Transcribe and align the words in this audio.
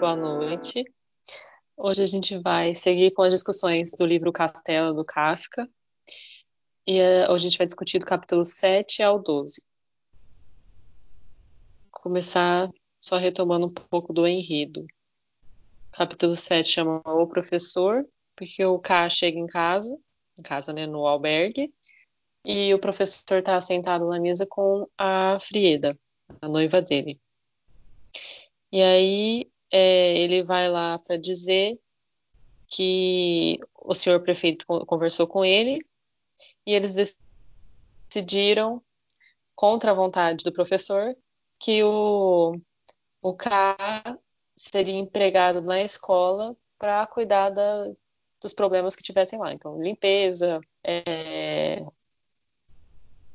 Boa 0.00 0.16
noite. 0.16 0.82
Hoje 1.76 2.02
a 2.02 2.06
gente 2.06 2.38
vai 2.38 2.74
seguir 2.74 3.10
com 3.10 3.20
as 3.20 3.34
discussões 3.34 3.90
do 3.98 4.06
livro 4.06 4.32
Castelo 4.32 4.94
do 4.94 5.04
Kafka. 5.04 5.68
E 6.86 6.98
eh, 6.98 7.30
hoje 7.30 7.46
a 7.46 7.50
gente 7.50 7.58
vai 7.58 7.66
discutir 7.66 7.98
do 7.98 8.06
capítulo 8.06 8.42
7 8.42 9.02
ao 9.02 9.18
12. 9.18 9.62
Vou 11.92 12.00
começar 12.00 12.70
só 12.98 13.18
retomando 13.18 13.66
um 13.66 13.70
pouco 13.70 14.14
do 14.14 14.26
enredo. 14.26 14.86
Capítulo 15.92 16.34
7 16.34 16.66
chama 16.66 17.02
O 17.04 17.26
Professor, 17.26 18.08
porque 18.34 18.64
o 18.64 18.78
K 18.78 19.10
chega 19.10 19.38
em 19.38 19.46
casa, 19.46 19.94
em 20.38 20.42
casa, 20.42 20.72
né, 20.72 20.86
no 20.86 21.06
albergue, 21.06 21.74
e 22.42 22.72
o 22.72 22.78
professor 22.78 23.36
está 23.36 23.60
sentado 23.60 24.08
na 24.08 24.18
mesa 24.18 24.46
com 24.46 24.88
a 24.96 25.38
Frieda, 25.40 25.94
a 26.40 26.48
noiva 26.48 26.80
dele. 26.80 27.20
E 28.72 28.80
aí 28.80 29.49
é, 29.70 30.16
ele 30.16 30.42
vai 30.42 30.68
lá 30.68 30.98
para 30.98 31.16
dizer 31.16 31.80
que 32.66 33.58
o 33.74 33.94
senhor 33.94 34.20
prefeito 34.20 34.66
con- 34.66 34.84
conversou 34.84 35.26
com 35.26 35.44
ele 35.44 35.84
e 36.66 36.74
eles 36.74 36.94
dec- 36.94 37.16
decidiram, 38.08 38.82
contra 39.54 39.90
a 39.92 39.94
vontade 39.94 40.44
do 40.44 40.52
professor, 40.52 41.16
que 41.58 41.82
o, 41.84 42.58
o 43.20 43.34
K 43.34 44.18
seria 44.56 44.94
empregado 44.94 45.60
na 45.60 45.82
escola 45.82 46.56
para 46.78 47.06
cuidar 47.06 47.50
da- 47.50 47.92
dos 48.40 48.54
problemas 48.54 48.96
que 48.96 49.02
tivessem 49.02 49.38
lá. 49.38 49.52
Então, 49.52 49.80
limpeza, 49.82 50.60
é, 50.82 51.78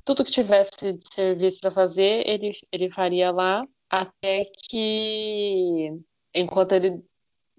tudo 0.04 0.24
que 0.24 0.32
tivesse 0.32 0.94
de 0.94 1.14
serviço 1.14 1.60
para 1.60 1.72
fazer, 1.72 2.28
ele, 2.28 2.52
ele 2.72 2.92
faria 2.92 3.32
lá 3.32 3.68
até 3.90 4.46
que, 4.70 5.92
enquanto 6.36 6.74
ele, 6.74 7.04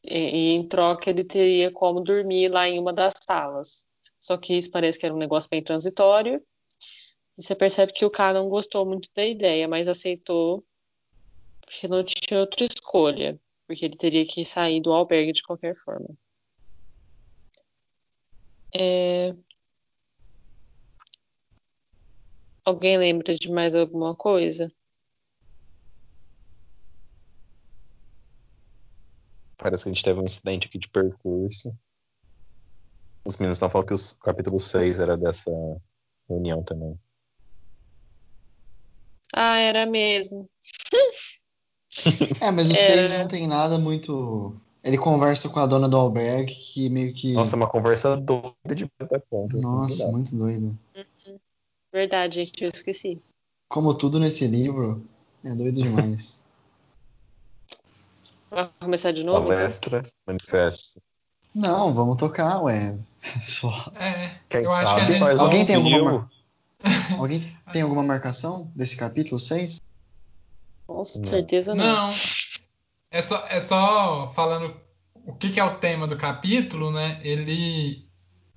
e, 0.05 0.53
em 0.55 0.69
troca, 0.69 1.11
ele 1.11 1.25
teria 1.25 1.71
como 1.73 2.01
dormir 2.01 2.49
lá 2.49 2.69
em 2.69 2.79
uma 2.79 2.93
das 2.93 3.15
salas. 3.23 3.87
Só 4.21 4.37
que 4.37 4.55
isso 4.55 4.71
parece 4.71 4.99
que 4.99 5.07
era 5.07 5.15
um 5.15 5.19
negócio 5.19 5.51
bem 5.51 5.63
transitório. 5.63 6.43
E 7.39 7.43
você 7.43 7.55
percebe 7.55 7.93
que 7.93 8.05
o 8.05 8.11
cara 8.11 8.39
não 8.39 8.49
gostou 8.49 8.87
muito 8.87 9.09
da 9.15 9.25
ideia, 9.27 9.69
mas 9.69 9.89
aceitou 9.89 10.65
porque 11.61 11.89
não 11.89 12.05
tinha 12.05 12.41
outra 12.41 12.65
escolha, 12.65 13.41
porque 13.67 13.85
ele 13.85 13.97
teria 13.97 14.25
que 14.25 14.45
sair 14.45 14.81
do 14.81 14.93
albergue 14.93 15.33
de 15.33 15.43
qualquer 15.43 15.75
forma. 15.75 16.09
É, 18.75 19.35
Alguém 22.67 22.99
lembra 22.99 23.33
de 23.33 23.49
mais 23.49 23.77
alguma 23.77 24.13
coisa? 24.13 24.69
Parece 29.67 29.83
que 29.83 29.89
a 29.89 29.92
gente 29.92 30.05
teve 30.05 30.20
um 30.20 30.25
incidente 30.25 30.69
aqui 30.69 30.78
de 30.78 30.89
percurso. 30.89 31.77
Os 33.25 33.36
meninos 33.36 33.56
estão 33.56 33.69
falando 33.69 33.89
que 33.89 33.95
o 33.95 34.19
capítulo 34.20 34.60
6 34.60 35.00
era 35.00 35.16
dessa 35.16 35.50
reunião 36.28 36.62
também. 36.62 36.97
Ah, 39.34 39.59
era 39.59 39.84
mesmo. 39.84 40.49
É, 42.41 42.53
mas 42.53 42.71
o 42.71 42.72
Era. 42.78 43.09
6 43.09 43.21
não 43.21 43.26
tem 43.26 43.49
nada 43.49 43.76
muito. 43.76 44.55
Ele 44.84 44.97
conversa 44.97 45.49
com 45.49 45.59
a 45.59 45.66
dona 45.66 45.88
do 45.88 45.97
albergue 45.97 46.55
que 46.55 46.88
meio 46.88 47.12
que. 47.12 47.32
Nossa, 47.32 47.56
uma 47.56 47.69
conversa 47.69 48.16
doida 48.16 48.72
demais 48.72 49.10
da 49.10 49.19
conta. 49.19 49.56
Nossa, 49.56 50.12
muito 50.12 50.37
doido. 50.37 50.78
Verdade, 51.93 52.37
gente, 52.37 52.62
eu 52.62 52.71
esqueci. 52.72 53.21
Como 53.69 53.93
tudo 53.99 54.21
nesse 54.21 54.47
livro, 54.47 55.05
é 55.43 55.53
doido 55.56 55.82
demais. 55.82 56.41
Vai 58.51 58.71
começar 58.81 59.12
de 59.12 59.25
novo? 59.25 59.47
então? 59.47 59.57
Palestra, 59.59 60.03
manifesto. 60.27 61.01
Não, 61.55 61.93
vamos 61.93 62.17
tocar, 62.17 62.61
ué. 62.62 62.97
Só. 63.41 63.91
É, 63.97 64.37
Quem 64.49 64.62
que 64.62 64.69
sabe 64.69 65.07
gente 65.07 65.19
faz 65.19 65.39
Alguém 65.39 65.62
um 65.62 65.67
tem 65.67 65.77
alguma 65.77 66.03
mar- 66.12 66.29
Alguém 67.19 67.41
tem 67.73 67.83
alguma 67.83 68.03
marcação 68.03 68.71
desse 68.75 68.97
capítulo 68.97 69.41
6? 69.41 69.81
Com 70.87 71.05
certeza 71.05 71.75
não. 71.75 72.06
Não. 72.09 72.15
É 73.11 73.21
só, 73.23 73.45
é 73.49 73.59
só 73.59 74.33
falando 74.35 74.77
o 75.25 75.35
que, 75.35 75.51
que 75.51 75.59
é 75.59 75.65
o 75.65 75.79
tema 75.79 76.06
do 76.06 76.17
capítulo, 76.17 76.93
né? 76.93 77.19
Ele 77.23 78.06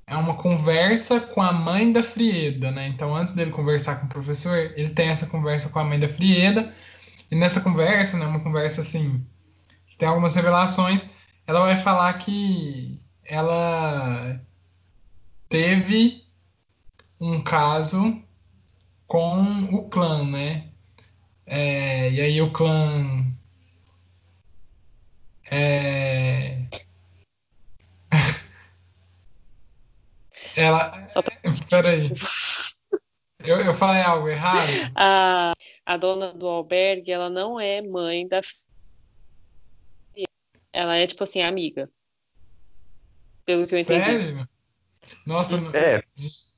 é 0.06 0.16
uma 0.16 0.36
conversa 0.36 1.20
com 1.20 1.42
a 1.42 1.52
mãe 1.52 1.92
da 1.92 2.04
Frieda, 2.04 2.70
né? 2.72 2.88
Então, 2.88 3.16
antes 3.16 3.34
dele 3.34 3.52
conversar 3.52 4.00
com 4.00 4.06
o 4.06 4.10
professor, 4.10 4.56
ele 4.76 4.90
tem 4.90 5.10
essa 5.10 5.26
conversa 5.26 5.70
com 5.70 5.80
a 5.80 5.84
mãe 5.84 6.00
da 6.00 6.10
Frieda. 6.10 6.74
E 7.32 7.36
nessa 7.36 7.62
conversa, 7.62 8.18
né, 8.18 8.26
uma 8.26 8.40
conversa 8.42 8.82
assim, 8.82 9.20
que 9.20 9.39
tem 10.00 10.08
algumas 10.08 10.34
revelações, 10.34 11.08
ela 11.46 11.60
vai 11.60 11.78
falar 11.78 12.14
que 12.14 13.00
ela 13.24 14.40
teve 15.50 16.24
um 17.20 17.44
caso 17.44 18.24
com 19.06 19.66
o 19.76 19.90
clã, 19.90 20.26
né? 20.26 20.70
É, 21.46 22.10
e 22.12 22.22
aí 22.22 22.42
o 22.42 22.54
clã 22.54 23.26
é, 25.52 26.66
ela. 30.56 31.06
Só 31.08 31.22
pra- 31.22 31.36
Peraí. 31.70 32.10
Eu, 33.40 33.60
eu 33.62 33.74
falei 33.74 34.02
algo 34.02 34.30
errado? 34.30 34.60
A, 34.96 35.52
a 35.86 35.98
dona 35.98 36.32
do 36.32 36.48
albergue, 36.48 37.12
ela 37.12 37.30
não 37.30 37.60
é 37.60 37.82
mãe 37.82 38.26
da. 38.28 38.40
Ela 40.72 40.98
é, 40.98 41.08
tipo 41.08 41.24
assim, 41.24 41.42
amiga. 41.42 41.90
Pelo 43.46 43.66
que 43.66 43.76
eu 43.76 43.80
entendi. 43.80 44.06
Sério? 44.06 44.48
Nossa, 45.26 45.58
não- 45.60 45.72
É, 45.74 46.04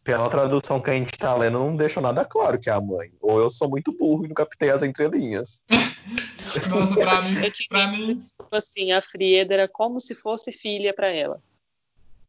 pela 0.03 0.29
tradução 0.29 0.81
que 0.81 0.89
a 0.89 0.93
gente 0.93 1.11
tá 1.17 1.33
lendo, 1.35 1.59
não 1.59 1.75
deixa 1.77 2.01
nada 2.01 2.25
claro 2.25 2.59
que 2.59 2.69
é 2.69 2.73
a 2.73 2.81
mãe. 2.81 3.13
Ou 3.21 3.39
eu 3.39 3.49
sou 3.49 3.69
muito 3.69 3.95
burro 3.97 4.25
e 4.25 4.27
não 4.27 4.35
captei 4.35 4.69
as 4.69 4.83
entrelinhas. 4.83 5.61
nossa, 6.69 6.95
pra 6.95 7.21
mim, 7.21 7.35
Eu 7.43 7.51
tinha 7.51 7.69
pra 7.69 7.87
mim, 7.87 8.21
Tipo 8.23 8.55
assim, 8.55 8.91
a 8.91 9.01
Frieda 9.01 9.53
era 9.53 9.67
como 9.67 9.99
se 9.99 10.13
fosse 10.13 10.51
filha 10.51 10.93
pra 10.93 11.13
ela. 11.13 11.41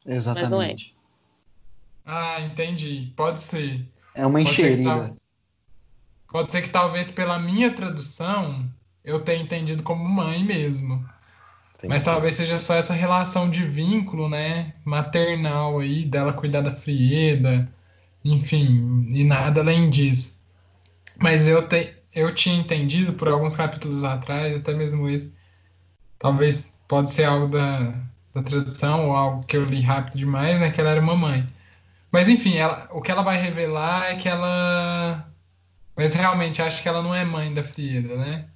Exatamente. 0.07 0.95
ah, 2.05 2.41
entendi. 2.41 3.13
Pode 3.17 3.41
ser. 3.41 3.85
É 4.15 4.25
uma 4.27 4.39
Pode 4.41 4.55
ser, 4.55 4.63
que 4.63 4.83
enxerida. 4.83 5.07
tal- 5.09 5.17
pode 6.29 6.51
ser 6.53 6.63
que 6.63 6.69
talvez 6.71 7.11
pela 7.11 7.39
minha 7.39 7.75
tradução 7.75 8.69
eu 9.05 9.19
tenha 9.19 9.43
entendido 9.43 9.83
como 9.83 10.05
mãe 10.09 10.45
mesmo. 10.45 11.05
Mas 11.89 12.03
talvez 12.05 12.35
seja 12.37 12.59
só 12.59 12.75
essa 12.75 12.95
relação 12.95 13.51
de 13.51 13.65
vínculo, 13.65 14.29
né, 14.29 14.75
maternal 14.85 15.81
aí, 15.81 16.05
dela 16.05 16.33
cuidar 16.33 16.61
da 16.61 16.73
Frieda, 16.73 17.69
enfim, 18.25 19.07
e 19.11 19.25
nada 19.25 19.61
além 19.61 19.91
disso. 19.91 20.41
Mas 21.19 21.47
eu, 21.47 21.67
te, 21.69 21.95
eu 22.15 22.35
tinha 22.35 22.57
entendido 22.57 23.15
por 23.15 23.29
alguns 23.29 23.57
capítulos 23.57 24.05
atrás, 24.05 24.57
até 24.57 24.75
mesmo 24.75 25.09
esse, 25.09 25.35
talvez 26.19 26.73
pode 26.87 27.11
ser 27.11 27.25
algo 27.25 27.49
da, 27.49 27.95
da 28.35 28.43
tradução 28.43 29.09
ou 29.09 29.17
algo 29.17 29.47
que 29.47 29.57
eu 29.57 29.65
li 29.65 29.81
rápido 29.81 30.19
demais, 30.19 30.61
né, 30.61 30.71
que 30.71 30.81
ela 30.81 30.91
era 30.91 31.01
uma 31.01 31.17
mãe. 31.17 31.49
Mas 32.13 32.29
enfim, 32.29 32.57
ela, 32.59 32.89
o 32.93 33.01
que 33.01 33.11
ela 33.11 33.23
vai 33.23 33.41
revelar 33.41 34.11
é 34.13 34.17
que 34.17 34.29
ela. 34.29 35.27
Mas 35.97 36.15
realmente 36.15 36.61
acho 36.61 36.83
que 36.83 36.89
ela 36.89 37.03
não 37.03 37.15
é 37.15 37.25
mãe 37.25 37.53
da 37.53 37.65
Frieda, 37.65 38.17
né? 38.17 38.49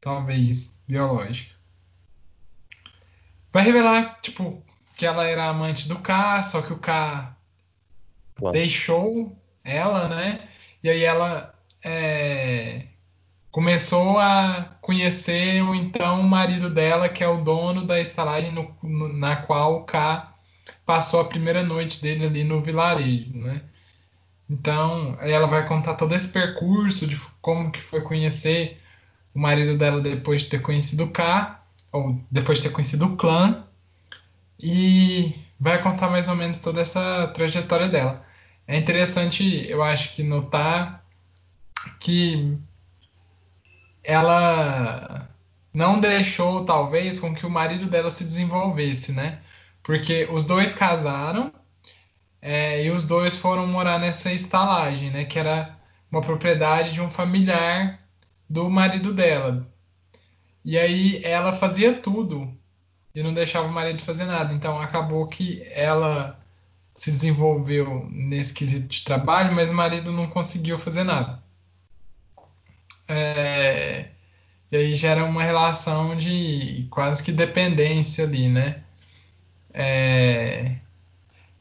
Talvez, 0.00 0.82
biológica. 0.88 1.51
Vai 3.52 3.64
revelar, 3.64 4.18
tipo, 4.22 4.62
que 4.96 5.04
ela 5.04 5.26
era 5.26 5.46
amante 5.46 5.86
do 5.88 5.98
K, 5.98 6.42
só 6.42 6.62
que 6.62 6.72
o 6.72 6.78
K 6.78 7.36
Claro. 8.34 8.52
deixou 8.52 9.36
ela, 9.62 10.08
né? 10.08 10.48
E 10.82 10.88
aí 10.88 11.04
ela 11.04 11.54
é, 11.84 12.86
começou 13.50 14.18
a 14.18 14.76
conhecer 14.80 15.62
o 15.62 15.74
então 15.74 16.22
marido 16.22 16.70
dela, 16.70 17.08
que 17.08 17.22
é 17.22 17.28
o 17.28 17.42
dono 17.44 17.84
da 17.84 18.00
estalagem 18.00 18.52
no- 18.52 18.74
no- 18.82 19.12
na 19.12 19.36
qual 19.36 19.76
o 19.76 19.84
K 19.84 20.32
passou 20.86 21.20
a 21.20 21.24
primeira 21.24 21.62
noite 21.62 22.00
dele 22.00 22.26
ali 22.26 22.44
no 22.44 22.62
vilarejo, 22.62 23.30
né? 23.34 23.62
Então, 24.48 25.16
aí 25.20 25.32
ela 25.32 25.46
vai 25.46 25.66
contar 25.66 25.94
todo 25.94 26.14
esse 26.14 26.32
percurso 26.32 27.06
de 27.06 27.20
como 27.40 27.70
que 27.70 27.80
foi 27.80 28.00
conhecer 28.02 28.80
o 29.34 29.38
marido 29.38 29.76
dela 29.78 30.00
depois 30.00 30.42
de 30.42 30.48
ter 30.48 30.60
conhecido 30.60 31.04
o 31.04 31.10
K, 31.10 31.61
depois 32.30 32.58
de 32.58 32.68
ter 32.68 32.72
conhecido 32.72 33.06
o 33.06 33.16
clã, 33.16 33.64
e 34.58 35.34
vai 35.58 35.82
contar 35.82 36.08
mais 36.08 36.28
ou 36.28 36.36
menos 36.36 36.58
toda 36.60 36.80
essa 36.80 37.28
trajetória 37.28 37.88
dela. 37.88 38.24
É 38.66 38.76
interessante, 38.76 39.66
eu 39.68 39.82
acho 39.82 40.14
que 40.14 40.22
notar 40.22 41.04
que 42.00 42.56
ela 44.04 45.28
não 45.72 46.00
deixou, 46.00 46.64
talvez, 46.64 47.18
com 47.18 47.34
que 47.34 47.46
o 47.46 47.50
marido 47.50 47.86
dela 47.86 48.10
se 48.10 48.24
desenvolvesse, 48.24 49.12
né? 49.12 49.40
Porque 49.82 50.28
os 50.30 50.44
dois 50.44 50.74
casaram 50.74 51.52
é, 52.40 52.84
e 52.84 52.90
os 52.90 53.06
dois 53.06 53.36
foram 53.36 53.66
morar 53.66 53.98
nessa 53.98 54.32
estalagem, 54.32 55.10
né? 55.10 55.24
Que 55.24 55.38
era 55.38 55.76
uma 56.10 56.20
propriedade 56.20 56.92
de 56.92 57.00
um 57.00 57.10
familiar 57.10 58.00
do 58.48 58.68
marido 58.70 59.12
dela. 59.12 59.66
E 60.64 60.78
aí 60.78 61.22
ela 61.24 61.52
fazia 61.52 61.94
tudo 61.94 62.52
e 63.14 63.22
não 63.22 63.34
deixava 63.34 63.68
o 63.68 63.72
marido 63.72 64.02
fazer 64.02 64.24
nada. 64.24 64.52
Então 64.54 64.80
acabou 64.80 65.26
que 65.26 65.62
ela 65.70 66.38
se 66.94 67.10
desenvolveu 67.10 68.08
nesse 68.10 68.54
quesito 68.54 68.88
de 68.88 69.04
trabalho, 69.04 69.54
mas 69.54 69.70
o 69.70 69.74
marido 69.74 70.12
não 70.12 70.28
conseguiu 70.28 70.78
fazer 70.78 71.04
nada. 71.04 71.42
É, 73.08 74.08
e 74.70 74.76
aí 74.76 74.94
gera 74.94 75.24
uma 75.24 75.42
relação 75.42 76.16
de 76.16 76.86
quase 76.90 77.22
que 77.22 77.32
dependência 77.32 78.24
ali, 78.24 78.48
né? 78.48 78.82
É, 79.74 80.76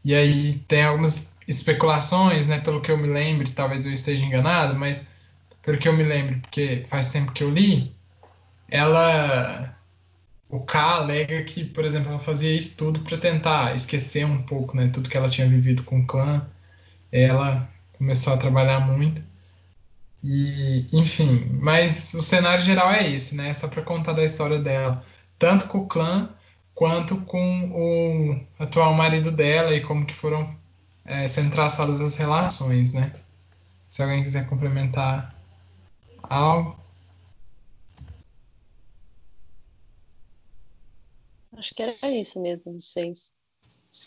e 0.03 0.13
aí 0.15 0.59
tem 0.67 0.83
algumas 0.83 1.31
especulações, 1.47 2.47
né? 2.47 2.59
Pelo 2.59 2.81
que 2.81 2.91
eu 2.91 2.97
me 2.97 3.07
lembro, 3.07 3.49
talvez 3.51 3.85
eu 3.85 3.93
esteja 3.93 4.23
enganado, 4.23 4.75
mas 4.75 5.05
pelo 5.61 5.77
que 5.77 5.87
eu 5.87 5.93
me 5.93 6.03
lembro, 6.03 6.39
porque 6.41 6.85
faz 6.87 7.11
tempo 7.11 7.31
que 7.31 7.43
eu 7.43 7.49
li, 7.49 7.93
ela 8.71 9.77
o 10.49 10.59
K 10.61 10.79
alega 10.95 11.43
que, 11.43 11.63
por 11.65 11.85
exemplo, 11.85 12.09
ela 12.11 12.19
fazia 12.19 12.55
isso 12.55 12.77
tudo 12.77 13.01
para 13.01 13.17
tentar 13.17 13.75
esquecer 13.75 14.25
um 14.25 14.43
pouco, 14.43 14.75
né, 14.75 14.89
tudo 14.93 15.09
que 15.09 15.17
ela 15.17 15.29
tinha 15.29 15.47
vivido 15.47 15.83
com 15.83 16.01
o 16.01 16.07
clã. 16.07 16.47
Ela 17.11 17.69
começou 17.93 18.33
a 18.33 18.37
trabalhar 18.37 18.79
muito. 18.81 19.21
E, 20.23 20.87
enfim, 20.91 21.49
mas 21.61 22.13
o 22.13 22.21
cenário 22.23 22.63
geral 22.63 22.91
é 22.91 23.09
esse, 23.09 23.35
né? 23.35 23.53
Só 23.53 23.67
para 23.67 23.81
contar 23.81 24.13
da 24.13 24.23
história 24.23 24.59
dela, 24.59 25.03
tanto 25.39 25.67
com 25.67 25.79
o 25.79 25.87
clã 25.87 26.29
quanto 26.75 27.17
com 27.21 27.71
o 27.71 28.63
atual 28.63 28.93
marido 28.93 29.31
dela 29.31 29.73
e 29.75 29.81
como 29.81 30.05
que 30.05 30.13
foram 30.13 30.47
é, 31.05 31.27
sendo 31.27 31.51
traçadas 31.51 32.01
as 32.01 32.15
relações, 32.15 32.93
né? 32.93 33.13
Se 33.89 34.01
alguém 34.01 34.23
quiser 34.23 34.47
complementar 34.47 35.35
algo. 36.23 36.79
Acho 41.61 41.75
que 41.75 41.83
era 41.83 42.09
isso 42.09 42.41
mesmo, 42.41 42.73
dos 42.73 42.91
seis. 42.91 43.31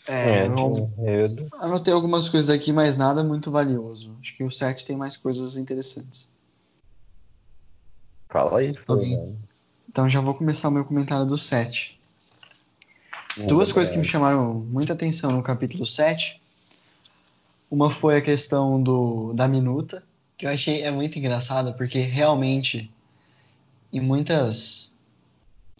É, 0.05 0.39
É, 0.39 0.45
enredo. 0.45 1.47
anotei 1.53 1.93
algumas 1.93 2.27
coisas 2.27 2.49
aqui, 2.49 2.73
mas 2.73 2.97
nada 2.97 3.23
muito 3.23 3.49
valioso. 3.49 4.13
Acho 4.19 4.35
que 4.35 4.43
o 4.43 4.51
7 4.51 4.83
tem 4.83 4.97
mais 4.97 5.15
coisas 5.15 5.55
interessantes. 5.55 6.29
Fala 8.27 8.59
aí? 8.59 8.73
Fernando. 8.73 9.37
Então 9.87 10.09
já 10.09 10.19
vou 10.19 10.33
começar 10.33 10.67
o 10.67 10.71
meu 10.71 10.83
comentário 10.83 11.25
do 11.25 11.37
7. 11.37 11.97
Duas 13.47 13.71
coisas 13.71 13.93
que 13.93 13.97
me 13.97 14.05
chamaram 14.05 14.53
muita 14.53 14.91
atenção 14.91 15.31
no 15.31 15.41
capítulo 15.41 15.85
7. 15.85 16.41
Uma 17.71 17.89
foi 17.89 18.17
a 18.17 18.21
questão 18.21 18.83
do, 18.83 19.31
da 19.31 19.47
minuta, 19.47 20.03
que 20.37 20.45
eu 20.45 20.49
achei 20.49 20.81
é 20.81 20.91
muito 20.91 21.17
engraçada, 21.17 21.71
porque 21.71 21.99
realmente 21.99 22.91
em 23.93 24.01
muitas 24.01 24.93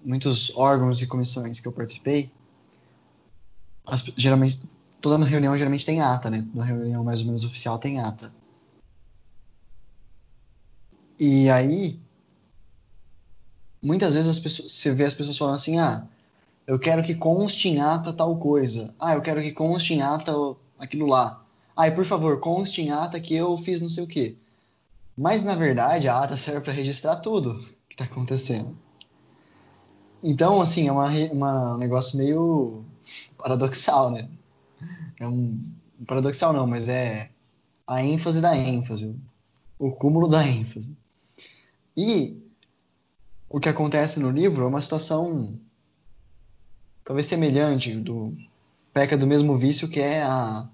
muitos 0.05 0.55
órgãos 0.55 1.01
e 1.01 1.07
comissões 1.07 1.59
que 1.59 1.67
eu 1.67 1.71
participei, 1.73 2.31
as- 3.85 4.03
geralmente 4.15 4.61
toda 5.01 5.23
reunião 5.25 5.57
geralmente 5.57 5.85
tem 5.85 6.01
ata, 6.01 6.29
né? 6.29 6.47
Uma 6.53 6.65
reunião 6.65 7.03
mais 7.03 7.19
ou 7.21 7.25
menos 7.27 7.43
oficial 7.43 7.77
tem 7.77 7.99
ata. 7.99 8.33
E 11.19 11.49
aí 11.49 11.99
muitas 13.81 14.13
vezes 14.15 14.29
as 14.29 14.39
pessoas, 14.39 14.71
você 14.71 14.91
vê 14.91 15.05
as 15.05 15.13
pessoas 15.13 15.37
falando 15.37 15.55
assim: 15.55 15.79
"Ah, 15.79 16.07
eu 16.67 16.79
quero 16.79 17.03
que 17.03 17.13
conste 17.15 17.69
em 17.69 17.79
ata 17.79 18.11
tal 18.11 18.35
coisa. 18.37 18.93
Ah, 18.99 19.13
eu 19.13 19.21
quero 19.21 19.41
que 19.41 19.51
conste 19.51 19.93
em 19.93 20.01
ata 20.01 20.33
aquilo 20.79 21.05
lá. 21.05 21.43
Ah, 21.75 21.87
e 21.87 21.91
por 21.91 22.05
favor, 22.05 22.39
conste 22.39 22.81
em 22.81 22.91
ata 22.91 23.19
que 23.19 23.35
eu 23.35 23.55
fiz 23.57 23.81
não 23.81 23.89
sei 23.89 24.03
o 24.03 24.07
quê. 24.07 24.35
Mas 25.17 25.43
na 25.43 25.55
verdade 25.55 26.07
a 26.07 26.19
ata 26.19 26.35
serve 26.37 26.61
para 26.61 26.73
registrar 26.73 27.17
tudo 27.17 27.59
que 27.87 27.93
está 27.95 28.05
acontecendo. 28.05 28.75
Então, 30.27 30.59
assim, 30.59 30.87
é 30.87 30.91
uma, 30.91 31.07
uma- 31.31 31.75
um 31.75 31.77
negócio 31.77 32.17
meio 32.17 32.83
paradoxal, 33.37 34.09
né? 34.09 34.27
É 35.19 35.27
um 35.27 35.61
paradoxal 36.07 36.51
não, 36.51 36.65
mas 36.65 36.89
é 36.89 37.29
a 37.85 38.03
ênfase 38.03 38.41
da 38.41 38.57
ênfase, 38.57 39.15
o 39.77 39.91
cúmulo 39.91 40.27
da 40.27 40.43
ênfase. 40.45 40.97
E 41.95 42.35
o 43.47 43.59
que 43.59 43.69
acontece 43.69 44.19
no 44.19 44.31
livro 44.31 44.65
é 44.65 44.67
uma 44.67 44.81
situação 44.81 45.53
talvez 47.03 47.27
semelhante 47.27 47.93
do 47.93 48.35
peca 48.91 49.15
do 49.15 49.27
mesmo 49.27 49.55
vício 49.55 49.87
que 49.87 49.99
é 49.99 50.23
a 50.23 50.67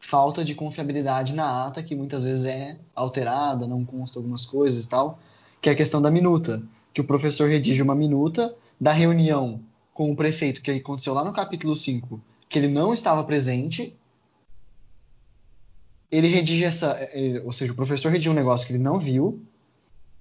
falta 0.00 0.42
de 0.42 0.54
confiabilidade 0.54 1.34
na 1.34 1.66
ata 1.66 1.82
que 1.82 1.94
muitas 1.94 2.22
vezes 2.22 2.46
é 2.46 2.78
alterada, 2.94 3.66
não 3.66 3.84
consta 3.84 4.18
algumas 4.18 4.46
coisas 4.46 4.84
e 4.84 4.88
tal, 4.88 5.18
que 5.60 5.68
é 5.68 5.72
a 5.72 5.76
questão 5.76 6.00
da 6.00 6.10
minuta, 6.10 6.62
que 6.94 7.00
o 7.02 7.04
professor 7.04 7.48
redige 7.50 7.82
uma 7.82 7.94
minuta 7.94 8.54
da 8.84 8.92
reunião 8.92 9.62
com 9.94 10.12
o 10.12 10.16
prefeito 10.16 10.60
que 10.60 10.70
aconteceu 10.70 11.14
lá 11.14 11.24
no 11.24 11.32
capítulo 11.32 11.74
5, 11.74 12.20
que 12.50 12.58
ele 12.58 12.68
não 12.68 12.92
estava 12.92 13.24
presente. 13.24 13.96
Ele 16.10 16.28
redige 16.28 16.64
essa, 16.64 16.94
ou 17.46 17.50
seja, 17.50 17.72
o 17.72 17.76
professor 17.76 18.12
redige 18.12 18.28
um 18.28 18.34
negócio 18.34 18.66
que 18.66 18.74
ele 18.74 18.82
não 18.82 18.98
viu 18.98 19.42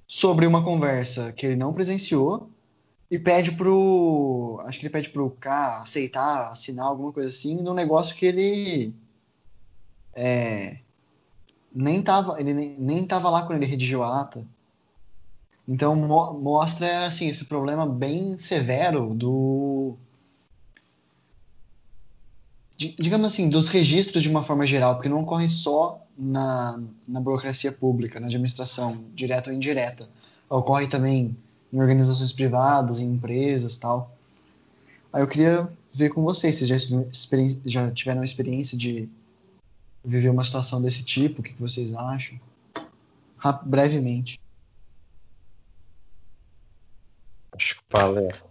sobre 0.07 0.47
uma 0.47 0.63
conversa 0.63 1.33
que 1.33 1.45
ele 1.45 1.57
não 1.57 1.73
presenciou 1.73 2.49
e 3.11 3.19
pede 3.19 3.51
pro. 3.51 4.63
Acho 4.65 4.79
que 4.79 4.85
ele 4.85 4.93
pede 4.93 5.09
pro 5.09 5.29
K 5.29 5.81
aceitar, 5.81 6.47
assinar 6.47 6.85
alguma 6.85 7.11
coisa 7.11 7.27
assim, 7.27 7.61
num 7.61 7.73
negócio 7.73 8.15
que 8.15 8.25
ele. 8.25 8.95
É, 10.13 10.77
nem 11.75 12.01
tava, 12.01 12.39
ele 12.39 12.53
nem, 12.53 12.79
nem 12.79 13.05
tava 13.05 13.29
lá 13.29 13.45
quando 13.45 13.61
ele 13.61 13.69
redigiu 13.69 14.01
a 14.03 14.21
ata. 14.21 14.47
Então 15.67 15.95
mo- 15.95 16.33
mostra 16.33 17.05
assim, 17.07 17.27
esse 17.27 17.45
problema 17.45 17.85
bem 17.87 18.37
severo 18.37 19.13
do. 19.13 19.95
di- 22.77 22.95
Digamos 22.99 23.31
assim, 23.31 23.49
dos 23.49 23.69
registros 23.69 24.23
de 24.23 24.29
uma 24.29 24.43
forma 24.43 24.65
geral, 24.67 24.95
porque 24.95 25.09
não 25.09 25.21
ocorre 25.21 25.47
só 25.49 26.01
na, 26.17 26.79
na 27.07 27.19
burocracia 27.21 27.71
pública, 27.71 28.19
na 28.19 28.27
administração, 28.27 29.03
direta 29.15 29.49
ou 29.49 29.55
indireta. 29.55 30.09
Ocorre 30.49 30.87
também 30.87 31.35
em 31.71 31.81
organizações 31.81 32.31
privadas, 32.33 32.99
em 32.99 33.07
empresas 33.13 33.77
tal. 33.77 34.11
Aí 35.11 35.21
eu 35.21 35.27
queria 35.27 35.71
ver 35.93 36.09
com 36.09 36.23
vocês, 36.23 36.55
vocês 36.57 36.69
já, 36.89 36.97
já 37.65 37.91
tiveram 37.91 38.23
experiência 38.23 38.77
de 38.77 39.07
viver 40.03 40.29
uma 40.29 40.43
situação 40.43 40.81
desse 40.81 41.03
tipo, 41.03 41.39
o 41.39 41.43
que 41.43 41.53
que 41.53 41.61
vocês 41.61 41.93
acham? 41.93 42.37
Rap- 43.37 43.65
brevemente. 43.65 44.37
Acho 47.53 47.75
que 47.75 47.81
o 47.81 47.85
palestra, 47.89 48.49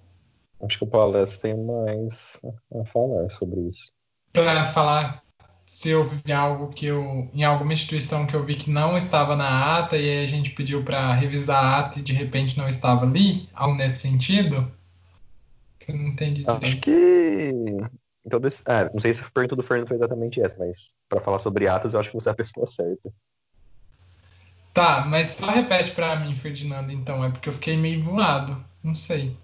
acho 0.62 0.78
que 0.78 0.84
o 0.84 0.86
palestra 0.86 1.40
tem 1.40 1.56
mais 1.56 2.40
a 2.74 2.84
falar 2.84 3.30
sobre 3.30 3.60
isso. 3.62 3.92
Para 4.32 4.64
falar 4.66 5.22
se 5.66 5.90
eu 5.90 6.04
vi 6.04 6.32
algo 6.32 6.68
que 6.68 6.86
eu 6.86 7.30
em 7.32 7.44
alguma 7.44 7.72
instituição 7.72 8.26
que 8.26 8.34
eu 8.34 8.44
vi 8.44 8.56
que 8.56 8.70
não 8.70 8.96
estava 8.96 9.34
na 9.34 9.78
ata 9.78 9.96
e 9.96 10.08
aí 10.08 10.22
a 10.22 10.26
gente 10.26 10.50
pediu 10.50 10.84
para 10.84 11.14
revisar 11.14 11.64
a 11.64 11.78
ata 11.80 11.98
e 11.98 12.02
de 12.02 12.12
repente 12.12 12.58
não 12.58 12.68
estava 12.68 13.06
ali, 13.06 13.48
algo 13.54 13.74
nesse 13.74 14.00
sentido, 14.00 14.70
que 15.78 15.90
eu 15.90 15.96
não 15.96 16.08
entendi 16.08 16.44
Acho 16.46 16.60
direito. 16.60 16.80
que. 16.80 17.52
Então, 18.24 18.40
ah, 18.66 18.90
não 18.92 19.00
sei 19.00 19.14
se 19.14 19.22
a 19.22 19.30
pergunta 19.30 19.56
do 19.56 19.62
Fernando 19.62 19.88
foi 19.88 19.96
exatamente 19.96 20.40
essa, 20.40 20.56
mas 20.58 20.94
para 21.08 21.20
falar 21.20 21.40
sobre 21.40 21.66
atas, 21.66 21.94
eu 21.94 22.00
acho 22.00 22.10
que 22.10 22.14
você 22.14 22.28
é 22.28 22.32
a 22.32 22.36
pessoa 22.36 22.66
certa. 22.66 23.12
Tá, 24.72 25.04
mas 25.06 25.30
só 25.30 25.50
repete 25.50 25.90
para 25.90 26.18
mim, 26.18 26.34
Ferdinando, 26.36 26.90
então, 26.90 27.22
é 27.22 27.30
porque 27.30 27.48
eu 27.48 27.52
fiquei 27.52 27.76
meio 27.76 28.02
voado, 28.02 28.56
não 28.82 28.94
sei. 28.94 29.36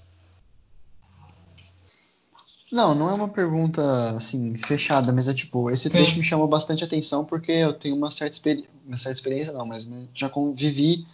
Não, 2.72 2.94
não 2.94 3.08
é 3.08 3.14
uma 3.14 3.28
pergunta 3.28 3.82
assim 4.10 4.56
fechada, 4.56 5.12
mas 5.12 5.28
é 5.28 5.34
tipo, 5.34 5.70
esse 5.70 5.84
Sim. 5.84 5.90
trecho 5.90 6.18
me 6.18 6.24
chamou 6.24 6.46
bastante 6.46 6.84
atenção 6.84 7.24
porque 7.24 7.52
eu 7.52 7.72
tenho 7.72 7.96
uma 7.96 8.10
certa, 8.10 8.34
experi 8.34 8.68
uma 8.86 8.96
certa 8.96 9.18
experiência, 9.18 9.52
não, 9.52 9.66
mas 9.66 9.88
já 10.14 10.28
convivi 10.28 11.06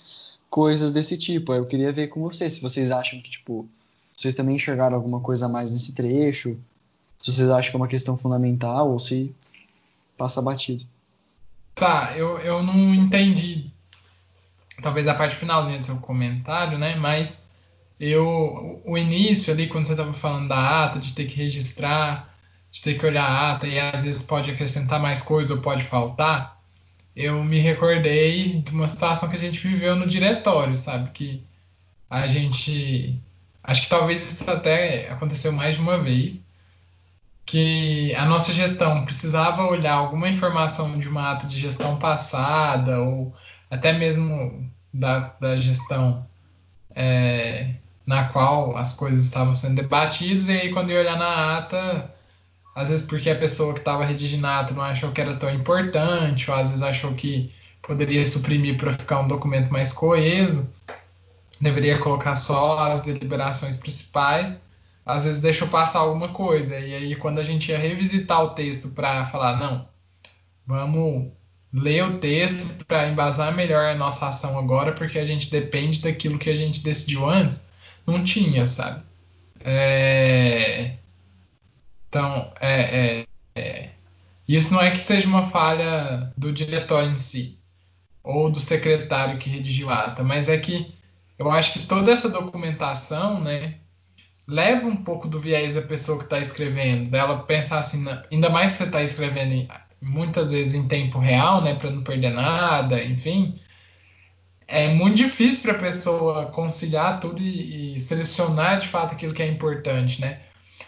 coisas 0.50 0.90
desse 0.90 1.16
tipo. 1.16 1.52
Aí 1.52 1.59
eu 1.59 1.66
queria 1.66 1.92
ver 1.92 2.09
com 2.09 2.21
vocês, 2.21 2.54
se 2.54 2.62
vocês 2.62 2.90
acham 2.90 3.21
que, 3.21 3.30
tipo, 3.30 3.68
vocês 4.16 4.35
também 4.35 4.56
enxergaram 4.56 4.97
alguma 4.97 5.21
coisa 5.21 5.47
a 5.47 5.49
mais 5.49 5.73
nesse 5.73 5.92
trecho, 5.92 6.56
se 7.18 7.33
vocês 7.33 7.50
acham 7.50 7.71
que 7.71 7.76
é 7.76 7.80
uma 7.80 7.88
questão 7.88 8.16
fundamental 8.16 8.90
ou 8.90 8.99
se 8.99 9.35
passa 10.16 10.42
batido. 10.42 10.85
Tá, 11.75 12.16
eu, 12.16 12.38
eu 12.38 12.62
não 12.62 12.94
entendi 12.94 13.73
talvez 14.82 15.06
a 15.08 15.14
parte 15.14 15.36
finalzinha 15.36 15.78
do 15.78 15.86
seu 15.86 15.96
comentário, 15.96 16.78
né? 16.78 16.94
Mas 16.96 17.48
eu, 17.98 18.82
o 18.84 18.98
início 18.98 19.52
ali, 19.52 19.68
quando 19.68 19.86
você 19.86 19.92
estava 19.92 20.12
falando 20.12 20.48
da 20.48 20.84
ata, 20.84 20.98
de 20.98 21.12
ter 21.12 21.26
que 21.26 21.36
registrar, 21.36 22.34
de 22.70 22.82
ter 22.82 22.98
que 22.98 23.06
olhar 23.06 23.24
a 23.24 23.52
ata 23.52 23.66
e 23.66 23.78
às 23.78 24.02
vezes 24.02 24.22
pode 24.22 24.50
acrescentar 24.50 25.00
mais 25.00 25.22
coisa 25.22 25.54
ou 25.54 25.60
pode 25.60 25.84
faltar, 25.84 26.60
eu 27.14 27.42
me 27.44 27.60
recordei 27.60 28.60
de 28.60 28.70
uma 28.72 28.88
situação 28.88 29.28
que 29.28 29.36
a 29.36 29.38
gente 29.38 29.60
viveu 29.66 29.94
no 29.94 30.06
diretório, 30.06 30.76
sabe? 30.76 31.10
Que 31.10 31.44
a 32.10 32.26
gente. 32.26 33.20
Acho 33.62 33.82
que 33.82 33.88
talvez 33.88 34.22
isso 34.22 34.50
até 34.50 35.10
aconteceu 35.10 35.52
mais 35.52 35.76
de 35.76 35.80
uma 35.80 36.02
vez. 36.02 36.42
Que 37.46 38.14
a 38.14 38.24
nossa 38.24 38.52
gestão 38.52 39.04
precisava 39.04 39.64
olhar 39.64 39.94
alguma 39.94 40.28
informação 40.28 40.98
de 40.98 41.08
uma 41.08 41.32
ata 41.32 41.46
de 41.46 41.58
gestão 41.60 41.98
passada, 41.98 43.00
ou 43.00 43.34
até 43.71 43.92
mesmo 43.92 44.71
da, 44.92 45.35
da 45.40 45.56
gestão 45.56 46.26
é, 46.94 47.75
na 48.06 48.28
qual 48.28 48.76
as 48.76 48.92
coisas 48.92 49.25
estavam 49.25 49.54
sendo 49.54 49.76
debatidas, 49.76 50.49
e 50.49 50.52
aí 50.52 50.73
quando 50.73 50.90
eu 50.90 51.00
olhar 51.00 51.18
na 51.18 51.59
ata, 51.59 52.11
às 52.75 52.90
vezes 52.90 53.06
porque 53.06 53.30
a 53.30 53.38
pessoa 53.38 53.73
que 53.73 53.80
estava 53.80 54.04
redigindo 54.04 54.47
a 54.47 54.61
ata 54.61 54.75
não 54.75 54.83
achou 54.83 55.12
que 55.12 55.21
era 55.21 55.37
tão 55.37 55.50
importante, 55.52 56.50
ou 56.50 56.56
às 56.56 56.71
vezes 56.71 56.83
achou 56.83 57.14
que 57.14 57.52
poderia 57.83 58.25
suprimir 58.25 58.78
para 58.78 58.92
ficar 58.92 59.21
um 59.21 59.28
documento 59.28 59.73
mais 59.73 59.92
coeso, 59.92 60.71
deveria 61.61 61.99
colocar 61.99 62.37
só 62.37 62.78
as 62.78 63.02
deliberações 63.02 63.76
principais, 63.76 64.61
às 65.04 65.25
vezes 65.25 65.40
deixou 65.40 65.68
passar 65.68 66.00
alguma 66.00 66.28
coisa, 66.28 66.78
e 66.78 66.94
aí 66.94 67.16
quando 67.16 67.38
a 67.38 67.44
gente 67.44 67.71
ia 67.71 67.78
revisitar 67.78 68.42
o 68.42 68.50
texto 68.50 68.88
para 68.88 69.26
falar, 69.26 69.59
não, 69.59 69.87
vamos 70.66 71.33
ler 71.74 72.04
o 72.04 72.18
texto 72.18 72.84
para 72.86 73.08
embasar 73.08 73.52
melhor 73.54 73.86
a 73.86 73.96
nossa 73.96 74.28
ação 74.28 74.56
agora, 74.56 74.92
porque 74.92 75.18
a 75.18 75.24
gente 75.24 75.50
depende 75.50 76.00
daquilo 76.00 76.38
que 76.38 76.48
a 76.48 76.54
gente 76.54 76.80
decidiu 76.80 77.28
antes, 77.28 77.68
não 78.06 78.22
tinha, 78.22 78.64
sabe? 78.66 79.02
É... 79.60 80.92
Então, 82.08 82.52
é, 82.60 82.80
é, 82.80 83.26
é, 83.56 83.88
isso 84.46 84.72
não 84.72 84.80
é 84.80 84.92
que 84.92 84.98
seja 84.98 85.26
uma 85.26 85.46
falha 85.46 86.32
do 86.36 86.52
diretório 86.52 87.10
em 87.10 87.16
si, 87.16 87.58
ou 88.22 88.48
do 88.48 88.60
secretário 88.60 89.38
que 89.38 89.50
redigiu 89.50 89.90
a 89.90 90.04
ata, 90.04 90.22
mas 90.22 90.48
é 90.48 90.56
que 90.56 90.94
eu 91.36 91.50
acho 91.50 91.72
que 91.72 91.86
toda 91.86 92.12
essa 92.12 92.28
documentação, 92.28 93.42
né, 93.42 93.78
leva 94.46 94.86
um 94.86 94.96
pouco 94.96 95.26
do 95.26 95.40
viés 95.40 95.74
da 95.74 95.82
pessoa 95.82 96.18
que 96.18 96.24
está 96.24 96.38
escrevendo, 96.38 97.10
dela 97.10 97.42
pensar 97.42 97.80
assim, 97.80 98.04
ainda 98.30 98.48
mais 98.48 98.72
que 98.72 98.76
você 98.76 98.84
está 98.84 99.02
escrevendo 99.02 99.68
muitas 100.04 100.52
vezes 100.52 100.75
em 100.75 100.87
tempo 100.88 101.18
real, 101.18 101.62
né, 101.62 101.75
para 101.75 101.90
não 101.90 102.02
perder 102.02 102.30
nada, 102.30 103.02
enfim, 103.02 103.58
é 104.66 104.88
muito 104.88 105.16
difícil 105.16 105.62
para 105.62 105.73
a 105.73 105.78
pessoa 105.78 106.46
conciliar 106.46 107.20
tudo 107.20 107.40
e, 107.40 107.96
e, 107.96 108.00
selecionar 108.00 108.78
de 108.78 108.88
fato 108.88 109.12
aquilo 109.14 109.34
que 109.34 109.42
é 109.42 109.49
importante, 109.49 110.20
né? 110.20 110.40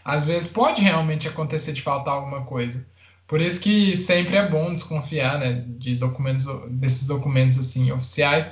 Às 0.05 0.25
vezes 0.25 0.51
pode 0.51 0.83
realmente 0.83 1.29
acontecer 1.29 1.73
de 1.73 1.83
faltar 1.83 2.15
alguma 2.15 2.43
coisa. 2.45 2.87
Por 3.27 3.41
isso 3.41 3.61
que 3.61 3.97
sempre 3.97 4.37
é 4.37 4.49
bom 4.49 4.73
desconfiar, 4.73 5.39
né, 5.39 5.65
de 5.67 5.97
documentos, 5.97 6.47
desses 6.71 7.07
documentos 7.07 7.59
assim 7.59 7.91
oficiais, 7.93 8.49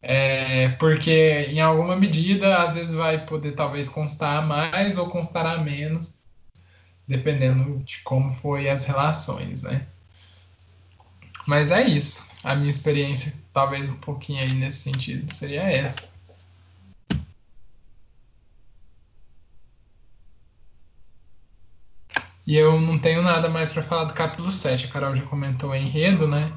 é, 0.00 0.68
porque 0.78 1.46
em 1.50 1.60
alguma 1.60 1.96
medida 1.96 2.62
às 2.62 2.74
vezes 2.74 2.94
vai 2.94 3.26
poder 3.26 3.52
talvez 3.52 3.88
constar 3.88 4.46
mais 4.46 4.98
ou 4.98 5.08
constar 5.08 5.62
menos, 5.64 6.21
dependendo 7.12 7.78
de 7.84 7.98
como 7.98 8.30
foi 8.32 8.68
as 8.68 8.84
relações, 8.86 9.62
né? 9.62 9.86
Mas 11.46 11.70
é 11.70 11.86
isso. 11.86 12.28
A 12.42 12.54
minha 12.54 12.70
experiência, 12.70 13.34
talvez 13.52 13.88
um 13.88 13.98
pouquinho 13.98 14.40
aí 14.42 14.52
nesse 14.54 14.90
sentido, 14.90 15.32
seria 15.32 15.62
essa. 15.62 16.10
E 22.46 22.56
eu 22.56 22.80
não 22.80 22.98
tenho 22.98 23.22
nada 23.22 23.48
mais 23.48 23.70
para 23.70 23.82
falar 23.82 24.04
do 24.04 24.14
capítulo 24.14 24.50
7. 24.50 24.86
A 24.86 24.88
Carol 24.88 25.14
já 25.14 25.22
comentou 25.22 25.70
o 25.70 25.74
enredo, 25.76 26.26
né? 26.26 26.52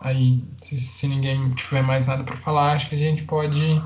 Aí, 0.00 0.42
se, 0.58 0.76
se 0.76 1.08
ninguém 1.08 1.54
tiver 1.54 1.82
mais 1.82 2.06
nada 2.06 2.24
para 2.24 2.36
falar, 2.36 2.72
acho 2.72 2.88
que 2.88 2.94
a 2.94 2.98
gente 2.98 3.24
pode 3.24 3.82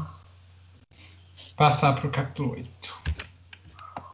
passar 1.57 1.95
para 1.95 2.07
o 2.07 2.11
capítulo 2.11 2.53
8. 2.53 2.98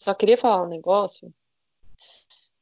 Só 0.05 0.13
queria 0.13 0.37
falar 0.37 0.63
um 0.63 0.69
negócio 0.69 1.33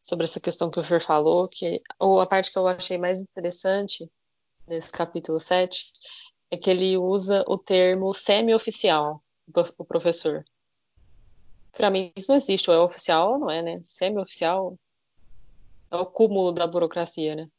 sobre 0.01 0.27
essa 0.27 0.39
questão 0.39 0.71
que 0.71 0.79
o 0.79 0.85
Fer 0.85 1.03
falou, 1.03 1.49
que 1.49 1.83
ou 1.99 2.21
a 2.21 2.27
parte 2.27 2.53
que 2.53 2.57
eu 2.57 2.69
achei 2.69 2.97
mais 2.97 3.19
interessante 3.19 4.09
nesse 4.65 4.93
capítulo 4.93 5.41
7 5.41 5.93
é 6.53 6.57
que 6.57 6.71
ele 6.71 6.97
usa 6.97 7.45
o 7.49 7.59
termo 7.59 8.15
semi-oficial, 8.15 9.21
o 9.77 9.85
professor. 9.85 10.45
Para 11.73 11.91
mim, 11.91 12.13
isso 12.15 12.31
não 12.31 12.37
existe, 12.37 12.71
ou 12.71 12.77
é 12.77 12.81
oficial 12.81 13.33
ou 13.33 13.39
não 13.41 13.51
é, 13.51 13.61
né? 13.61 13.81
Semi-oficial 13.83 14.79
é 15.91 15.97
o 15.97 16.07
cúmulo 16.07 16.53
da 16.53 16.65
burocracia, 16.65 17.35
né? 17.35 17.51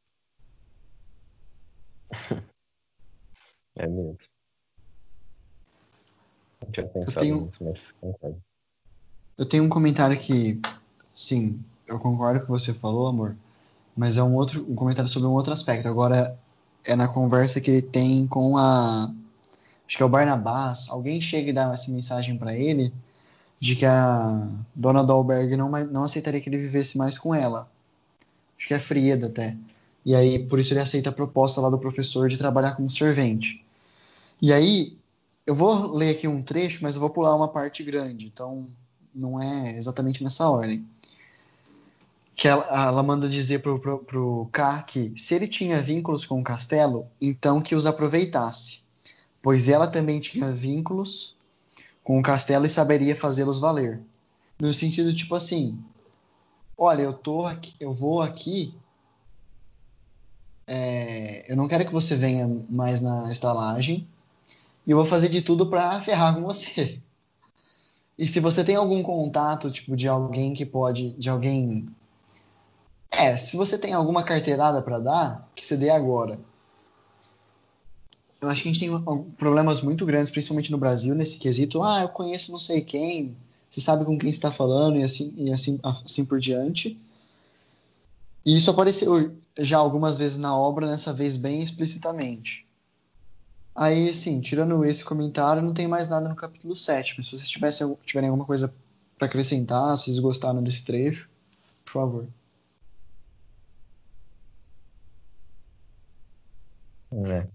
é 3.77 3.85
mesmo. 3.85 4.17
Não 6.61 6.71
tinha 6.71 6.87
pensado 6.87 7.17
eu 7.17 7.21
tenho... 7.21 7.45
nisso, 7.47 7.63
mas 7.65 7.91
concordo. 7.91 8.41
Eu 9.37 9.45
tenho 9.45 9.63
um 9.63 9.69
comentário 9.69 10.17
que, 10.17 10.59
sim, 11.13 11.59
eu 11.87 11.97
concordo 11.99 12.39
com 12.39 12.53
o 12.53 12.55
que 12.55 12.61
você 12.61 12.73
falou, 12.73 13.07
amor, 13.07 13.35
mas 13.95 14.17
é 14.17 14.23
um 14.23 14.35
outro 14.35 14.65
um 14.69 14.75
comentário 14.75 15.09
sobre 15.09 15.27
um 15.27 15.31
outro 15.31 15.53
aspecto. 15.53 15.87
Agora 15.87 16.37
é 16.83 16.95
na 16.95 17.07
conversa 17.07 17.61
que 17.61 17.71
ele 17.71 17.81
tem 17.81 18.27
com 18.27 18.57
a 18.57 19.11
acho 19.87 19.97
que 19.97 20.03
é 20.03 20.05
o 20.05 20.09
Barnabás, 20.09 20.87
alguém 20.89 21.21
chega 21.21 21.49
e 21.49 21.53
dá 21.53 21.71
essa 21.71 21.91
mensagem 21.91 22.37
para 22.37 22.55
ele 22.55 22.93
de 23.59 23.75
que 23.75 23.85
a 23.85 24.49
dona 24.75 25.03
do 25.03 25.23
não, 25.57 25.69
não 25.85 26.03
aceitaria 26.03 26.41
que 26.41 26.49
ele 26.49 26.57
vivesse 26.57 26.97
mais 26.97 27.17
com 27.17 27.33
ela. 27.33 27.69
Acho 28.57 28.67
que 28.67 28.73
é 28.73 28.79
Frieda 28.79 29.27
até. 29.27 29.57
E 30.05 30.15
aí, 30.15 30.39
por 30.39 30.59
isso 30.59 30.73
ele 30.73 30.81
aceita 30.81 31.09
a 31.09 31.13
proposta 31.13 31.61
lá 31.61 31.69
do 31.69 31.79
professor 31.79 32.27
de 32.27 32.37
trabalhar 32.37 32.75
como 32.75 32.89
servente. 32.89 33.63
E 34.41 34.51
aí, 34.51 34.97
eu 35.47 35.55
vou 35.55 35.95
ler 35.95 36.11
aqui 36.11 36.27
um 36.27 36.41
trecho, 36.41 36.79
mas 36.81 36.95
eu 36.95 37.01
vou 37.01 37.09
pular 37.09 37.35
uma 37.35 37.47
parte 37.47 37.83
grande, 37.83 38.27
então 38.27 38.67
não 39.13 39.41
é 39.41 39.75
exatamente 39.77 40.23
nessa 40.23 40.49
ordem. 40.49 40.85
Que 42.35 42.47
ela, 42.47 42.65
ela 42.65 43.03
manda 43.03 43.29
dizer 43.29 43.61
pro, 43.61 43.79
pro, 43.79 43.99
pro 43.99 44.49
K 44.51 44.81
que 44.83 45.13
se 45.15 45.35
ele 45.35 45.47
tinha 45.47 45.81
vínculos 45.81 46.25
com 46.25 46.39
o 46.39 46.43
castelo, 46.43 47.07
então 47.21 47.61
que 47.61 47.75
os 47.75 47.85
aproveitasse, 47.85 48.81
pois 49.41 49.69
ela 49.69 49.87
também 49.87 50.19
tinha 50.19 50.51
vínculos 50.51 51.35
com 52.03 52.19
o 52.19 52.23
castelo 52.23 52.65
e 52.65 52.69
saberia 52.69 53.15
fazê-los 53.15 53.59
valer. 53.59 54.01
No 54.59 54.73
sentido 54.73 55.13
tipo 55.13 55.35
assim, 55.35 55.79
olha, 56.77 57.03
eu 57.03 57.13
tô 57.13 57.45
aqui, 57.45 57.73
eu 57.79 57.93
vou 57.93 58.21
aqui, 58.21 58.73
é, 60.65 61.51
eu 61.51 61.55
não 61.55 61.67
quero 61.67 61.85
que 61.85 61.93
você 61.93 62.15
venha 62.15 62.47
mais 62.69 63.01
na 63.01 63.31
estalagem 63.31 64.07
e 64.85 64.91
eu 64.91 64.97
vou 64.97 65.05
fazer 65.05 65.29
de 65.29 65.41
tudo 65.41 65.67
para 65.67 66.01
ferrar 66.01 66.35
com 66.35 66.41
você. 66.41 66.99
E 68.17 68.27
se 68.27 68.39
você 68.39 68.63
tem 68.63 68.75
algum 68.75 69.01
contato, 69.01 69.71
tipo, 69.71 69.95
de 69.95 70.07
alguém 70.07 70.53
que 70.53 70.65
pode, 70.65 71.13
de 71.13 71.29
alguém, 71.29 71.87
é, 73.09 73.35
se 73.37 73.57
você 73.57 73.77
tem 73.77 73.93
alguma 73.93 74.23
carteirada 74.23 74.81
para 74.81 74.99
dar, 74.99 75.49
que 75.55 75.65
você 75.65 75.75
dê 75.75 75.89
agora 75.89 76.39
eu 78.43 78.49
acho 78.49 78.61
que 78.61 78.69
a 78.69 78.73
gente 78.73 78.81
tem 78.81 79.23
problemas 79.37 79.81
muito 79.81 80.05
grandes, 80.05 80.29
principalmente 80.29 80.69
no 80.69 80.77
Brasil, 80.77 81.15
nesse 81.15 81.37
quesito. 81.37 81.81
Ah, 81.81 82.01
eu 82.01 82.09
conheço 82.09 82.51
não 82.51 82.59
sei 82.59 82.81
quem, 82.81 83.37
você 83.69 83.79
sabe 83.79 84.03
com 84.03 84.17
quem 84.17 84.29
está 84.29 84.51
falando 84.51 84.99
e 84.99 85.03
assim, 85.03 85.33
e 85.37 85.49
assim, 85.49 85.79
assim 85.83 86.25
por 86.25 86.39
diante. 86.41 86.99
E 88.45 88.57
isso 88.57 88.69
apareceu 88.69 89.33
já 89.57 89.77
algumas 89.77 90.17
vezes 90.17 90.37
na 90.37 90.55
obra, 90.57 90.87
nessa 90.87 91.13
vez 91.13 91.37
bem 91.37 91.61
explicitamente. 91.61 92.67
Aí, 93.75 94.09
assim, 94.09 94.39
tirando 94.39 94.85
esse 94.85 95.03
comentário, 95.03 95.61
não 95.61 95.73
tem 95.73 95.87
mais 95.87 96.07
nada 96.07 96.29
no 96.29 96.35
capítulo 96.35 96.75
7. 96.75 97.15
Mas 97.17 97.25
se 97.25 97.31
vocês 97.35 97.49
tivessem, 97.49 97.97
tiverem 98.05 98.29
alguma 98.29 98.45
coisa 98.45 98.73
para 99.17 99.27
acrescentar, 99.27 99.97
se 99.97 100.05
vocês 100.05 100.19
gostaram 100.19 100.61
desse 100.61 100.85
trecho, 100.85 101.29
por 101.83 101.91
favor. 101.91 102.27
É. 107.11 107.47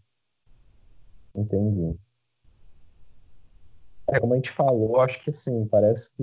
Entendi. 1.34 1.96
É, 4.08 4.18
como 4.18 4.32
a 4.32 4.36
gente 4.36 4.50
falou, 4.50 5.00
acho 5.00 5.20
que 5.20 5.30
assim, 5.30 5.66
parece 5.66 6.10
que. 6.12 6.22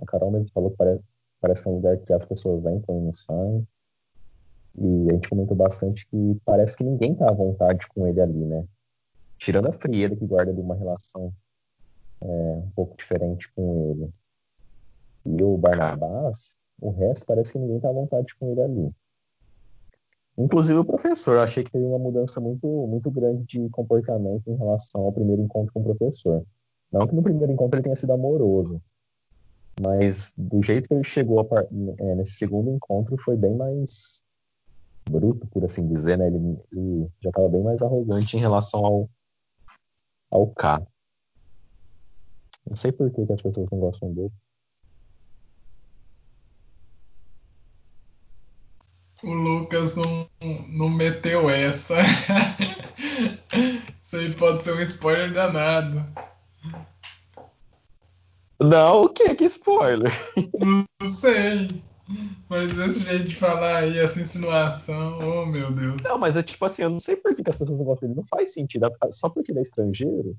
A 0.00 0.06
Carol 0.06 0.30
mesmo 0.30 0.50
falou 0.52 0.70
que 0.70 0.76
parece, 0.76 1.02
parece 1.40 1.62
que 1.62 1.68
é 1.68 1.70
um 1.70 1.74
lugar 1.74 1.98
que 1.98 2.12
as 2.12 2.24
pessoas 2.24 2.64
entram 2.64 2.98
e 2.98 3.02
não 3.02 3.14
saem. 3.14 3.68
E 4.78 5.10
a 5.10 5.12
gente 5.14 5.28
comentou 5.28 5.56
bastante 5.56 6.06
que 6.06 6.40
parece 6.44 6.76
que 6.76 6.84
ninguém 6.84 7.14
tá 7.14 7.28
à 7.28 7.32
vontade 7.32 7.86
com 7.88 8.06
ele 8.06 8.20
ali, 8.20 8.44
né? 8.44 8.64
Tirando 9.38 9.68
a 9.68 9.72
Frieda, 9.72 10.16
que 10.16 10.26
guarda 10.26 10.50
ali 10.50 10.60
uma 10.60 10.74
relação 10.74 11.32
é, 12.20 12.26
um 12.26 12.70
pouco 12.74 12.96
diferente 12.96 13.50
com 13.52 13.90
ele. 13.90 14.12
E 15.24 15.42
o 15.42 15.56
Barnabás, 15.56 16.56
o 16.80 16.90
resto 16.90 17.26
parece 17.26 17.52
que 17.52 17.58
ninguém 17.58 17.80
tá 17.80 17.88
à 17.88 17.92
vontade 17.92 18.34
com 18.36 18.50
ele 18.50 18.62
ali. 18.62 18.94
Inclusive 20.36 20.78
o 20.78 20.84
professor, 20.84 21.38
achei 21.38 21.64
que 21.64 21.70
teve 21.70 21.84
uma 21.84 21.98
mudança 21.98 22.40
muito, 22.40 22.66
muito 22.86 23.10
grande 23.10 23.44
de 23.44 23.68
comportamento 23.70 24.48
em 24.48 24.56
relação 24.56 25.02
ao 25.02 25.12
primeiro 25.12 25.42
encontro 25.42 25.72
com 25.72 25.80
o 25.80 25.84
professor. 25.84 26.44
Não 26.92 27.06
que 27.06 27.14
no 27.14 27.22
primeiro 27.22 27.52
encontro 27.52 27.76
ele 27.76 27.82
tenha 27.82 27.96
sido 27.96 28.12
amoroso, 28.12 28.80
mas 29.80 30.32
do 30.36 30.62
jeito 30.62 30.88
que 30.88 30.94
ele 30.94 31.04
chegou 31.04 31.40
a, 31.40 31.44
é, 31.98 32.14
nesse 32.14 32.32
segundo 32.32 32.70
encontro 32.70 33.16
foi 33.18 33.36
bem 33.36 33.54
mais 33.54 34.22
bruto, 35.08 35.46
por 35.48 35.64
assim 35.64 35.86
dizer, 35.86 36.16
né? 36.18 36.26
Ele, 36.26 36.58
ele 36.72 37.08
já 37.20 37.30
estava 37.30 37.48
bem 37.48 37.62
mais 37.62 37.82
arrogante 37.82 38.36
em 38.36 38.40
relação 38.40 38.84
ao, 38.84 39.10
ao 40.30 40.46
K. 40.48 40.86
Não 42.68 42.76
sei 42.76 42.92
por 42.92 43.10
que, 43.10 43.26
que 43.26 43.32
as 43.32 43.42
pessoas 43.42 43.68
não 43.70 43.78
gostam 43.78 44.12
dele. 44.12 44.32
O 49.22 49.32
Lucas 49.32 49.96
não, 49.96 50.28
não 50.68 50.88
meteu 50.88 51.50
essa. 51.50 51.96
Isso 54.00 54.16
aí 54.16 54.32
pode 54.34 54.62
ser 54.62 54.74
um 54.74 54.80
spoiler 54.82 55.32
danado. 55.32 56.06
Não, 58.60 59.02
o 59.02 59.08
que? 59.08 59.34
Que 59.34 59.44
spoiler? 59.44 60.12
Não 60.58 61.10
sei. 61.10 61.82
Mas 62.48 62.76
esse 62.78 63.00
jeito 63.00 63.24
de 63.28 63.34
falar 63.34 63.78
aí, 63.78 63.98
essa 63.98 64.20
insinuação, 64.20 65.18
oh 65.20 65.46
meu 65.46 65.70
Deus. 65.70 66.02
Não, 66.02 66.18
mas 66.18 66.36
é 66.36 66.42
tipo 66.42 66.64
assim, 66.64 66.82
eu 66.82 66.90
não 66.90 67.00
sei 67.00 67.16
por 67.16 67.34
que 67.34 67.42
as 67.46 67.56
pessoas 67.56 67.78
não 67.78 67.84
gostam 67.84 68.08
dele. 68.08 68.20
Não 68.20 68.26
faz 68.26 68.54
sentido. 68.54 68.90
Só 69.12 69.28
porque 69.28 69.52
ele 69.52 69.58
é 69.58 69.62
estrangeiro. 69.62 70.36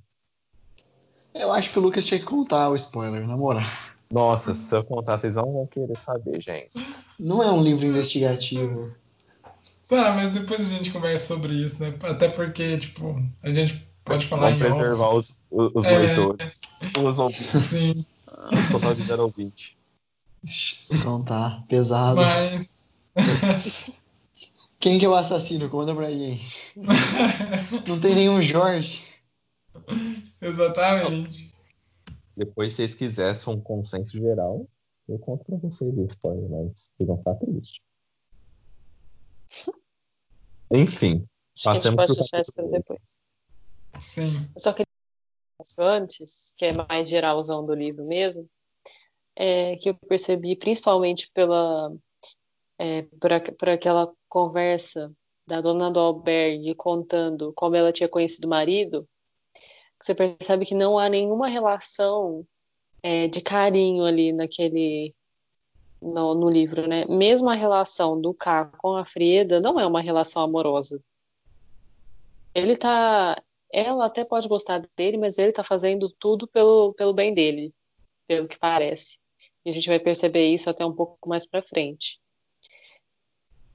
Eu 1.33 1.51
acho 1.51 1.71
que 1.71 1.77
o 1.77 1.81
Lucas 1.81 2.05
tinha 2.05 2.19
que 2.19 2.25
contar 2.25 2.69
o 2.69 2.75
spoiler, 2.75 3.25
na 3.27 3.37
moral. 3.37 3.63
Nossa, 4.11 4.55
se 4.55 4.75
eu 4.75 4.83
contar, 4.83 5.19
vocês 5.19 5.35
não 5.35 5.51
vão 5.53 5.67
querer 5.67 5.97
saber, 5.97 6.41
gente. 6.41 6.71
Não 7.19 7.43
é 7.43 7.51
um 7.51 7.61
livro 7.61 7.85
investigativo. 7.85 8.91
Tá, 9.87 10.13
mas 10.13 10.31
depois 10.31 10.61
a 10.61 10.65
gente 10.65 10.91
conversa 10.91 11.27
sobre 11.27 11.53
isso, 11.53 11.81
né? 11.81 11.93
Até 12.03 12.29
porque, 12.29 12.77
tipo, 12.79 13.23
a 13.43 13.53
gente 13.53 13.87
pode 14.03 14.27
falar 14.27 14.49
Vamos 14.51 14.55
em 14.57 14.59
preservar 14.59 15.13
os, 15.13 15.41
os, 15.51 15.71
os 15.75 15.85
É. 15.85 15.97
leitores. 15.97 16.61
Os 17.03 17.19
ouvintes. 17.19 17.67
Sim, 17.67 18.05
Os 18.51 18.69
total 18.71 18.95
de 18.95 19.03
zero 19.03 19.23
ouvinte. 19.23 19.78
Então 20.91 21.23
tá, 21.23 21.63
pesado. 21.67 22.21
mas. 22.21 22.73
Quem 24.79 24.97
que 24.97 25.05
é 25.05 25.09
o 25.09 25.13
assassino? 25.13 25.69
Conta 25.69 25.93
pra 25.93 26.09
mim. 26.09 26.39
Não 27.85 27.99
tem 27.99 28.15
nenhum 28.15 28.41
Jorge. 28.41 29.03
Exatamente. 30.41 31.53
Depois, 32.35 32.73
se 32.73 32.77
vocês 32.77 32.95
quisessem 32.95 33.53
um 33.53 33.59
consenso 33.59 34.17
geral, 34.17 34.65
eu 35.07 35.19
conto 35.19 35.43
pra 35.43 35.57
vocês 35.57 35.93
o 35.97 36.05
spoiler, 36.05 36.49
mas 36.49 36.89
vocês 36.95 37.07
vão 37.07 37.17
ficar 37.17 37.35
tristes. 37.35 37.81
Enfim, 40.71 41.27
Acho 41.55 41.63
que 41.63 41.69
a 41.69 41.73
gente 41.73 41.95
Passemos 41.95 42.05
pode 42.05 42.15
pro 42.15 42.29
capítulo 42.31 42.71
depois. 42.71 43.19
Sim. 44.01 44.49
Eu 44.55 44.61
só 44.61 44.71
queria 44.71 44.85
antes, 45.77 46.53
que 46.57 46.65
é 46.65 46.71
mais 46.71 47.09
geralzão 47.09 47.65
do 47.65 47.73
livro 47.73 48.05
mesmo, 48.05 48.49
é, 49.39 49.77
que 49.77 49.89
eu 49.89 49.95
percebi 49.95 50.53
principalmente 50.57 51.31
pela 51.33 51.95
é, 52.77 53.03
por, 53.03 53.55
por 53.57 53.69
aquela 53.69 54.13
conversa 54.27 55.13
da 55.47 55.61
dona 55.61 55.89
do 55.89 55.99
albergue 55.99 56.75
contando 56.75 57.53
como 57.53 57.75
ela 57.75 57.93
tinha 57.93 58.09
conhecido 58.09 58.45
o 58.45 58.49
marido, 58.49 59.07
você 60.01 60.13
percebe 60.13 60.65
que 60.65 60.75
não 60.75 60.99
há 60.99 61.07
nenhuma 61.07 61.47
relação 61.47 62.45
é, 63.01 63.27
de 63.29 63.41
carinho 63.41 64.03
ali 64.03 64.33
naquele 64.33 65.15
no, 66.01 66.35
no 66.35 66.49
livro, 66.49 66.87
né? 66.87 67.05
Mesmo 67.05 67.49
a 67.49 67.53
relação 67.55 68.19
do 68.19 68.33
K 68.33 68.65
com 68.77 68.95
a 68.95 69.05
Frieda 69.05 69.59
não 69.61 69.79
é 69.79 69.85
uma 69.85 70.01
relação 70.01 70.43
amorosa. 70.43 71.01
Ele 72.53 72.75
tá, 72.75 73.35
ela 73.71 74.05
até 74.05 74.25
pode 74.25 74.47
gostar 74.47 74.87
dele, 74.97 75.17
mas 75.17 75.37
ele 75.37 75.51
tá 75.51 75.63
fazendo 75.63 76.09
tudo 76.09 76.47
pelo, 76.47 76.93
pelo 76.93 77.13
bem 77.13 77.33
dele, 77.33 77.73
pelo 78.27 78.47
que 78.47 78.57
parece. 78.57 79.18
E 79.65 79.69
a 79.69 79.73
gente 79.73 79.87
vai 79.87 79.99
perceber 79.99 80.47
isso 80.47 80.69
até 80.69 80.85
um 80.85 80.93
pouco 80.93 81.29
mais 81.29 81.45
pra 81.45 81.61
frente. 81.61 82.19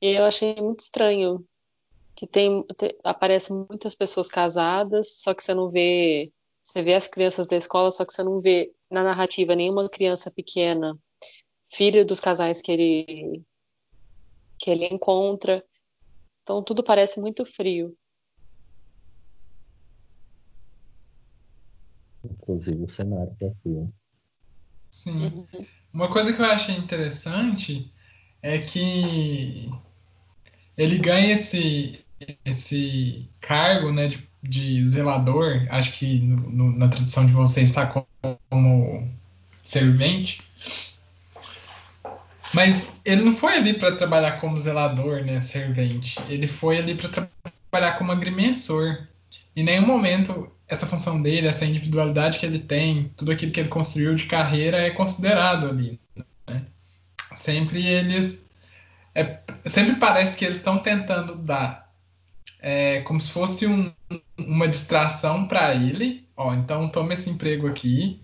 E 0.00 0.08
eu 0.08 0.24
achei 0.24 0.54
muito 0.56 0.80
estranho 0.80 1.46
que 2.14 2.26
tem, 2.26 2.62
te- 2.76 2.98
aparecem 3.02 3.66
muitas 3.68 3.94
pessoas 3.94 4.28
casadas, 4.28 5.20
só 5.20 5.34
que 5.34 5.42
você 5.42 5.54
não 5.54 5.70
vê, 5.70 6.32
você 6.62 6.82
vê 6.82 6.94
as 6.94 7.08
crianças 7.08 7.46
da 7.46 7.56
escola, 7.56 7.90
só 7.90 8.04
que 8.04 8.12
você 8.12 8.22
não 8.22 8.38
vê 8.38 8.72
na 8.90 9.02
narrativa 9.02 9.56
nenhuma 9.56 9.88
criança 9.88 10.30
pequena, 10.30 10.98
filho 11.70 12.04
dos 12.04 12.20
casais 12.20 12.62
que 12.62 12.72
ele 12.72 13.44
que 14.58 14.70
ele 14.70 14.86
encontra. 14.86 15.64
Então 16.42 16.62
tudo 16.62 16.82
parece 16.82 17.20
muito 17.20 17.44
frio. 17.44 17.96
inclusive 22.24 22.82
o 22.82 22.88
cenário 22.88 23.34
que 23.36 23.44
é 23.44 23.54
filme. 23.62 23.92
Sim. 24.94 25.44
Uma 25.92 26.08
coisa 26.08 26.32
que 26.32 26.40
eu 26.40 26.46
achei 26.46 26.76
interessante 26.76 27.92
é 28.40 28.58
que 28.58 29.68
ele 30.78 30.98
ganha 30.98 31.32
esse, 31.32 31.98
esse 32.44 33.28
cargo 33.40 33.90
né, 33.90 34.06
de, 34.06 34.28
de 34.42 34.86
zelador, 34.86 35.66
acho 35.68 35.92
que 35.94 36.20
no- 36.20 36.48
no- 36.50 36.76
na 36.78 36.86
tradução 36.88 37.26
de 37.26 37.32
vocês 37.32 37.70
está 37.70 37.86
como, 37.86 38.06
como 38.48 39.10
servente, 39.64 40.42
mas 42.52 43.00
ele 43.04 43.22
não 43.22 43.34
foi 43.34 43.54
ali 43.56 43.74
para 43.74 43.96
trabalhar 43.96 44.40
como 44.40 44.56
zelador, 44.58 45.24
né, 45.24 45.40
servente, 45.40 46.20
ele 46.28 46.46
foi 46.46 46.78
ali 46.78 46.94
para 46.94 47.08
trabalhar 47.72 47.98
como 47.98 48.12
agrimensor. 48.12 49.06
Em 49.56 49.64
nenhum 49.64 49.86
momento 49.86 50.50
essa 50.68 50.86
função 50.86 51.20
dele, 51.20 51.46
essa 51.46 51.66
individualidade 51.66 52.38
que 52.38 52.46
ele 52.46 52.58
tem, 52.58 53.12
tudo 53.16 53.30
aquilo 53.32 53.52
que 53.52 53.60
ele 53.60 53.68
construiu 53.68 54.14
de 54.14 54.26
carreira 54.26 54.78
é 54.78 54.90
considerado 54.90 55.68
ali. 55.68 56.00
né? 56.48 56.66
Sempre 57.36 57.86
eles. 57.86 58.48
é- 59.14 59.40
sempre 59.64 59.96
parece 59.96 60.36
que 60.36 60.44
eles 60.44 60.56
estão 60.58 60.78
tentando 60.78 61.36
dar 61.36 61.84
é, 62.60 63.00
como 63.02 63.20
se 63.20 63.30
fosse 63.30 63.66
um- 63.66 63.92
uma 64.38 64.66
distração 64.66 65.46
para 65.46 65.74
ele. 65.74 66.26
Ó, 66.36 66.54
então 66.54 66.88
toma 66.88 67.12
esse 67.12 67.28
emprego 67.30 67.68
aqui 67.68 68.20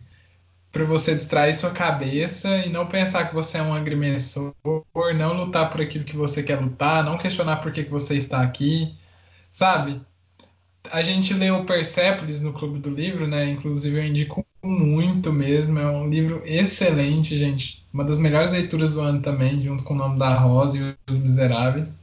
para 0.73 0.85
você 0.85 1.15
distrair 1.15 1.53
sua 1.55 1.71
cabeça 1.71 2.59
e 2.59 2.71
não 2.71 2.87
pensar 2.87 3.29
que 3.29 3.35
você 3.35 3.59
é 3.59 3.63
um 3.63 3.75
agrimensor, 3.75 4.55
não 5.17 5.33
lutar 5.35 5.71
por 5.71 5.81
aquilo 5.81 6.05
que 6.05 6.17
você 6.17 6.43
quer 6.43 6.61
lutar, 6.61 7.05
não 7.05 7.19
questionar 7.19 7.57
por 7.57 7.73
que, 7.73 7.85
que 7.85 7.91
você 7.91 8.17
está 8.17 8.41
aqui, 8.43 8.95
sabe? 9.53 10.01
A 10.91 11.03
gente 11.03 11.33
leu 11.35 11.65
Persepolis 11.65 12.43
no 12.43 12.53
Clube 12.53 12.79
do 12.79 12.91
Livro, 12.91 13.27
né? 13.27 13.51
Inclusive 13.51 13.99
eu 13.99 14.05
indico 14.05 14.47
muito 14.63 15.33
mesmo. 15.33 15.79
É 15.79 15.87
um 15.87 16.09
livro 16.09 16.43
excelente, 16.45 17.39
gente. 17.39 17.85
Uma 17.93 18.05
das 18.05 18.21
melhores 18.21 18.53
leituras 18.53 18.95
do 18.95 19.01
ano 19.01 19.23
também, 19.23 19.63
junto 19.63 19.83
com 19.85 19.95
o 19.95 19.97
nome 19.97 20.19
da 20.19 20.35
Rosa 20.35 20.79
e 20.79 21.11
Os 21.11 21.19
Miseráveis. 21.19 21.95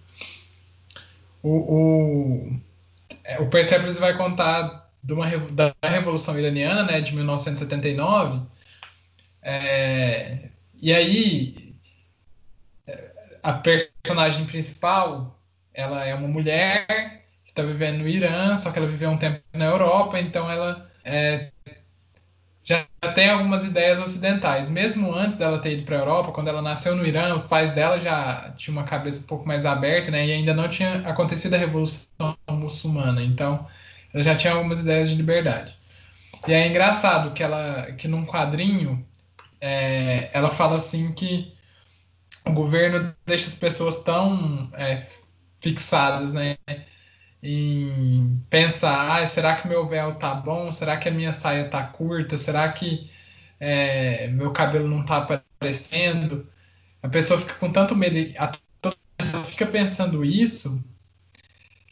O, 1.43 1.49
o, 1.49 2.59
é, 3.23 3.39
o 3.39 3.49
Persepolis 3.49 3.99
vai 3.99 4.15
contar 4.15 4.89
de 5.03 5.13
uma, 5.13 5.27
da 5.51 5.73
Revolução 5.83 6.37
Iraniana, 6.37 6.83
né? 6.83 7.01
De 7.01 7.13
1979. 7.13 8.41
É, 9.41 10.49
e 10.81 10.93
aí 10.93 11.75
é, 12.85 13.11
a 13.43 13.53
personagem 13.53 14.45
principal, 14.45 15.39
ela 15.73 16.05
é 16.05 16.15
uma 16.15 16.27
mulher 16.27 17.26
está 17.57 17.63
vivendo 17.63 17.99
no 17.99 18.07
Irã, 18.07 18.55
só 18.55 18.71
que 18.71 18.77
ela 18.77 18.87
viveu 18.87 19.09
um 19.09 19.17
tempo 19.17 19.41
na 19.53 19.65
Europa, 19.65 20.19
então 20.19 20.49
ela 20.49 20.89
é, 21.03 21.51
já 22.63 22.85
tem 23.15 23.29
algumas 23.29 23.65
ideias 23.65 23.97
ocidentais. 23.99 24.69
Mesmo 24.69 25.13
antes 25.13 25.37
dela 25.37 25.59
ter 25.59 25.73
ido 25.73 25.83
para 25.83 25.95
a 25.95 25.99
Europa, 25.99 26.31
quando 26.31 26.49
ela 26.49 26.61
nasceu 26.61 26.95
no 26.95 27.05
Irã, 27.05 27.33
os 27.33 27.45
pais 27.45 27.71
dela 27.71 27.99
já 27.99 28.53
tinham 28.57 28.77
uma 28.77 28.87
cabeça 28.87 29.21
um 29.21 29.27
pouco 29.27 29.47
mais 29.47 29.65
aberta, 29.65 30.11
né? 30.11 30.27
E 30.27 30.31
ainda 30.31 30.53
não 30.53 30.69
tinha 30.69 31.07
acontecido 31.07 31.55
a 31.55 31.57
Revolução 31.57 32.37
Muçulmana, 32.51 33.23
então 33.23 33.65
ela 34.13 34.23
já 34.23 34.35
tinha 34.35 34.53
algumas 34.53 34.79
ideias 34.79 35.09
de 35.09 35.15
liberdade. 35.15 35.75
E 36.47 36.53
é 36.53 36.67
engraçado 36.67 37.33
que 37.33 37.41
ela, 37.41 37.91
que 37.97 38.07
num 38.07 38.25
quadrinho, 38.25 39.05
é, 39.59 40.29
ela 40.31 40.51
fala 40.51 40.75
assim 40.75 41.11
que 41.13 41.51
o 42.45 42.51
governo 42.51 43.15
deixa 43.25 43.47
as 43.47 43.55
pessoas 43.55 44.03
tão 44.03 44.69
é, 44.73 45.07
fixadas, 45.59 46.33
né? 46.33 46.57
Em 47.41 48.43
pensar, 48.49 49.21
ah, 49.21 49.25
será 49.27 49.55
que 49.55 49.67
meu 49.67 49.87
véu 49.87 50.15
tá 50.15 50.33
bom? 50.33 50.71
Será 50.71 50.97
que 50.97 51.07
a 51.09 51.11
minha 51.11 51.33
saia 51.33 51.69
tá 51.69 51.83
curta? 51.83 52.37
Será 52.37 52.71
que 52.71 53.09
é, 53.59 54.27
meu 54.29 54.51
cabelo 54.51 54.87
não 54.87 55.03
tá 55.05 55.17
aparecendo? 55.17 56.47
A 57.01 57.09
pessoa 57.09 57.39
fica 57.39 57.55
com 57.55 57.71
tanto 57.71 57.95
medo, 57.95 58.17
ela 59.19 59.43
fica 59.43 59.65
pensando 59.65 60.25
isso, 60.25 60.83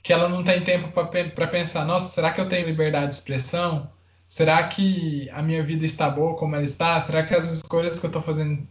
que 0.04 0.14
ela 0.14 0.30
não 0.30 0.44
tem 0.44 0.64
tempo 0.64 0.90
para 0.90 1.48
pensar, 1.48 1.86
nossa, 1.86 2.14
será 2.14 2.32
que 2.32 2.42
eu 2.42 2.50
tenho 2.50 2.68
liberdade 2.68 3.10
de 3.10 3.16
expressão? 3.16 3.92
Será 4.28 4.68
que 4.68 5.30
a 5.32 5.42
minha 5.42 5.64
vida 5.64 5.86
está 5.86 6.10
boa 6.10 6.36
como 6.38 6.56
ela 6.56 6.66
está? 6.66 7.00
Será 7.00 7.24
que 7.24 7.36
as 7.36 7.52
escolhas 7.52 8.00
que 8.00 8.06
eu 8.06 8.10
estou 8.10 8.22
fazendo 8.22 8.68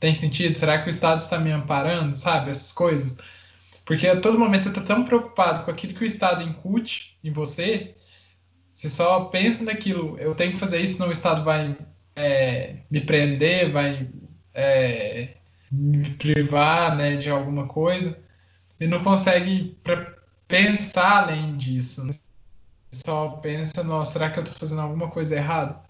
têm 0.00 0.14
sentido? 0.14 0.58
Será 0.58 0.82
que 0.82 0.88
o 0.88 0.90
Estado 0.90 1.18
está 1.18 1.38
me 1.38 1.52
amparando? 1.52 2.16
Sabe, 2.16 2.50
essas 2.50 2.72
coisas 2.72 3.18
Porque 3.86 4.08
a 4.08 4.20
todo 4.20 4.38
momento 4.38 4.64
você 4.64 4.68
está 4.70 4.80
tão 4.80 5.04
preocupado 5.04 5.64
com 5.64 5.70
aquilo 5.70 5.94
que 5.94 6.02
o 6.02 6.06
Estado 6.06 6.42
incute 6.42 7.16
em 7.22 7.30
você, 7.30 7.94
você 8.74 8.90
só 8.90 9.26
pensa 9.26 9.64
naquilo, 9.64 10.18
eu 10.18 10.34
tenho 10.34 10.52
que 10.52 10.58
fazer 10.58 10.80
isso, 10.80 10.94
senão 10.94 11.08
o 11.08 11.12
Estado 11.12 11.44
vai 11.44 11.78
é, 12.16 12.78
me 12.90 13.00
prender, 13.00 13.70
vai 13.70 14.10
é, 14.52 15.36
me 15.70 16.10
privar 16.10 16.96
né, 16.96 17.16
de 17.16 17.30
alguma 17.30 17.68
coisa, 17.68 18.18
e 18.80 18.88
não 18.88 19.02
consegue 19.04 19.78
pensar 20.48 21.22
além 21.22 21.56
disso. 21.56 22.04
Né? 22.04 22.12
Só 22.90 23.28
pensa, 23.28 23.84
nossa, 23.84 24.14
será 24.14 24.30
que 24.30 24.40
eu 24.40 24.42
estou 24.42 24.58
fazendo 24.58 24.80
alguma 24.80 25.08
coisa 25.08 25.36
errada? 25.36 25.80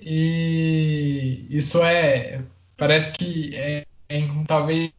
E 0.00 1.46
isso 1.50 1.84
é, 1.84 2.42
parece 2.78 3.12
que 3.12 3.54
é, 3.54 3.84
é, 4.08 4.28
talvez 4.48 4.90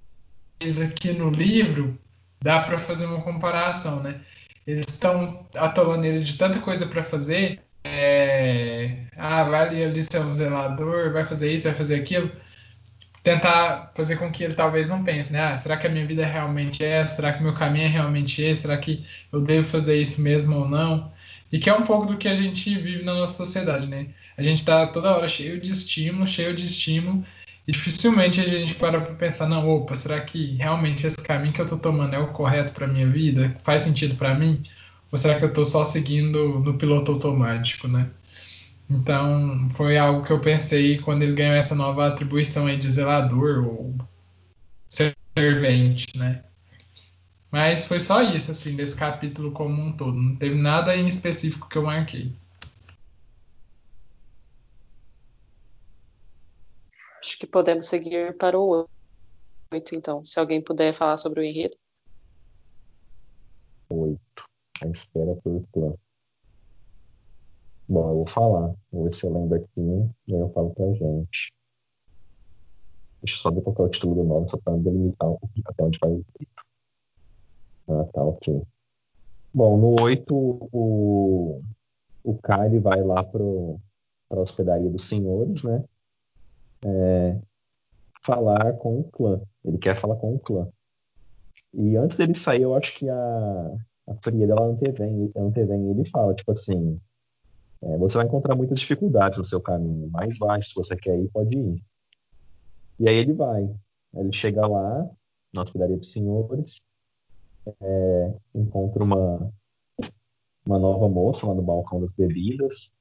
aqui 0.81 1.13
no 1.13 1.31
livro 1.31 1.97
dá 2.43 2.59
para 2.59 2.77
fazer 2.77 3.05
uma 3.05 3.21
comparação, 3.21 4.03
né? 4.03 4.19
Eles 4.67 4.85
estão 4.89 5.47
atolando 5.55 6.05
ele 6.05 6.19
de 6.19 6.37
tanta 6.37 6.59
coisa 6.59 6.85
para 6.85 7.01
fazer. 7.01 7.61
É, 7.85 9.05
ah, 9.17 9.43
vai 9.45 9.83
ali 9.83 10.03
ser 10.03 10.19
um 10.19 10.33
zelador, 10.33 11.11
vai 11.13 11.25
fazer 11.25 11.53
isso, 11.53 11.67
vai 11.67 11.77
fazer 11.77 11.95
aquilo. 11.95 12.29
Tentar 13.23 13.93
fazer 13.95 14.17
com 14.17 14.29
que 14.29 14.43
ele 14.43 14.55
talvez 14.55 14.89
não 14.89 15.03
pense, 15.03 15.31
né? 15.31 15.41
Ah, 15.41 15.57
será 15.57 15.77
que 15.77 15.87
a 15.87 15.89
minha 15.89 16.05
vida 16.05 16.23
é 16.23 16.25
realmente 16.25 16.83
essa? 16.83 17.15
Será 17.15 17.31
que 17.31 17.41
meu 17.41 17.53
caminho 17.53 17.85
é 17.85 17.87
realmente 17.87 18.41
esse? 18.41 18.63
Será 18.63 18.77
que 18.77 19.05
eu 19.31 19.41
devo 19.41 19.65
fazer 19.67 19.99
isso 20.01 20.21
mesmo 20.21 20.57
ou 20.59 20.67
não? 20.67 21.11
E 21.51 21.59
que 21.59 21.69
é 21.69 21.73
um 21.73 21.83
pouco 21.83 22.07
do 22.07 22.17
que 22.17 22.27
a 22.27 22.35
gente 22.35 22.75
vive 22.77 23.03
na 23.05 23.13
nossa 23.13 23.37
sociedade, 23.45 23.87
né? 23.87 24.07
A 24.37 24.43
gente 24.43 24.59
está 24.59 24.87
toda 24.87 25.15
hora 25.15 25.29
cheio 25.29 25.61
de 25.61 25.71
estímulo, 25.71 26.27
cheio 26.27 26.53
de 26.53 26.65
estímulo, 26.65 27.23
e 27.67 27.71
dificilmente 27.71 28.41
a 28.41 28.45
gente 28.45 28.75
para 28.75 28.99
para 28.99 29.15
pensar, 29.15 29.47
não, 29.47 29.67
opa, 29.69 29.95
será 29.95 30.19
que 30.21 30.55
realmente 30.55 31.07
esse 31.07 31.17
caminho 31.17 31.53
que 31.53 31.61
eu 31.61 31.65
estou 31.65 31.79
tomando 31.79 32.13
é 32.13 32.19
o 32.19 32.33
correto 32.33 32.73
para 32.73 32.87
minha 32.87 33.09
vida? 33.09 33.57
Faz 33.63 33.83
sentido 33.83 34.15
para 34.15 34.37
mim? 34.37 34.61
Ou 35.11 35.17
será 35.17 35.37
que 35.37 35.45
eu 35.45 35.49
estou 35.49 35.65
só 35.65 35.85
seguindo 35.85 36.59
no 36.59 36.77
piloto 36.77 37.13
automático, 37.13 37.87
né? 37.87 38.09
Então, 38.89 39.69
foi 39.71 39.97
algo 39.97 40.25
que 40.25 40.31
eu 40.31 40.39
pensei 40.41 40.99
quando 40.99 41.23
ele 41.23 41.35
ganhou 41.35 41.55
essa 41.55 41.75
nova 41.75 42.07
atribuição 42.07 42.67
aí 42.67 42.77
de 42.77 42.91
zelador 42.91 43.65
ou 43.65 43.95
servente, 44.89 46.17
né? 46.17 46.43
Mas 47.51 47.85
foi 47.85 47.99
só 47.99 48.21
isso, 48.21 48.51
assim, 48.51 48.75
desse 48.75 48.95
capítulo 48.95 49.51
como 49.51 49.81
um 49.81 49.91
todo. 49.91 50.19
Não 50.19 50.35
teve 50.35 50.55
nada 50.55 50.95
em 50.95 51.07
específico 51.07 51.69
que 51.69 51.77
eu 51.77 51.83
marquei. 51.83 52.33
Acho 57.23 57.37
que 57.39 57.42
podemos 57.53 57.85
seguir 57.85 58.35
para 58.35 58.59
o 58.59 58.87
8, 59.71 59.95
então. 59.95 60.25
Se 60.25 60.39
alguém 60.39 60.59
puder 60.59 60.91
falar 60.91 61.17
sobre 61.17 61.39
o 61.39 61.43
enredo. 61.43 61.77
8. 63.89 64.19
A 64.81 64.87
espera 64.87 65.35
por 65.35 65.63
clã. 65.71 65.93
Bom, 67.87 68.09
eu 68.09 68.15
vou 68.15 68.27
falar. 68.27 68.73
Vou 68.91 69.03
ver 69.03 69.13
se 69.13 69.23
eu 69.23 69.31
lembro 69.31 69.55
aqui 69.57 70.11
e 70.27 70.33
aí 70.33 70.41
eu 70.41 70.51
falo 70.51 70.71
pra 70.71 70.91
gente. 70.93 71.53
Deixa 73.21 73.37
eu 73.37 73.39
só 73.39 73.51
ver 73.51 73.61
qual 73.61 73.75
é 73.77 73.81
o 73.83 73.89
título 73.89 74.15
do 74.15 74.23
nome, 74.23 74.49
só 74.49 74.57
para 74.57 74.75
delimitar 74.77 75.29
um 75.29 75.37
até 75.65 75.83
onde 75.83 75.99
vai 75.99 76.09
o 76.09 76.25
8. 76.39 76.47
Ah, 77.87 78.05
tá, 78.11 78.23
ok. 78.23 78.63
Bom, 79.53 79.77
no 79.77 80.01
8, 80.01 80.35
o, 80.35 81.61
o 82.23 82.37
Kyle 82.39 82.79
vai 82.79 83.03
lá 83.03 83.23
para 83.23 83.43
a 84.31 84.39
hospedaria 84.39 84.89
dos 84.89 85.03
senhores, 85.03 85.63
né? 85.63 85.83
É, 86.85 87.39
falar 88.25 88.73
com 88.73 88.99
o 88.99 89.03
clã. 89.05 89.41
Ele 89.63 89.77
quer 89.77 89.99
falar 89.99 90.15
com 90.15 90.35
o 90.35 90.39
clã. 90.39 90.67
E 91.73 91.97
antes 91.97 92.17
dele 92.17 92.35
sair, 92.35 92.61
eu 92.61 92.75
acho 92.75 92.95
que 92.95 93.09
a, 93.09 93.75
a 94.07 94.15
Frieda 94.21 94.53
ela 94.53 94.67
antevém, 94.67 95.31
antevém 95.35 95.89
ele 95.89 96.05
fala, 96.05 96.33
tipo 96.33 96.51
assim, 96.51 96.99
é, 97.81 97.97
você 97.97 98.17
vai 98.17 98.25
encontrar 98.25 98.55
muitas 98.55 98.79
dificuldades 98.79 99.37
no 99.37 99.45
seu 99.45 99.59
caminho, 99.59 100.09
mas 100.11 100.37
vai, 100.37 100.61
se 100.63 100.73
você 100.75 100.95
quer 100.95 101.17
ir, 101.17 101.29
pode 101.29 101.57
ir. 101.57 101.83
E 102.99 103.09
aí 103.09 103.15
ele 103.15 103.33
vai. 103.33 103.69
Ele 104.15 104.31
chega 104.31 104.65
lá, 104.67 105.09
na 105.53 105.63
hospedaria 105.63 105.97
dos 105.97 106.11
senhores, 106.11 106.81
é, 107.81 108.33
encontra 108.53 109.03
uma, 109.03 109.51
uma 110.65 110.79
nova 110.79 111.09
moça 111.09 111.47
lá 111.47 111.53
no 111.53 111.61
balcão 111.61 111.99
das 111.99 112.11
bebidas, 112.11 112.93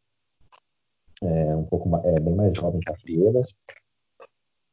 é, 1.22 1.56
um 1.56 1.64
pouco 1.64 1.88
é, 2.04 2.20
bem 2.20 2.35
mais 2.35 2.56
jovem 2.56 2.80
que 2.80 2.90
a 2.90 2.96
Frieda. 2.96 3.42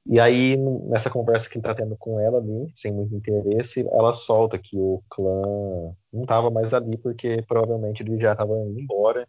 E 0.05 0.19
aí, 0.19 0.57
nessa 0.57 1.09
conversa 1.09 1.47
que 1.47 1.55
ele 1.55 1.62
está 1.62 1.75
tendo 1.75 1.95
com 1.95 2.19
ela 2.19 2.39
ali, 2.39 2.71
sem 2.73 2.91
muito 2.91 3.15
interesse, 3.15 3.88
ela 3.91 4.12
solta 4.13 4.57
que 4.57 4.77
o 4.77 5.03
clã 5.09 5.93
não 6.12 6.23
estava 6.23 6.49
mais 6.49 6.73
ali 6.73 6.97
porque 6.97 7.43
provavelmente 7.43 8.01
ele 8.01 8.19
já 8.19 8.31
estava 8.31 8.57
indo 8.59 8.79
embora, 8.79 9.27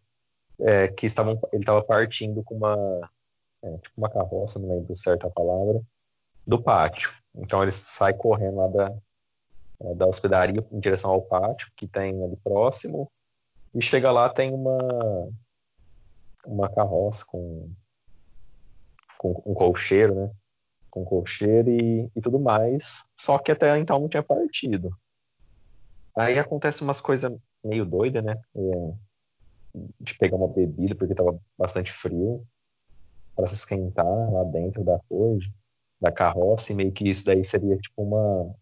é, 0.58 0.88
que 0.88 1.06
estavam, 1.06 1.38
ele 1.52 1.62
estava 1.62 1.82
partindo 1.82 2.42
com 2.42 2.54
uma, 2.56 3.10
é, 3.62 3.76
tipo 3.78 3.94
uma 3.98 4.08
carroça, 4.08 4.58
não 4.58 4.74
lembro 4.74 4.96
certa 4.96 5.28
palavra, 5.28 5.82
do 6.46 6.62
pátio. 6.62 7.12
Então 7.34 7.62
ele 7.62 7.72
sai 7.72 8.14
correndo 8.14 8.56
lá 8.56 8.68
da, 8.68 8.96
é, 9.80 9.94
da 9.94 10.06
hospedaria 10.06 10.64
em 10.72 10.80
direção 10.80 11.10
ao 11.10 11.22
pátio 11.22 11.70
que 11.76 11.86
tem 11.86 12.22
ali 12.24 12.36
próximo 12.36 13.10
e 13.74 13.82
chega 13.82 14.10
lá 14.10 14.28
tem 14.28 14.52
uma 14.52 15.28
uma 16.46 16.68
carroça 16.68 17.24
com, 17.24 17.70
com 19.18 19.42
um 19.46 19.54
colcheiro, 19.54 20.14
né? 20.14 20.30
Com 20.90 21.04
colcheiro 21.04 21.70
e, 21.70 22.10
e 22.14 22.20
tudo 22.20 22.38
mais. 22.38 23.04
Só 23.18 23.38
que 23.38 23.52
até 23.52 23.78
então 23.78 24.00
não 24.00 24.08
tinha 24.08 24.22
partido. 24.22 24.90
Aí 26.16 26.38
acontece 26.38 26.82
umas 26.82 27.00
coisas 27.00 27.32
meio 27.62 27.84
doidas, 27.84 28.24
né? 28.24 28.40
É, 28.54 28.92
de 30.00 30.14
pegar 30.18 30.36
uma 30.36 30.48
bebida 30.48 30.94
porque 30.94 31.14
tava 31.14 31.38
bastante 31.56 31.92
frio 31.92 32.44
para 33.36 33.46
se 33.46 33.54
esquentar 33.54 34.04
lá 34.04 34.42
dentro 34.44 34.82
da 34.82 34.98
coisa, 35.08 35.46
da 36.00 36.10
carroça, 36.10 36.72
e 36.72 36.74
meio 36.74 36.92
que 36.92 37.08
isso 37.08 37.24
daí 37.24 37.48
seria 37.48 37.76
tipo 37.76 38.02
uma. 38.02 38.54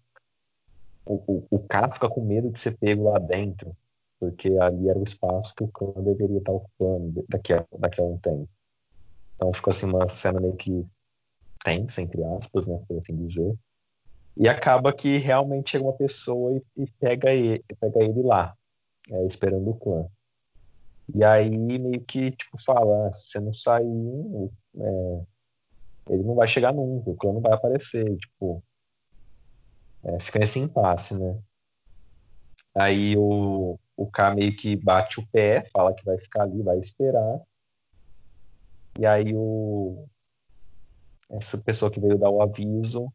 O, 1.07 1.15
o, 1.27 1.47
o 1.51 1.59
cara 1.61 1.91
fica 1.91 2.09
com 2.09 2.23
medo 2.23 2.51
de 2.51 2.61
ser 2.61 2.77
pego 2.77 3.11
lá 3.11 3.19
dentro 3.19 3.75
porque 4.19 4.49
ali 4.59 4.89
era 4.89 4.99
o 4.99 5.05
espaço 5.05 5.55
que 5.55 5.65
o 5.65 5.69
clã 5.69 5.93
deveria 6.03 6.39
estar 6.39 6.53
ocupando 6.53 7.25
daqui 7.29 7.53
a, 7.53 7.65
daqui 7.79 8.01
a 8.01 8.05
um 8.05 8.19
tempo. 8.19 8.49
Então 9.37 9.53
ficou 9.53 9.71
assim 9.71 9.87
uma 9.87 10.09
cena 10.09 10.41
meio 10.41 10.57
que 10.57 10.85
tensa, 11.65 12.03
entre 12.03 12.23
aspas, 12.25 12.67
né, 12.67 12.81
por 12.89 12.99
assim 12.99 13.17
dizer. 13.27 13.57
E 14.37 14.49
acaba 14.49 14.93
que 14.93 15.19
realmente 15.19 15.71
chega 15.71 15.85
uma 15.85 15.93
pessoa 15.93 16.57
e, 16.57 16.83
e 16.83 16.91
pega, 17.01 17.33
ele, 17.33 17.65
pega 17.81 18.03
ele 18.03 18.23
lá, 18.23 18.57
é, 19.11 19.27
esperando 19.27 19.71
o 19.71 19.75
clã. 19.75 20.07
E 21.15 21.25
aí 21.25 21.51
meio 21.79 22.01
que 22.03 22.33
tipo 22.33 22.61
fala, 22.63 23.09
ah, 23.09 23.13
se 23.13 23.31
você 23.31 23.41
não 23.41 23.55
sair, 23.55 24.51
é, 24.77 25.23
ele 26.11 26.23
não 26.23 26.35
vai 26.35 26.47
chegar 26.47 26.73
nunca, 26.73 27.11
o 27.11 27.17
clã 27.17 27.33
não 27.33 27.41
vai 27.41 27.53
aparecer, 27.53 28.17
tipo, 28.17 28.63
é, 30.05 30.21
fica 30.21 30.39
nesse 30.39 30.59
impasse, 30.59 31.19
né? 31.19 31.39
Aí 32.75 33.17
o, 33.17 33.79
o 33.99 34.07
K 34.07 34.33
meio 34.33 34.55
que 34.55 34.77
bate 34.77 35.19
o 35.19 35.27
pé, 35.27 35.69
fala 35.73 35.93
que 35.93 36.05
vai 36.05 36.17
ficar 36.19 36.45
ali, 36.45 36.63
vai 36.63 36.79
esperar. 36.79 37.41
E 38.97 39.05
aí 39.05 39.35
o 39.35 40.07
essa 41.29 41.59
pessoa 41.59 41.91
que 41.91 42.01
veio 42.01 42.17
dar 42.17 42.31
o 42.31 42.41
aviso 42.41 43.13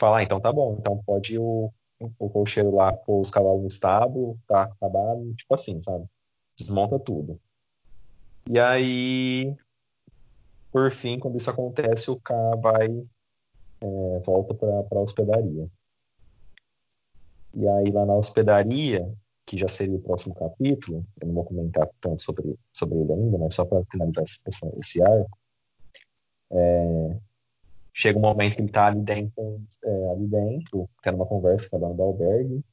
fala, 0.00 0.18
ah, 0.18 0.22
então 0.22 0.40
tá 0.40 0.52
bom, 0.52 0.76
então 0.78 1.02
pode 1.04 1.38
o, 1.38 1.70
o 2.18 2.30
cocheiro 2.30 2.74
lá 2.74 2.92
pôr 2.92 3.20
os 3.20 3.30
cavalos 3.30 3.62
no 3.62 3.68
estábulo, 3.68 4.38
tá 4.46 4.62
acabado, 4.62 5.34
tipo 5.34 5.54
assim, 5.54 5.82
sabe? 5.82 6.06
Desmonta 6.56 6.98
tudo. 6.98 7.38
E 8.48 8.58
aí, 8.58 9.54
por 10.70 10.90
fim, 10.92 11.18
quando 11.18 11.36
isso 11.36 11.50
acontece, 11.50 12.10
o 12.10 12.16
K 12.20 12.34
vai 12.56 12.88
é, 13.80 14.18
volta 14.20 14.54
para 14.54 14.98
a 14.98 15.02
hospedaria. 15.02 15.68
E 17.52 17.68
aí 17.68 17.90
lá 17.90 18.06
na 18.06 18.14
hospedaria, 18.14 19.12
que 19.46 19.58
já 19.58 19.68
seria 19.68 19.96
o 19.96 20.00
próximo 20.00 20.34
capítulo, 20.34 21.04
eu 21.20 21.26
não 21.26 21.34
vou 21.34 21.44
comentar 21.44 21.88
tanto 22.00 22.22
sobre, 22.22 22.58
sobre 22.72 22.98
ele 22.98 23.12
ainda, 23.12 23.38
mas 23.38 23.54
só 23.54 23.64
para 23.64 23.84
finalizar 23.90 24.24
esse, 24.24 24.40
esse 24.80 25.02
arco, 25.02 25.38
é, 26.50 27.16
chega 27.92 28.18
um 28.18 28.22
momento 28.22 28.54
que 28.54 28.60
ele 28.60 28.68
está 28.68 28.86
ali 28.86 29.00
dentro, 29.00 29.62
é, 29.84 30.10
ali 30.10 30.26
dentro, 30.26 30.88
tendo 31.02 31.16
uma 31.16 31.26
conversa 31.26 31.68
com 31.68 31.76
a 31.76 31.80
dona 31.80 31.94
do 31.94 32.02
albergue, 32.02 32.64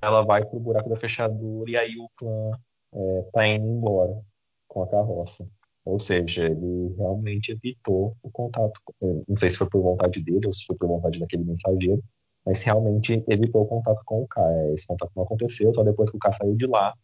ela 0.00 0.22
vai 0.22 0.44
pro 0.44 0.60
buraco 0.60 0.88
da 0.88 0.96
fechadura 0.96 1.70
e 1.70 1.76
aí 1.76 1.96
o 1.98 2.08
clã 2.16 2.50
é, 2.92 3.22
tá 3.32 3.46
indo 3.46 3.66
embora 3.66 4.20
com 4.68 4.82
a 4.82 4.88
carroça. 4.88 5.48
Ou 5.84 5.98
seja, 5.98 6.46
ele 6.46 6.94
realmente 6.96 7.52
evitou 7.52 8.16
o 8.22 8.30
contato. 8.30 8.80
Não 9.00 9.36
sei 9.36 9.50
se 9.50 9.58
foi 9.58 9.68
por 9.68 9.82
vontade 9.82 10.22
dele 10.22 10.46
ou 10.46 10.52
se 10.52 10.64
foi 10.64 10.76
por 10.76 10.88
vontade 10.88 11.20
daquele 11.20 11.44
mensageiro, 11.44 12.02
mas 12.44 12.62
realmente 12.62 13.24
evitou 13.28 13.62
o 13.62 13.66
contato 13.66 14.02
com 14.04 14.22
o 14.22 14.28
K. 14.28 14.40
É, 14.40 14.74
esse 14.74 14.86
contato 14.86 15.12
não 15.16 15.24
aconteceu, 15.24 15.72
só 15.74 15.82
depois 15.82 16.10
que 16.10 16.16
o 16.16 16.20
K 16.20 16.32
saiu 16.32 16.54
de 16.54 16.66
lá 16.66 16.94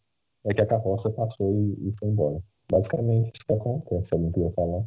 é 0.45 0.53
que 0.53 0.61
a 0.61 0.65
carroça 0.65 1.09
passou 1.09 1.53
e, 1.53 1.89
e 1.89 1.93
foi 1.99 2.09
embora. 2.09 2.41
Basicamente 2.71 3.31
isso 3.35 3.45
que 3.45 3.53
acontece, 3.53 4.07
se 4.07 4.13
alguém 4.13 4.31
quiser 4.31 4.53
falar. 4.53 4.83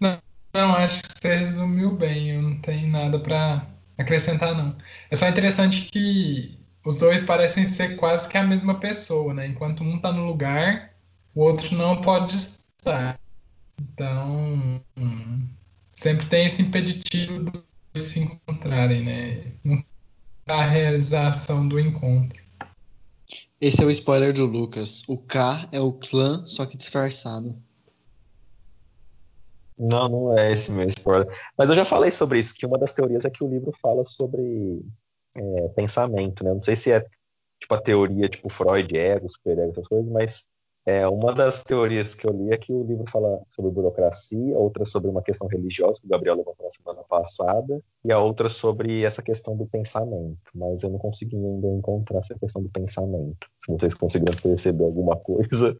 Não, 0.00 0.18
Não, 0.54 0.74
acho 0.74 1.02
que 1.02 1.08
você 1.20 1.34
resumiu 1.36 1.96
bem. 1.96 2.30
Eu 2.30 2.42
não 2.42 2.60
tenho 2.60 2.88
nada 2.90 3.18
para 3.18 3.66
acrescentar, 3.96 4.54
não. 4.54 4.76
É 5.10 5.16
só 5.16 5.28
interessante 5.28 5.88
que 5.90 6.58
os 6.84 6.96
dois 6.98 7.22
parecem 7.24 7.64
ser 7.64 7.96
quase 7.96 8.28
que 8.28 8.36
a 8.36 8.44
mesma 8.44 8.78
pessoa, 8.78 9.32
né? 9.32 9.46
Enquanto 9.46 9.82
um 9.84 9.96
está 9.96 10.12
no 10.12 10.26
lugar, 10.26 10.94
o 11.34 11.42
outro 11.42 11.74
não 11.76 12.00
pode 12.02 12.36
estar. 12.36 13.21
Então, 13.80 14.82
sempre 15.92 16.26
tem 16.26 16.46
esse 16.46 16.62
impeditivo 16.62 17.44
de 17.92 18.00
se 18.00 18.20
encontrarem, 18.20 19.04
né? 19.04 19.52
Não 19.64 19.82
a 20.46 20.64
realização 20.64 21.66
do 21.66 21.78
encontro. 21.78 22.42
Esse 23.60 23.82
é 23.82 23.86
o 23.86 23.90
spoiler 23.90 24.32
do 24.32 24.44
Lucas. 24.44 25.02
O 25.08 25.16
K 25.16 25.68
é 25.70 25.80
o 25.80 25.92
clã, 25.92 26.44
só 26.46 26.66
que 26.66 26.76
disfarçado. 26.76 27.56
Não, 29.78 30.08
não 30.08 30.38
é 30.38 30.52
esse 30.52 30.70
meu 30.70 30.88
spoiler. 30.88 31.28
Mas 31.56 31.68
eu 31.68 31.76
já 31.76 31.84
falei 31.84 32.10
sobre 32.10 32.40
isso, 32.40 32.54
que 32.54 32.66
uma 32.66 32.78
das 32.78 32.92
teorias 32.92 33.24
é 33.24 33.30
que 33.30 33.42
o 33.42 33.48
livro 33.48 33.72
fala 33.80 34.04
sobre 34.04 34.84
é, 35.36 35.68
pensamento, 35.68 36.44
né? 36.44 36.52
Não 36.52 36.62
sei 36.62 36.76
se 36.76 36.90
é 36.90 37.06
tipo 37.60 37.74
a 37.74 37.80
teoria 37.80 38.28
tipo 38.28 38.48
Freud, 38.50 38.96
ego, 38.96 39.28
superego, 39.28 39.70
essas 39.70 39.88
coisas, 39.88 40.10
mas 40.10 40.46
é, 40.84 41.06
uma 41.06 41.32
das 41.32 41.62
teorias 41.62 42.12
que 42.12 42.26
eu 42.26 42.32
li 42.32 42.52
é 42.52 42.56
que 42.56 42.72
o 42.72 42.82
livro 42.82 43.04
fala 43.08 43.40
sobre 43.50 43.70
burocracia, 43.70 44.58
outra 44.58 44.84
sobre 44.84 45.08
uma 45.08 45.22
questão 45.22 45.46
religiosa, 45.46 46.00
que 46.00 46.06
o 46.06 46.10
Gabriel 46.10 46.36
levantou 46.36 46.66
na 46.66 46.70
semana 46.72 47.02
passada, 47.08 47.80
e 48.04 48.12
a 48.12 48.18
outra 48.18 48.48
sobre 48.48 49.04
essa 49.04 49.22
questão 49.22 49.56
do 49.56 49.64
pensamento. 49.64 50.38
Mas 50.52 50.82
eu 50.82 50.90
não 50.90 50.98
consegui 50.98 51.36
ainda 51.36 51.68
encontrar 51.68 52.18
essa 52.18 52.36
questão 52.36 52.62
do 52.62 52.68
pensamento. 52.68 53.46
Se 53.58 53.70
vocês 53.70 53.94
conseguiram 53.94 54.36
perceber 54.36 54.84
alguma 54.84 55.16
coisa. 55.16 55.76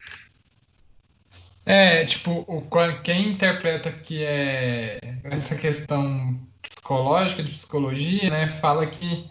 É, 1.67 2.05
tipo, 2.05 2.45
o, 2.47 2.62
quem 3.03 3.33
interpreta 3.33 3.91
que 3.91 4.25
é 4.25 4.99
essa 5.25 5.57
questão 5.57 6.38
psicológica, 6.61 7.43
de 7.43 7.51
psicologia, 7.51 8.31
né, 8.31 8.49
fala 8.49 8.87
que 8.87 9.29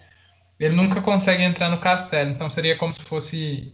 ele 0.59 0.75
nunca 0.75 1.01
consegue 1.01 1.43
entrar 1.43 1.69
no 1.69 1.79
castelo. 1.79 2.29
Então 2.29 2.49
seria 2.49 2.77
como 2.77 2.91
se 2.91 3.01
fosse 3.03 3.73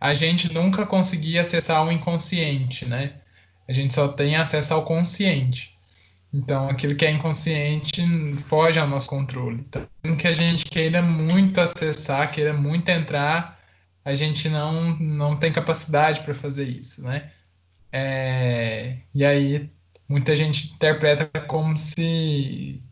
a 0.00 0.14
gente 0.14 0.52
nunca 0.52 0.86
conseguia 0.86 1.40
acessar 1.40 1.84
o 1.84 1.90
inconsciente, 1.90 2.84
né? 2.84 3.14
A 3.66 3.72
gente 3.72 3.92
só 3.94 4.08
tem 4.08 4.36
acesso 4.36 4.74
ao 4.74 4.84
consciente. 4.84 5.76
Então, 6.32 6.68
aquilo 6.68 6.94
que 6.94 7.06
é 7.06 7.10
inconsciente 7.10 8.02
foge 8.46 8.78
ao 8.78 8.86
nosso 8.86 9.08
controle. 9.08 9.64
Então, 9.68 9.88
que 10.16 10.28
a 10.28 10.32
gente 10.32 10.64
queira 10.66 11.02
muito 11.02 11.60
acessar, 11.60 12.30
queira 12.30 12.52
muito 12.52 12.88
entrar, 12.88 13.58
a 14.04 14.14
gente 14.14 14.48
não, 14.48 14.96
não 14.98 15.36
tem 15.36 15.52
capacidade 15.52 16.20
para 16.20 16.34
fazer 16.34 16.68
isso, 16.68 17.02
né? 17.02 17.30
É, 17.90 18.98
e 19.14 19.24
aí, 19.24 19.70
muita 20.08 20.36
gente 20.36 20.72
interpreta 20.72 21.26
como 21.40 21.76
se, 21.76 22.82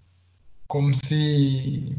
como 0.66 0.94
se 0.94 1.96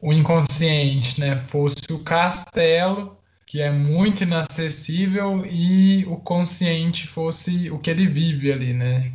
o 0.00 0.12
inconsciente, 0.12 1.20
né, 1.20 1.40
fosse 1.40 1.82
o 1.90 1.98
castelo 2.04 3.18
que 3.54 3.62
é 3.62 3.70
muito 3.70 4.24
inacessível 4.24 5.46
e 5.46 6.04
o 6.06 6.16
consciente 6.16 7.06
fosse 7.06 7.70
o 7.70 7.78
que 7.78 7.88
ele 7.88 8.04
vive 8.04 8.50
ali, 8.50 8.74
né? 8.74 9.12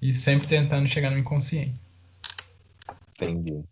E 0.00 0.14
sempre 0.14 0.48
tentando 0.48 0.88
chegar 0.88 1.10
no 1.10 1.18
inconsciente. 1.18 1.78
Entendi. 3.14 3.62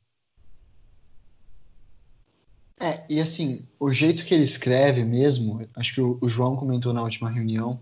É, 2.78 3.06
e 3.08 3.22
assim, 3.22 3.64
o 3.80 3.90
jeito 3.90 4.26
que 4.26 4.34
ele 4.34 4.42
escreve 4.42 5.02
mesmo, 5.02 5.66
acho 5.74 5.94
que 5.94 6.02
o, 6.02 6.18
o 6.20 6.28
João 6.28 6.56
comentou 6.56 6.92
na 6.92 7.00
última 7.00 7.30
reunião, 7.30 7.80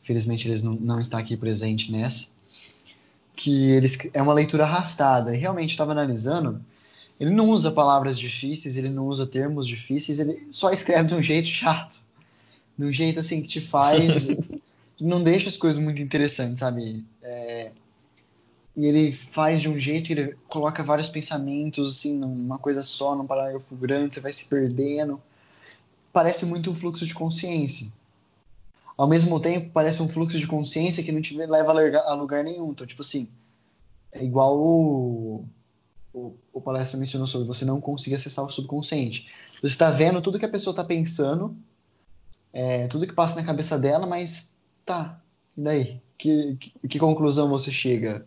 infelizmente 0.00 0.46
ele 0.48 0.62
não, 0.62 0.74
não 0.74 1.00
está 1.00 1.18
aqui 1.18 1.36
presente 1.36 1.90
nessa, 1.90 2.28
que 3.34 3.72
ele, 3.72 3.88
é 4.14 4.22
uma 4.22 4.34
leitura 4.34 4.62
arrastada. 4.62 5.34
E 5.34 5.38
realmente 5.40 5.72
estava 5.72 5.90
analisando, 5.90 6.64
ele 7.20 7.30
não 7.30 7.50
usa 7.50 7.70
palavras 7.70 8.18
difíceis, 8.18 8.78
ele 8.78 8.88
não 8.88 9.06
usa 9.06 9.26
termos 9.26 9.66
difíceis, 9.66 10.18
ele 10.18 10.48
só 10.50 10.70
escreve 10.70 11.08
de 11.08 11.14
um 11.14 11.22
jeito 11.22 11.48
chato. 11.48 12.00
De 12.78 12.86
um 12.86 12.92
jeito 12.92 13.20
assim 13.20 13.42
que 13.42 13.48
te 13.48 13.60
faz. 13.60 14.28
que 14.96 15.04
não 15.04 15.22
deixa 15.22 15.50
as 15.50 15.56
coisas 15.56 15.82
muito 15.82 16.00
interessantes, 16.00 16.60
sabe? 16.60 17.04
É, 17.22 17.72
e 18.74 18.86
ele 18.86 19.12
faz 19.12 19.60
de 19.60 19.68
um 19.68 19.78
jeito 19.78 20.06
que 20.06 20.12
ele 20.14 20.36
coloca 20.48 20.82
vários 20.82 21.10
pensamentos 21.10 21.98
assim 21.98 22.16
numa 22.16 22.58
coisa 22.58 22.82
só, 22.82 23.14
num 23.14 23.26
parágrafo 23.26 23.76
grande, 23.76 24.14
você 24.14 24.20
vai 24.20 24.32
se 24.32 24.48
perdendo. 24.48 25.20
Parece 26.14 26.46
muito 26.46 26.70
um 26.70 26.74
fluxo 26.74 27.04
de 27.04 27.12
consciência. 27.12 27.92
Ao 28.96 29.06
mesmo 29.06 29.38
tempo, 29.40 29.70
parece 29.72 30.02
um 30.02 30.08
fluxo 30.08 30.38
de 30.38 30.46
consciência 30.46 31.02
que 31.02 31.12
não 31.12 31.20
te 31.20 31.36
leva 31.36 31.72
a 31.72 32.14
lugar 32.14 32.42
nenhum. 32.42 32.70
Então, 32.70 32.86
tipo 32.86 33.02
assim, 33.02 33.28
é 34.10 34.24
igual 34.24 34.58
o 34.58 35.44
o, 36.12 36.34
o 36.52 36.60
palestra 36.60 36.98
mencionou 36.98 37.26
sobre 37.26 37.46
você 37.46 37.64
não 37.64 37.80
conseguir 37.80 38.16
acessar 38.16 38.44
o 38.44 38.50
subconsciente. 38.50 39.28
Você 39.62 39.74
está 39.74 39.90
vendo 39.90 40.20
tudo 40.20 40.38
que 40.38 40.44
a 40.44 40.50
pessoa 40.50 40.72
está 40.72 40.84
pensando, 40.84 41.56
é, 42.52 42.86
tudo 42.88 43.06
que 43.06 43.12
passa 43.12 43.36
na 43.36 43.46
cabeça 43.46 43.78
dela, 43.78 44.06
mas 44.06 44.56
tá, 44.84 45.20
e 45.56 45.62
daí? 45.62 46.02
Que, 46.18 46.56
que, 46.56 46.88
que, 46.88 46.98
conclusão 46.98 47.48
você 47.48 47.72
chega? 47.72 48.26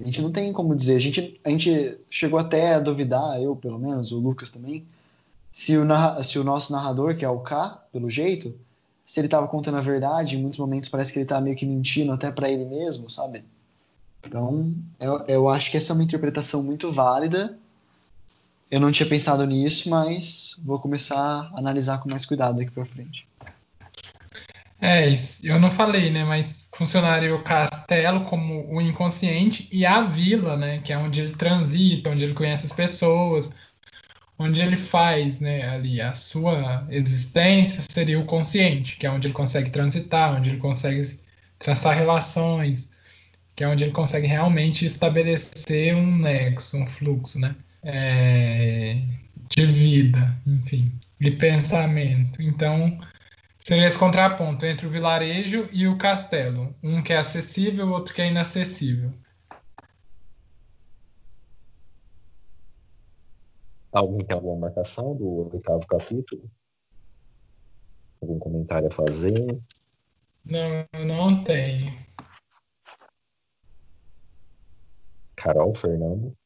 A 0.00 0.04
gente 0.04 0.22
não 0.22 0.32
tem 0.32 0.52
como 0.52 0.74
dizer. 0.74 0.96
A 0.96 1.00
gente, 1.00 1.40
a 1.44 1.50
gente 1.50 1.98
chegou 2.08 2.38
até 2.38 2.74
a 2.74 2.80
duvidar, 2.80 3.42
eu 3.42 3.54
pelo 3.56 3.78
menos, 3.78 4.12
o 4.12 4.18
Lucas 4.18 4.50
também, 4.50 4.86
se 5.52 5.76
o, 5.76 5.84
se 6.22 6.38
o 6.38 6.44
nosso 6.44 6.72
narrador, 6.72 7.16
que 7.16 7.24
é 7.24 7.28
o 7.28 7.40
K, 7.40 7.84
pelo 7.92 8.08
jeito, 8.08 8.54
se 9.04 9.20
ele 9.20 9.26
estava 9.26 9.48
contando 9.48 9.76
a 9.76 9.82
verdade, 9.82 10.36
em 10.36 10.40
muitos 10.40 10.58
momentos 10.58 10.88
parece 10.88 11.12
que 11.12 11.18
ele 11.18 11.24
está 11.24 11.40
meio 11.40 11.56
que 11.56 11.66
mentindo 11.66 12.12
até 12.12 12.30
para 12.30 12.50
ele 12.50 12.64
mesmo, 12.64 13.10
sabe? 13.10 13.44
Então, 14.22 14.74
eu, 15.00 15.24
eu 15.28 15.48
acho 15.48 15.70
que 15.70 15.76
essa 15.76 15.92
é 15.92 15.94
uma 15.94 16.04
interpretação 16.04 16.62
muito 16.62 16.92
válida. 16.92 17.58
Eu 18.70 18.80
não 18.80 18.92
tinha 18.92 19.08
pensado 19.08 19.46
nisso, 19.46 19.88
mas 19.88 20.54
vou 20.64 20.78
começar 20.78 21.18
a 21.18 21.58
analisar 21.58 21.98
com 21.98 22.10
mais 22.10 22.26
cuidado 22.26 22.58
daqui 22.58 22.70
para 22.70 22.84
frente. 22.84 23.26
É, 24.80 25.08
isso. 25.08 25.44
eu 25.44 25.58
não 25.58 25.70
falei, 25.70 26.10
né? 26.10 26.24
Mas 26.24 26.68
funcionaria 26.72 27.34
o 27.34 27.42
castelo 27.42 28.24
como 28.24 28.72
o 28.72 28.80
inconsciente 28.80 29.68
e 29.72 29.84
a 29.84 30.02
vila, 30.02 30.56
né? 30.56 30.78
Que 30.78 30.92
é 30.92 30.98
onde 30.98 31.20
ele 31.20 31.34
transita, 31.34 32.10
onde 32.10 32.24
ele 32.24 32.34
conhece 32.34 32.66
as 32.66 32.72
pessoas, 32.72 33.50
onde 34.38 34.60
ele 34.60 34.76
faz, 34.76 35.40
né? 35.40 35.68
Ali 35.68 36.00
a 36.00 36.14
sua 36.14 36.86
existência 36.90 37.82
seria 37.88 38.20
o 38.20 38.26
consciente, 38.26 38.96
que 38.96 39.06
é 39.06 39.10
onde 39.10 39.26
ele 39.26 39.34
consegue 39.34 39.70
transitar, 39.70 40.36
onde 40.36 40.50
ele 40.50 40.58
consegue 40.58 41.18
traçar 41.58 41.96
relações, 41.96 42.88
que 43.58 43.64
é 43.64 43.68
onde 43.68 43.82
ele 43.82 43.92
consegue 43.92 44.28
realmente 44.28 44.86
estabelecer 44.86 45.92
um 45.92 46.18
nexo, 46.18 46.76
um 46.76 46.86
fluxo, 46.86 47.40
né? 47.40 47.56
É, 47.82 49.02
de 49.48 49.66
vida, 49.66 50.40
enfim, 50.46 50.92
de 51.20 51.32
pensamento. 51.32 52.40
Então, 52.40 53.00
seria 53.58 53.88
esse 53.88 53.98
contraponto 53.98 54.64
entre 54.64 54.86
o 54.86 54.90
vilarejo 54.90 55.68
e 55.72 55.88
o 55.88 55.98
castelo. 55.98 56.72
Um 56.80 57.02
que 57.02 57.12
é 57.12 57.16
acessível, 57.16 57.90
outro 57.90 58.14
que 58.14 58.22
é 58.22 58.28
inacessível. 58.28 59.12
Alguém 63.90 64.24
tem 64.24 64.36
alguma 64.36 64.68
marcação 64.68 65.16
do 65.16 65.50
oitavo 65.52 65.84
capítulo? 65.84 66.48
Algum 68.22 68.38
comentário 68.38 68.86
a 68.86 68.92
fazer? 68.92 69.58
Não, 70.44 70.86
não 71.04 71.42
tenho. 71.42 72.06
Carol, 75.38 75.72
Fernando, 75.72 76.36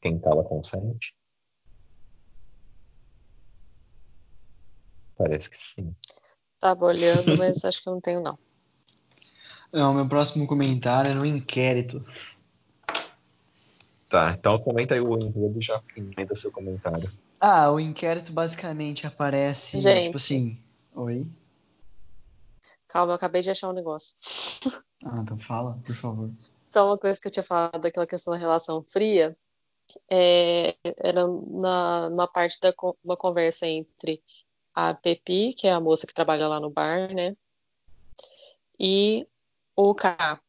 quem 0.00 0.18
tava 0.18 0.42
consente? 0.42 1.14
Parece 5.16 5.50
que 5.50 5.56
sim. 5.56 5.94
Tava 6.58 6.86
olhando, 6.86 7.36
mas 7.38 7.64
acho 7.64 7.82
que 7.82 7.88
eu 7.88 7.92
não 7.92 8.00
tenho, 8.00 8.22
não. 8.22 8.38
Não, 9.70 9.92
meu 9.92 10.08
próximo 10.08 10.46
comentário 10.46 11.10
é 11.10 11.14
no 11.14 11.26
inquérito. 11.26 12.02
Tá, 14.08 14.30
então 14.30 14.58
comenta 14.58 14.94
aí 14.94 15.00
o 15.00 15.18
enredo 15.18 15.60
e 15.60 15.62
já 15.62 15.82
emenda 15.94 16.34
seu 16.34 16.50
comentário. 16.50 17.12
Ah, 17.38 17.70
o 17.70 17.78
inquérito 17.78 18.32
basicamente 18.32 19.06
aparece, 19.06 19.80
Gente. 19.80 20.06
tipo 20.06 20.16
assim. 20.16 20.62
Oi? 20.94 21.26
Calma, 22.88 23.12
eu 23.12 23.16
acabei 23.16 23.42
de 23.42 23.50
achar 23.50 23.68
um 23.68 23.72
negócio. 23.72 24.16
Ah, 25.04 25.18
então 25.20 25.36
fala, 25.36 25.78
por 25.84 25.94
favor. 25.94 26.30
Então, 26.74 26.88
uma 26.88 26.98
coisa 26.98 27.20
que 27.20 27.28
eu 27.28 27.30
tinha 27.30 27.44
falado 27.44 27.78
daquela 27.78 28.04
questão 28.04 28.32
da 28.32 28.38
relação 28.38 28.82
fria 28.82 29.36
é, 30.10 30.74
era 30.98 31.24
na, 31.24 32.26
parte 32.26 32.58
da 32.60 32.74
uma 33.04 33.16
conversa 33.16 33.64
entre 33.64 34.20
a 34.74 34.92
Pepi, 34.92 35.54
que 35.54 35.68
é 35.68 35.72
a 35.72 35.78
moça 35.78 36.04
que 36.04 36.12
trabalha 36.12 36.48
lá 36.48 36.58
no 36.58 36.70
bar, 36.70 37.14
né? 37.14 37.36
E 38.76 39.24
o 39.76 39.94
K. 39.94 40.40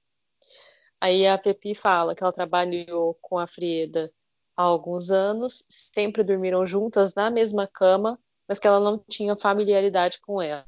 Aí 0.99 1.27
a 1.27 1.37
Pepi 1.37 1.75
fala 1.75 2.15
que 2.15 2.23
ela 2.23 2.33
trabalhou 2.33 3.13
com 3.21 3.37
a 3.37 3.45
Frieda 3.45 4.11
há 4.57 4.63
alguns 4.63 5.11
anos, 5.11 5.63
sempre 5.69 6.23
dormiram 6.23 6.65
juntas 6.65 7.13
na 7.13 7.29
mesma 7.29 7.67
cama, 7.67 8.19
mas 8.47 8.57
que 8.57 8.65
ela 8.65 8.79
não 8.79 8.97
tinha 8.97 9.35
familiaridade 9.35 10.19
com 10.21 10.41
ela. 10.41 10.65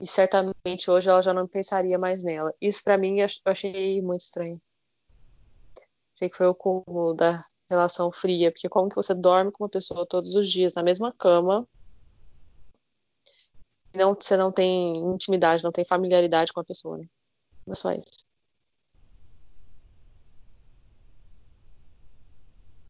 E 0.00 0.06
certamente 0.06 0.90
hoje 0.90 1.08
ela 1.08 1.22
já 1.22 1.32
não 1.32 1.46
pensaria 1.46 1.98
mais 1.98 2.24
nela. 2.24 2.52
Isso 2.60 2.82
para 2.82 2.98
mim 2.98 3.20
eu 3.20 3.26
achei 3.44 4.02
muito 4.02 4.22
estranho. 4.22 4.60
Achei 6.16 6.28
que 6.28 6.36
foi 6.36 6.46
o 6.48 6.54
cúmulo 6.54 7.14
da 7.14 7.40
relação 7.70 8.10
fria, 8.10 8.50
porque 8.50 8.68
como 8.68 8.88
que 8.88 8.96
você 8.96 9.14
dorme 9.14 9.52
com 9.52 9.64
uma 9.64 9.70
pessoa 9.70 10.06
todos 10.06 10.34
os 10.34 10.50
dias 10.50 10.74
na 10.74 10.82
mesma 10.82 11.12
cama, 11.12 11.66
não, 13.94 14.14
você 14.14 14.36
não 14.36 14.52
tem 14.52 14.96
intimidade, 14.96 15.62
não 15.62 15.72
tem 15.72 15.84
familiaridade 15.84 16.52
com 16.52 16.60
a 16.60 16.64
pessoa, 16.64 16.98
né? 16.98 17.06
É 17.68 17.74
só 17.74 17.92
isso. 17.92 18.24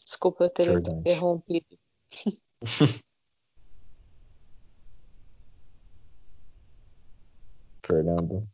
Desculpa 0.04 0.48
ter 0.48 0.66
Verdade. 0.66 0.98
interrompido. 1.00 1.78
Fernando. 7.88 8.46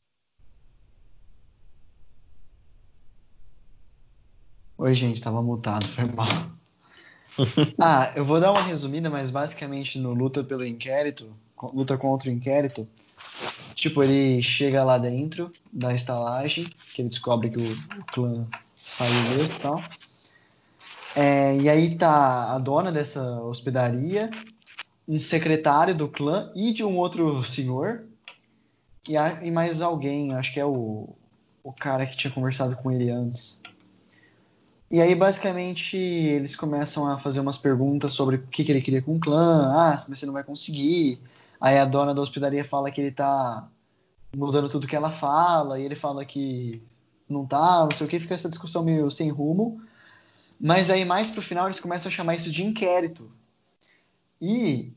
Oi, 4.79 4.94
gente, 4.94 5.20
tava 5.20 5.42
mutado, 5.42 5.87
foi 5.87 6.05
mal. 6.05 6.29
ah, 7.81 8.12
eu 8.14 8.25
vou 8.25 8.40
dar 8.40 8.53
uma 8.53 8.62
resumida, 8.62 9.11
mas 9.11 9.33
basicamente 9.33 9.99
no 9.99 10.14
luta 10.14 10.44
pelo 10.44 10.64
inquérito, 10.64 11.35
luta 11.73 11.99
contra 11.99 12.31
o 12.31 12.33
inquérito, 12.33 12.88
tipo, 13.75 14.05
ele 14.05 14.40
chega 14.40 14.85
lá 14.85 14.99
dentro 14.99 15.51
da 15.73 15.92
estalagem, 15.92 16.64
que 16.94 17.03
ele 17.03 17.09
descobre 17.09 17.51
que 17.51 17.59
o, 17.59 17.73
o 18.01 18.05
clã 18.12 18.47
saiu 18.77 19.23
dele 19.31 19.53
e 19.53 19.59
tal. 19.59 19.83
É, 21.16 21.57
e 21.57 21.68
aí 21.68 21.97
tá 21.97 22.55
a 22.55 22.59
dona 22.59 22.92
dessa 22.92 23.40
hospedaria, 23.42 24.31
um 25.09 25.18
secretário 25.18 25.94
do 25.94 26.09
clã 26.09 26.53
e 26.55 26.73
de 26.73 26.85
um 26.85 26.97
outro 26.97 27.42
senhor, 27.44 28.05
e, 29.09 29.17
a, 29.17 29.45
e 29.45 29.51
mais 29.51 29.83
alguém, 29.83 30.35
acho 30.35 30.53
que 30.53 30.61
é 30.61 30.64
o, 30.64 31.09
o 31.62 31.73
cara 31.73 32.07
que 32.07 32.17
tinha 32.17 32.33
conversado 32.33 32.77
com 32.77 32.90
ele 32.90 33.11
antes. 33.11 33.62
E 34.90 35.01
aí, 35.01 35.14
basicamente, 35.14 35.97
eles 35.97 36.55
começam 36.55 37.11
a 37.11 37.19
fazer 37.19 37.40
umas 37.40 37.59
perguntas 37.59 38.12
sobre 38.12 38.37
o 38.37 38.47
que, 38.47 38.62
que 38.62 38.71
ele 38.71 38.81
queria 38.81 39.03
com 39.03 39.17
o 39.17 39.21
clã. 39.21 39.73
Ah, 39.73 39.90
mas 40.09 40.19
você 40.19 40.27
não 40.27 40.33
vai 40.33 40.45
conseguir. 40.45 41.21
Aí 41.61 41.79
a 41.79 41.85
dona 41.85 42.14
da 42.14 42.23
hospedaria 42.23 42.64
fala 42.64 42.90
que 42.90 43.01
ele 43.01 43.11
tá 43.11 43.69
mudando 44.37 44.69
tudo 44.69 44.87
que 44.87 44.97
ela 44.97 45.11
fala, 45.11 45.79
e 45.81 45.85
ele 45.85 45.97
fala 45.97 46.25
que 46.25 46.83
não 47.29 47.47
tá, 47.47 47.81
não 47.81 47.90
sei 47.90 48.07
o 48.07 48.11
que, 48.11 48.21
fica 48.21 48.35
essa 48.35 48.49
discussão 48.49 48.85
meio 48.85 49.11
sem 49.11 49.31
rumo. 49.31 49.81
Mas 50.61 50.90
aí, 50.90 51.05
mais 51.05 51.31
pro 51.31 51.43
final, 51.43 51.67
eles 51.67 51.81
começam 51.81 52.11
a 52.11 52.14
chamar 52.14 52.37
isso 52.37 52.51
de 52.51 52.64
inquérito. 52.64 53.31
E 54.40 54.93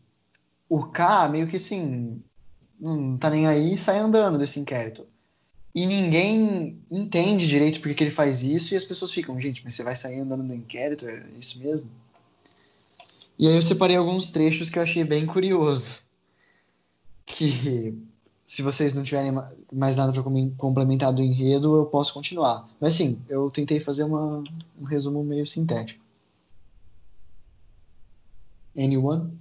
o 0.70 0.86
K, 0.86 1.30
meio 1.30 1.48
que 1.48 1.56
assim, 1.56 2.22
não 2.80 3.18
tá 3.18 3.30
nem 3.30 3.48
aí, 3.48 3.78
sai 3.78 4.00
andando 4.00 4.38
desse 4.38 4.60
inquérito 4.60 5.06
e 5.78 5.86
ninguém 5.86 6.82
entende 6.90 7.48
direito 7.48 7.80
porque 7.80 7.94
que 7.94 8.04
ele 8.04 8.10
faz 8.10 8.42
isso, 8.42 8.74
e 8.74 8.78
as 8.78 8.84
pessoas 8.84 9.12
ficam, 9.12 9.40
gente, 9.40 9.64
mas 9.64 9.76
você 9.76 9.84
vai 9.84 9.96
sair 9.96 10.20
andando 10.22 10.42
no 10.42 10.56
inquérito? 10.56 11.08
É 11.08 11.24
isso 11.40 11.60
mesmo? 11.60 11.88
E 13.38 13.48
aí 13.48 13.56
eu 13.56 13.62
separei 13.62 13.96
alguns 13.96 14.32
trechos 14.32 14.72
que 14.72 14.80
eu 14.80 14.82
achei 14.82 15.04
bem 15.04 15.28
curioso. 15.28 15.92
Que 17.28 17.96
se 18.44 18.64
vocês 18.64 18.96
não 18.96 19.04
tiverem 19.04 19.32
mais 19.72 19.96
nada 19.96 20.12
para 20.12 20.24
complementar 20.58 21.14
do 21.14 21.22
enredo, 21.22 21.76
eu 21.76 21.86
posso 21.86 22.12
continuar. 22.12 22.68
Mas 22.82 22.94
sim, 22.94 23.22
eu 23.30 23.52
tentei 23.52 23.80
fazer 23.80 24.04
uma, 24.04 24.44
um 24.82 24.84
resumo 24.84 25.24
meio 25.24 25.46
sintético. 25.46 26.04
Anyone? 28.76 29.32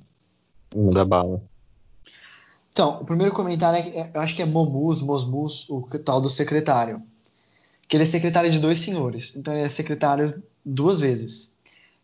Da 0.92 1.02
bala. 1.02 1.42
Então, 2.76 3.00
o 3.00 3.06
primeiro 3.06 3.32
comentário 3.32 3.78
é, 3.78 4.00
é, 4.00 4.10
eu 4.12 4.20
acho 4.20 4.36
que 4.36 4.42
é 4.42 4.44
Momus, 4.44 5.00
Mosmus, 5.00 5.66
o 5.70 5.80
tal 5.98 6.20
do 6.20 6.28
secretário. 6.28 7.02
Que 7.88 7.96
ele 7.96 8.02
é 8.02 8.06
secretário 8.06 8.50
de 8.50 8.58
dois 8.58 8.78
senhores. 8.80 9.34
Então 9.34 9.54
ele 9.54 9.62
é 9.62 9.68
secretário 9.70 10.42
duas 10.62 11.00
vezes. 11.00 11.56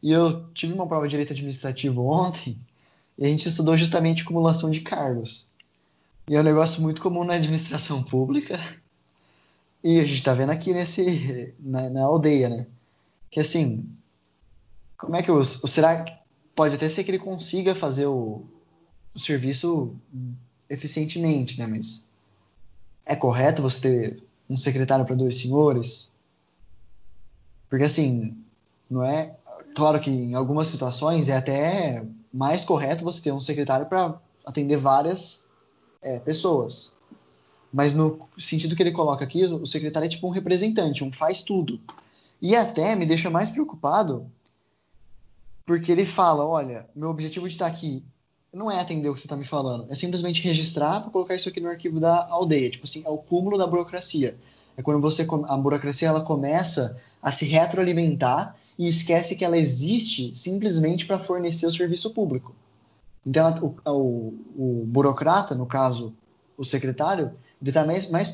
E 0.03 0.11
eu 0.11 0.49
tive 0.55 0.73
uma 0.73 0.87
prova 0.87 1.07
de 1.07 1.11
direito 1.11 1.35
administrativo 1.35 2.07
ontem 2.07 2.59
e 3.19 3.27
a 3.27 3.29
gente 3.29 3.47
estudou 3.47 3.77
justamente 3.77 4.23
acumulação 4.23 4.71
de 4.71 4.81
cargos. 4.81 5.51
E 6.27 6.37
é 6.37 6.41
um 6.41 6.43
negócio 6.43 6.81
muito 6.81 7.03
comum 7.03 7.23
na 7.23 7.35
administração 7.35 8.03
pública. 8.03 8.59
E 9.85 10.01
a 10.01 10.05
gente 10.05 10.15
está 10.15 10.33
vendo 10.33 10.53
aqui 10.53 10.73
nesse 10.73 11.53
na, 11.61 11.91
na, 11.91 12.03
aldeia, 12.03 12.49
né? 12.49 12.67
Que 13.31 13.41
assim, 13.41 13.85
como 14.97 15.17
é 15.17 15.23
que 15.23 15.31
o, 15.31 15.45
será 15.45 16.03
pode 16.57 16.77
até 16.77 16.89
ser 16.89 17.05
que 17.05 17.11
ele 17.11 17.19
consiga 17.19 17.75
fazer 17.75 18.07
o, 18.07 18.43
o 19.15 19.21
serviço 19.21 19.95
eficientemente, 20.73 21.59
né? 21.59 21.67
Mas 21.67 22.09
é 23.05 23.15
correto 23.15 23.63
você 23.63 23.81
ter 23.81 24.23
um 24.49 24.57
secretário 24.57 25.05
para 25.05 25.15
dois 25.15 25.39
senhores? 25.39 26.15
Porque 27.69 27.85
assim, 27.85 28.37
não 28.91 29.05
é. 29.05 29.37
Claro 29.75 30.01
que 30.01 30.11
em 30.11 30.35
algumas 30.35 30.69
situações 30.69 31.29
é 31.29 31.37
até 31.37 32.05
mais 32.33 32.65
correto 32.65 33.05
você 33.05 33.23
ter 33.23 33.33
um 33.33 33.41
secretário 33.41 33.87
para 33.87 34.19
atender 34.45 34.77
várias 34.77 35.49
é, 36.01 36.19
pessoas. 36.19 36.97
Mas 37.73 37.93
no 37.95 38.29
sentido 38.37 38.77
que 38.77 38.83
ele 38.83 38.93
coloca 38.93 39.25
aqui, 39.25 39.45
o 39.45 39.67
secretário 39.67 40.07
é 40.07 40.11
tipo 40.11 40.27
um 40.27 40.31
representante, 40.31 41.05
um 41.05 41.13
faz 41.13 41.43
tudo. 41.43 41.81
E 42.41 42.57
até 42.57 42.95
me 42.95 43.07
deixa 43.07 43.31
mais 43.31 43.51
preocupado 43.51 44.31
porque 45.65 45.93
ele 45.93 46.05
fala: 46.05 46.47
olha, 46.47 46.89
meu 46.95 47.09
objetivo 47.09 47.47
de 47.47 47.55
estar 47.55 47.67
aqui 47.67 48.05
não 48.53 48.71
é 48.71 48.79
atender 48.79 49.09
o 49.09 49.15
que 49.15 49.21
você 49.21 49.27
está 49.27 49.37
me 49.37 49.45
falando, 49.45 49.87
é 49.91 49.95
simplesmente 49.95 50.43
registrar 50.43 51.01
para 51.01 51.11
colocar 51.11 51.35
isso 51.35 51.49
aqui 51.49 51.61
no 51.61 51.69
arquivo 51.69 51.99
da 51.99 52.27
aldeia. 52.29 52.69
Tipo 52.69 52.85
assim, 52.85 53.03
é 53.05 53.09
o 53.09 53.17
cúmulo 53.17 53.57
da 53.57 53.67
burocracia. 53.67 54.37
É 54.77 54.83
quando 54.83 55.01
você 55.01 55.27
a 55.49 55.57
burocracia 55.57 56.09
ela 56.09 56.21
começa 56.21 56.97
a 57.23 57.33
se 57.33 57.47
retroalimentar 57.47 58.57
e 58.79 58.87
esquece 58.87 59.37
que 59.37 59.45
ela 59.45 59.57
existe 59.57 60.35
simplesmente 60.35 61.07
para 61.07 61.19
fornecer 61.19 61.67
o 61.67 61.71
serviço 61.71 62.11
público. 62.11 62.55
Então, 63.25 63.47
ela, 63.47 63.65
o, 63.65 63.77
o, 63.87 64.81
o, 64.83 64.85
burocrata, 64.87 65.55
no 65.55 65.67
caso, 65.67 66.15
o 66.57 66.65
secretário, 66.65 67.33
ele 67.61 67.71
está 67.71 67.85
mais, 67.85 68.11
mais 68.11 68.33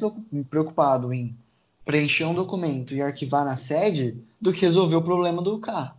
preocupado 0.49 1.13
em 1.13 1.37
preencher 1.85 2.25
um 2.25 2.35
documento 2.35 2.95
e 2.95 3.03
arquivar 3.03 3.45
na 3.45 3.57
sede 3.57 4.17
do 4.41 4.53
que 4.53 4.63
resolver 4.63 4.97
o 4.97 5.03
problema 5.03 5.43
do 5.43 5.59
carro. 5.59 5.95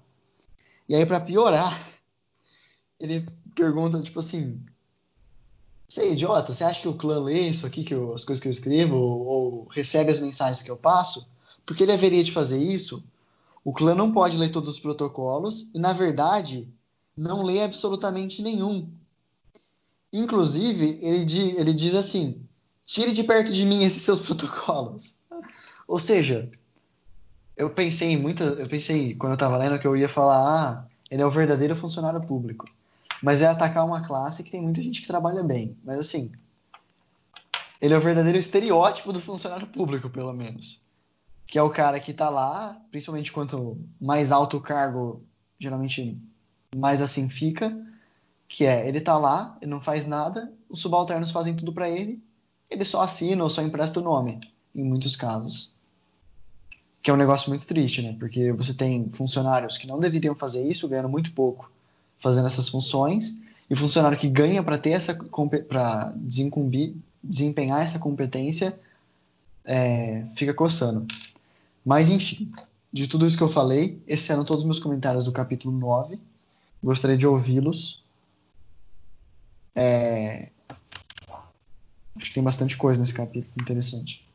E 0.88 0.96
aí, 0.96 1.06
para 1.06 1.20
piorar, 1.20 1.80
ele 3.00 3.26
pergunta, 3.60 4.02
tipo 4.02 4.20
assim. 4.20 4.60
Você 5.88 6.02
é 6.02 6.14
idiota? 6.14 6.54
Você 6.54 6.64
acha 6.64 6.82
que 6.82 6.88
o 6.88 6.98
clã 6.98 7.20
lê 7.20 7.50
isso 7.50 7.66
aqui, 7.66 7.84
que 7.84 7.94
eu, 7.94 8.14
as 8.14 8.24
coisas 8.24 8.42
que 8.42 8.48
eu 8.48 8.52
escrevo, 8.52 8.96
ou, 8.96 9.26
ou 9.26 9.68
recebe 9.68 10.12
as 10.12 10.20
mensagens 10.20 10.64
que 10.64 10.72
eu 10.72 10.78
passo? 10.78 11.28
Porque 11.66 11.84
ele 11.84 11.92
haveria 11.92 12.24
de 12.24 12.32
fazer 12.32 12.58
isso, 12.58 13.04
o 13.66 13.74
clã 13.74 13.94
não 13.94 14.12
pode 14.12 14.38
ler 14.38 14.50
todos 14.50 14.70
os 14.70 14.80
protocolos 14.80 15.70
e, 15.74 15.80
na 15.80 15.92
verdade, 15.92 16.72
não 17.18 17.44
lê 17.44 17.62
absolutamente 17.62 18.42
nenhum. 18.42 18.90
Inclusive, 20.14 21.00
ele, 21.02 21.60
ele 21.60 21.74
diz 21.74 21.96
assim: 21.96 22.42
tire 22.86 23.12
de 23.12 23.24
perto 23.24 23.52
de 23.52 23.66
mim 23.66 23.84
esses 23.84 24.04
seus 24.04 24.20
protocolos. 24.22 25.20
Ou 25.88 26.00
seja, 26.00 26.50
eu 27.58 27.70
pensei 27.70 28.12
em 28.12 28.18
muita, 28.18 28.44
eu 28.44 28.70
pensei 28.70 29.16
quando 29.16 29.32
eu 29.32 29.36
estava 29.36 29.58
lendo 29.58 29.80
que 29.80 29.88
eu 29.88 29.98
ia 29.98 30.08
falar, 30.08 30.38
ah, 30.38 30.88
ele 31.10 31.22
é 31.22 31.26
o 31.26 31.32
verdadeiro 31.32 31.76
funcionário 31.76 32.22
público 32.22 32.66
mas 33.22 33.42
é 33.42 33.48
atacar 33.48 33.86
uma 33.86 34.06
classe 34.06 34.44
que 34.44 34.52
tem 34.52 34.62
muita 34.62 34.82
gente 34.82 35.02
que 35.02 35.08
trabalha 35.08 35.44
bem. 35.44 35.78
Mas 35.84 36.00
assim, 36.00 36.32
ele 37.82 37.94
é 37.94 37.98
o 37.98 38.02
verdadeiro 38.02 38.38
estereótipo 38.38 39.14
do 39.14 39.20
funcionário 39.20 39.68
público, 39.68 40.10
pelo 40.10 40.34
menos. 40.34 40.82
Que 41.48 41.58
é 41.58 41.62
o 41.62 41.70
cara 41.70 42.00
que 42.00 42.12
está 42.12 42.30
lá, 42.30 42.80
principalmente 42.92 43.32
quanto 43.32 43.78
mais 44.00 44.32
alto 44.32 44.58
o 44.58 44.62
cargo, 44.62 45.24
geralmente 45.58 46.18
mais 46.76 47.02
assim 47.02 47.30
fica, 47.30 47.76
que 48.48 48.66
é, 48.66 48.88
ele 48.88 49.00
está 49.00 49.18
lá, 49.18 49.58
ele 49.62 49.72
não 49.72 49.82
faz 49.82 50.08
nada, 50.08 50.52
os 50.70 50.82
subalternos 50.82 51.32
fazem 51.32 51.56
tudo 51.56 51.74
para 51.74 51.90
ele, 51.90 52.22
ele 52.70 52.86
só 52.86 53.02
assina 53.02 53.44
ou 53.44 53.50
só 53.50 53.62
empresta 53.62 54.00
o 54.00 54.04
nome, 54.04 54.40
em 54.76 54.84
muitos 54.84 55.16
casos. 55.16 55.74
Que 57.02 57.10
é 57.10 57.14
um 57.14 57.18
negócio 57.18 57.50
muito 57.50 57.66
triste, 57.66 58.02
né? 58.02 58.16
Porque 58.20 58.52
você 58.52 58.74
tem 58.74 59.10
funcionários 59.12 59.78
que 59.78 59.88
não 59.88 60.00
deveriam 60.00 60.36
fazer 60.36 60.68
isso, 60.68 60.88
ganhando 60.88 61.10
muito 61.10 61.32
pouco, 61.32 61.72
fazendo 62.20 62.48
essas 62.48 62.70
funções 62.70 63.42
e 63.70 63.74
o 63.74 63.78
funcionário 63.78 64.18
que 64.18 64.28
ganha 64.28 64.64
para 64.64 64.78
ter 64.78 64.92
essa 64.92 65.14
para 65.68 66.14
desempenhar 67.24 67.82
essa 67.82 68.00
competência 68.00 68.80
é, 69.64 70.24
fica 70.36 70.54
coçando. 70.54 71.06
Mas 71.86 72.10
enfim, 72.10 72.52
de 72.92 73.08
tudo 73.08 73.26
isso 73.26 73.38
que 73.38 73.44
eu 73.44 73.50
falei, 73.50 74.02
esses 74.08 74.30
eram 74.30 74.44
todos 74.44 74.64
os 74.64 74.68
meus 74.68 74.80
comentários 74.80 75.24
do 75.24 75.32
capítulo 75.32 75.78
9. 75.78 76.20
Gostaria 76.84 77.18
de 77.18 77.28
ouvi-los. 77.28 78.04
É... 79.76 80.50
Acho 82.16 82.28
que 82.28 82.34
tem 82.34 82.44
bastante 82.44 82.76
coisa 82.76 83.00
nesse 83.00 83.14
capítulo 83.14 83.54
interessante. 83.62 84.28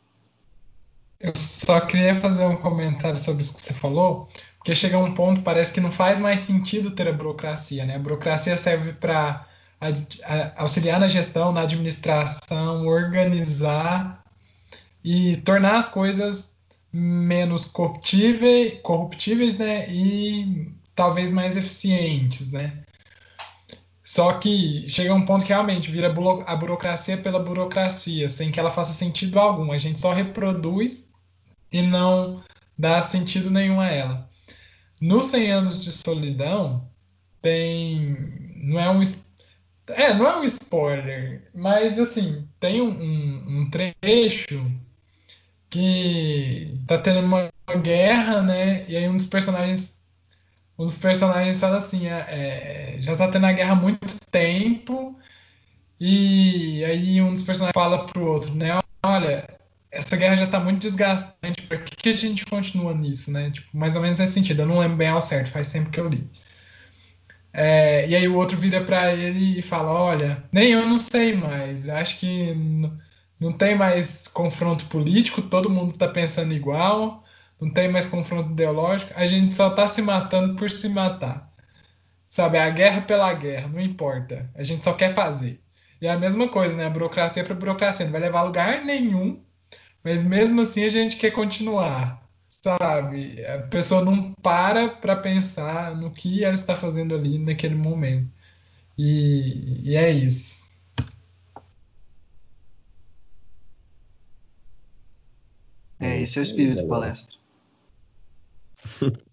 Eu 1.19 1.33
só 1.37 1.81
queria 1.81 2.15
fazer 2.15 2.47
um 2.47 2.57
comentário 2.57 3.19
sobre 3.19 3.43
isso 3.43 3.55
que 3.55 3.63
você 3.63 3.73
falou, 3.73 4.29
porque 4.65 4.75
chega 4.75 4.97
um 4.97 5.13
ponto 5.13 5.43
parece 5.43 5.75
que 5.75 5.81
não 5.81 5.93
faz 5.93 6.19
mais 6.19 6.41
sentido 6.41 6.93
ter 6.93 7.07
a 7.07 7.13
burocracia, 7.13 7.85
né? 7.85 7.97
A 7.97 7.99
burocracia 7.99 8.57
serve 8.57 8.95
para 8.95 9.47
auxiliar 10.57 10.99
na 10.99 11.07
gestão, 11.07 11.53
na 11.53 11.61
administração, 11.61 12.87
organizar 12.87 14.25
e 15.05 15.37
tornar 15.43 15.77
as 15.77 15.91
coisas 15.91 16.57
menos 16.91 17.67
corruptíveis, 17.67 18.81
corruptíveis 18.83 19.59
né? 19.59 19.87
E 19.91 20.73
talvez 20.95 21.31
mais 21.31 21.59
eficientes, 21.59 22.51
né? 22.51 22.85
Só 24.03 24.33
que 24.33 24.89
chega 24.89 25.13
um 25.13 25.27
ponto 25.27 25.45
que 25.45 25.53
realmente 25.53 25.91
vira 25.91 26.07
a 26.47 26.57
burocracia 26.57 27.19
pela 27.19 27.39
burocracia, 27.39 28.31
sem 28.31 28.51
que 28.51 28.59
ela 28.59 28.71
faça 28.71 28.95
sentido 28.95 29.39
algum. 29.39 29.71
A 29.73 29.77
gente 29.77 30.01
só 30.01 30.15
reproduz 30.15 31.07
e 31.71 31.83
não 31.83 32.43
dá 32.79 33.03
sentido 33.03 33.51
nenhum 33.51 33.79
a 33.79 33.89
ela. 33.89 34.34
Nos 35.01 35.27
100 35.27 35.51
anos 35.53 35.81
de 35.81 35.93
solidão, 35.93 36.89
tem. 37.43 38.17
Não 38.63 38.81
é 38.81 38.91
um. 38.91 39.03
É, 39.89 40.15
não 40.15 40.27
é 40.27 40.37
um 40.39 40.45
spoiler, 40.45 41.51
mas 41.55 41.99
assim, 41.99 42.49
tem 42.59 42.81
um, 42.81 42.89
um, 42.89 43.61
um 43.61 43.71
trecho 43.71 44.71
que 45.69 46.79
tá 46.87 46.99
tendo 46.99 47.21
uma 47.21 47.51
guerra, 47.83 48.41
né? 48.43 48.89
E 48.89 48.97
aí 48.97 49.09
um 49.09 49.17
dos 49.17 49.27
personagens 49.27 49.95
um 50.79 50.85
dos 50.87 50.99
personagens 50.99 51.61
fala 51.61 51.77
assim, 51.77 52.07
é, 52.09 52.97
é, 52.97 52.97
já 53.01 53.17
tá 53.17 53.31
tendo 53.31 53.47
a 53.47 53.53
guerra 53.53 53.73
há 53.73 53.77
muito 53.77 54.17
tempo, 54.31 55.19
e 56.01 56.85
aí 56.85 57.23
um 57.23 57.33
dos 57.33 57.43
personagens 57.43 57.75
fala 57.75 58.07
pro 58.07 58.27
outro, 58.27 58.55
né? 58.55 58.81
Olha, 59.05 59.54
essa 59.95 60.17
guerra 60.17 60.37
já 60.37 60.47
tá 60.47 60.61
muito 60.61 60.81
desgastante, 60.81 61.63
por 61.63 61.83
que, 61.85 62.09
a 62.09 62.13
gente 62.13 62.45
continua 62.47 62.93
nisso, 62.95 63.31
né? 63.31 63.51
Tipo, 63.51 63.77
mais 63.77 63.97
ou 63.97 64.03
menos 64.03 64.19
nesse 64.19 64.35
sentido, 64.35 64.63
eu 64.63 64.67
não 64.67 64.79
lembro 64.79 64.97
bem 64.97 65.09
ao 65.09 65.21
certo, 65.21 65.51
faz 65.51 65.71
tempo 65.71 65.91
que 65.91 66.01
eu 66.01 66.09
li. 66.09 66.29
É, 67.53 68.09
e 68.09 68.17
aí 68.17 68.27
o 68.29 68.35
outro 68.37 68.57
vira 68.59 68.85
para 68.85 69.15
ele 69.15 69.59
e 69.59 69.63
fala, 69.63 69.93
olha, 69.93 70.45
nem 70.53 70.73
eu 70.73 70.87
não 70.87 70.99
sei 70.99 71.35
mais, 71.37 71.89
acho 71.89 72.19
que 72.19 72.53
não 73.39 73.53
tem 73.53 73.77
mais 73.77 74.27
confronto 74.29 74.87
político, 74.87 75.43
todo 75.43 75.71
mundo 75.71 75.95
tá 75.95 76.09
pensando 76.09 76.53
igual, 76.53 77.25
não 77.61 77.71
tem 77.73 77.89
mais 77.89 78.07
confronto 78.09 78.51
ideológico, 78.53 79.13
a 79.15 79.27
gente 79.27 79.55
só 79.55 79.69
está 79.69 79.87
se 79.89 80.03
matando 80.03 80.57
por 80.57 80.71
se 80.71 80.89
matar. 80.89 81.53
Sabe, 82.29 82.59
a 82.59 82.69
guerra 82.71 83.03
pela 83.03 83.33
guerra, 83.33 83.69
não 83.69 83.81
importa. 83.81 84.51
A 84.57 84.63
gente 84.65 84.85
só 84.85 84.93
quer 84.93 85.15
fazer. 85.15 85.63
E 86.01 86.07
é 86.07 86.11
a 86.13 86.19
mesma 86.19 86.49
coisa, 86.49 86.77
né? 86.77 86.87
A 86.87 86.91
burocracia 86.91 87.43
é 87.43 87.45
para 87.47 87.55
burocracia, 87.55 88.05
não 88.05 88.13
vai 88.13 88.21
levar 88.21 88.41
a 88.41 88.43
lugar 88.43 88.85
nenhum, 88.85 89.41
mas 90.05 90.23
mesmo 90.23 90.61
assim 90.61 90.85
a 90.85 90.89
gente 90.91 91.17
quer 91.17 91.31
continuar. 91.31 92.23
Sabe? 92.49 93.45
A 93.47 93.59
pessoa 93.63 94.05
não 94.05 94.33
para 94.35 94.89
para 94.89 95.17
pensar 95.17 95.97
no 95.97 96.11
que 96.11 96.45
ela 96.45 96.55
está 96.55 96.77
fazendo 96.77 97.15
ali 97.15 97.39
naquele 97.39 97.75
momento. 97.75 98.31
E, 98.97 99.91
e 99.91 99.97
é 99.97 100.11
isso. 100.11 100.65
É, 105.99 106.21
esse 106.21 106.39
é 106.39 106.43
o 106.43 106.45
espírito 106.45 106.83
da 106.83 106.89
palestra. 106.89 107.39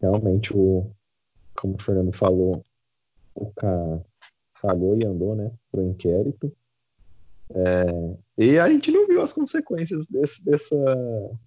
Realmente, 0.00 0.52
o, 0.54 0.90
como 1.56 1.74
o 1.74 1.82
Fernando 1.82 2.16
falou, 2.16 2.64
o 3.34 3.52
cara 3.52 4.04
falou 4.60 4.96
e 4.96 5.04
andou, 5.04 5.34
né, 5.34 5.50
pro 5.70 5.82
inquérito. 5.82 6.54
É, 7.50 8.16
e 8.36 8.58
a 8.58 8.68
gente 8.68 8.90
não 8.90 9.06
viu 9.06 9.22
as 9.22 9.32
consequências 9.32 10.06
desse, 10.06 10.44
dessa, 10.44 11.38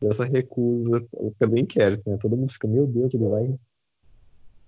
dessa 0.00 0.24
recusa 0.24 1.04
pelo 1.38 1.58
inquérito, 1.58 2.08
né? 2.08 2.16
Todo 2.18 2.36
mundo 2.36 2.52
fica, 2.52 2.68
meu 2.68 2.86
Deus, 2.86 3.12
ele 3.14 3.26
vai 3.26 3.58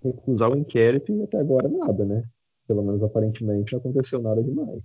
recusar 0.03 0.51
o 0.51 0.57
inquérito 0.57 1.13
e 1.13 1.23
até 1.23 1.39
agora 1.39 1.69
nada, 1.69 2.05
né? 2.05 2.29
Pelo 2.67 2.83
menos 2.83 3.03
aparentemente 3.03 3.73
não 3.73 3.81
aconteceu 3.81 4.21
nada 4.21 4.43
demais. 4.43 4.83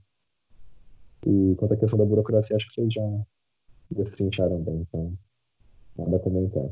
E 1.26 1.56
quanto 1.56 1.74
à 1.74 1.78
questão 1.78 1.98
da 1.98 2.06
burocracia, 2.06 2.56
acho 2.56 2.68
que 2.68 2.74
vocês 2.74 2.94
já 2.94 3.22
destrincharam 3.90 4.60
bem, 4.62 4.82
então 4.82 5.14
nada 5.98 6.18
a 6.18 6.20
comentar. 6.20 6.70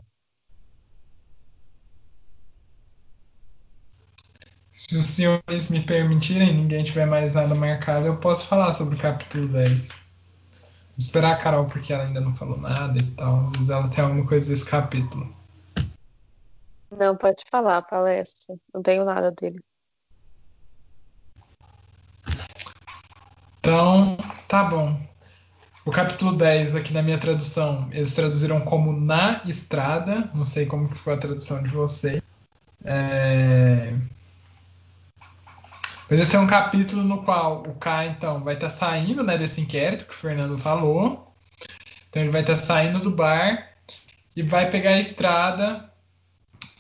Se 4.80 4.95
os 4.95 5.07
senhores 5.07 5.69
me 5.69 5.82
permitirem, 5.82 6.53
ninguém 6.53 6.86
tiver 6.86 7.05
mais 7.05 7.34
nada 7.34 7.53
marcado, 7.53 8.05
eu 8.05 8.15
posso 8.15 8.47
falar 8.47 8.71
sobre 8.71 8.95
o 8.95 8.97
capítulo 8.97 9.49
10. 9.49 9.89
Vou 9.89 9.97
esperar 10.97 11.34
a 11.34 11.36
Carol 11.36 11.65
porque 11.65 11.91
ela 11.91 12.05
ainda 12.05 12.21
não 12.21 12.34
falou 12.34 12.57
nada 12.57 12.97
e 12.97 13.05
tal. 13.11 13.43
Às 13.43 13.51
vezes 13.51 13.69
ela 13.71 13.89
tem 13.89 14.01
alguma 14.01 14.25
coisa 14.25 14.47
desse 14.47 14.65
capítulo. 14.65 15.36
Não, 16.89 17.17
pode 17.17 17.43
falar, 17.51 17.82
palestra. 17.82 18.55
Não 18.73 18.82
tenho 18.82 19.03
nada 19.03 19.34
dele. 19.34 19.59
Então, 23.59 24.15
tá 24.47 24.63
bom. 24.63 24.97
O 25.84 25.91
capítulo 25.91 26.38
10, 26.38 26.77
aqui 26.77 26.93
na 26.93 27.01
minha 27.01 27.17
tradução, 27.17 27.89
eles 27.91 28.13
traduziram 28.13 28.61
como 28.61 28.93
Na 28.93 29.41
Estrada. 29.43 30.32
Não 30.34 30.45
sei 30.45 30.65
como 30.65 30.88
ficou 30.88 31.11
a 31.11 31.17
tradução 31.17 31.61
de 31.61 31.69
vocês. 31.69 32.21
É... 32.86 33.93
Mas 36.10 36.20
esse 36.20 36.36
é 36.36 36.39
um 36.39 36.47
capítulo 36.47 37.03
no 37.03 37.24
qual 37.24 37.62
o 37.62 37.76
K, 37.76 38.05
então, 38.05 38.43
vai 38.43 38.55
estar 38.55 38.68
tá 38.68 38.72
saindo 38.72 39.24
né, 39.24 39.38
desse 39.38 39.62
inquérito 39.62 40.05
que 40.05 40.14
o 40.14 40.18
Fernando 40.18 40.57
falou. 40.57 41.32
Então, 42.10 42.24
ele 42.24 42.32
vai 42.32 42.41
estar 42.41 42.53
tá 42.53 42.60
saindo 42.60 42.99
do 42.99 43.12
bar 43.12 43.70
e 44.36 44.41
vai 44.41 44.70
pegar 44.72 44.91
a 44.91 44.99
estrada 44.99 45.88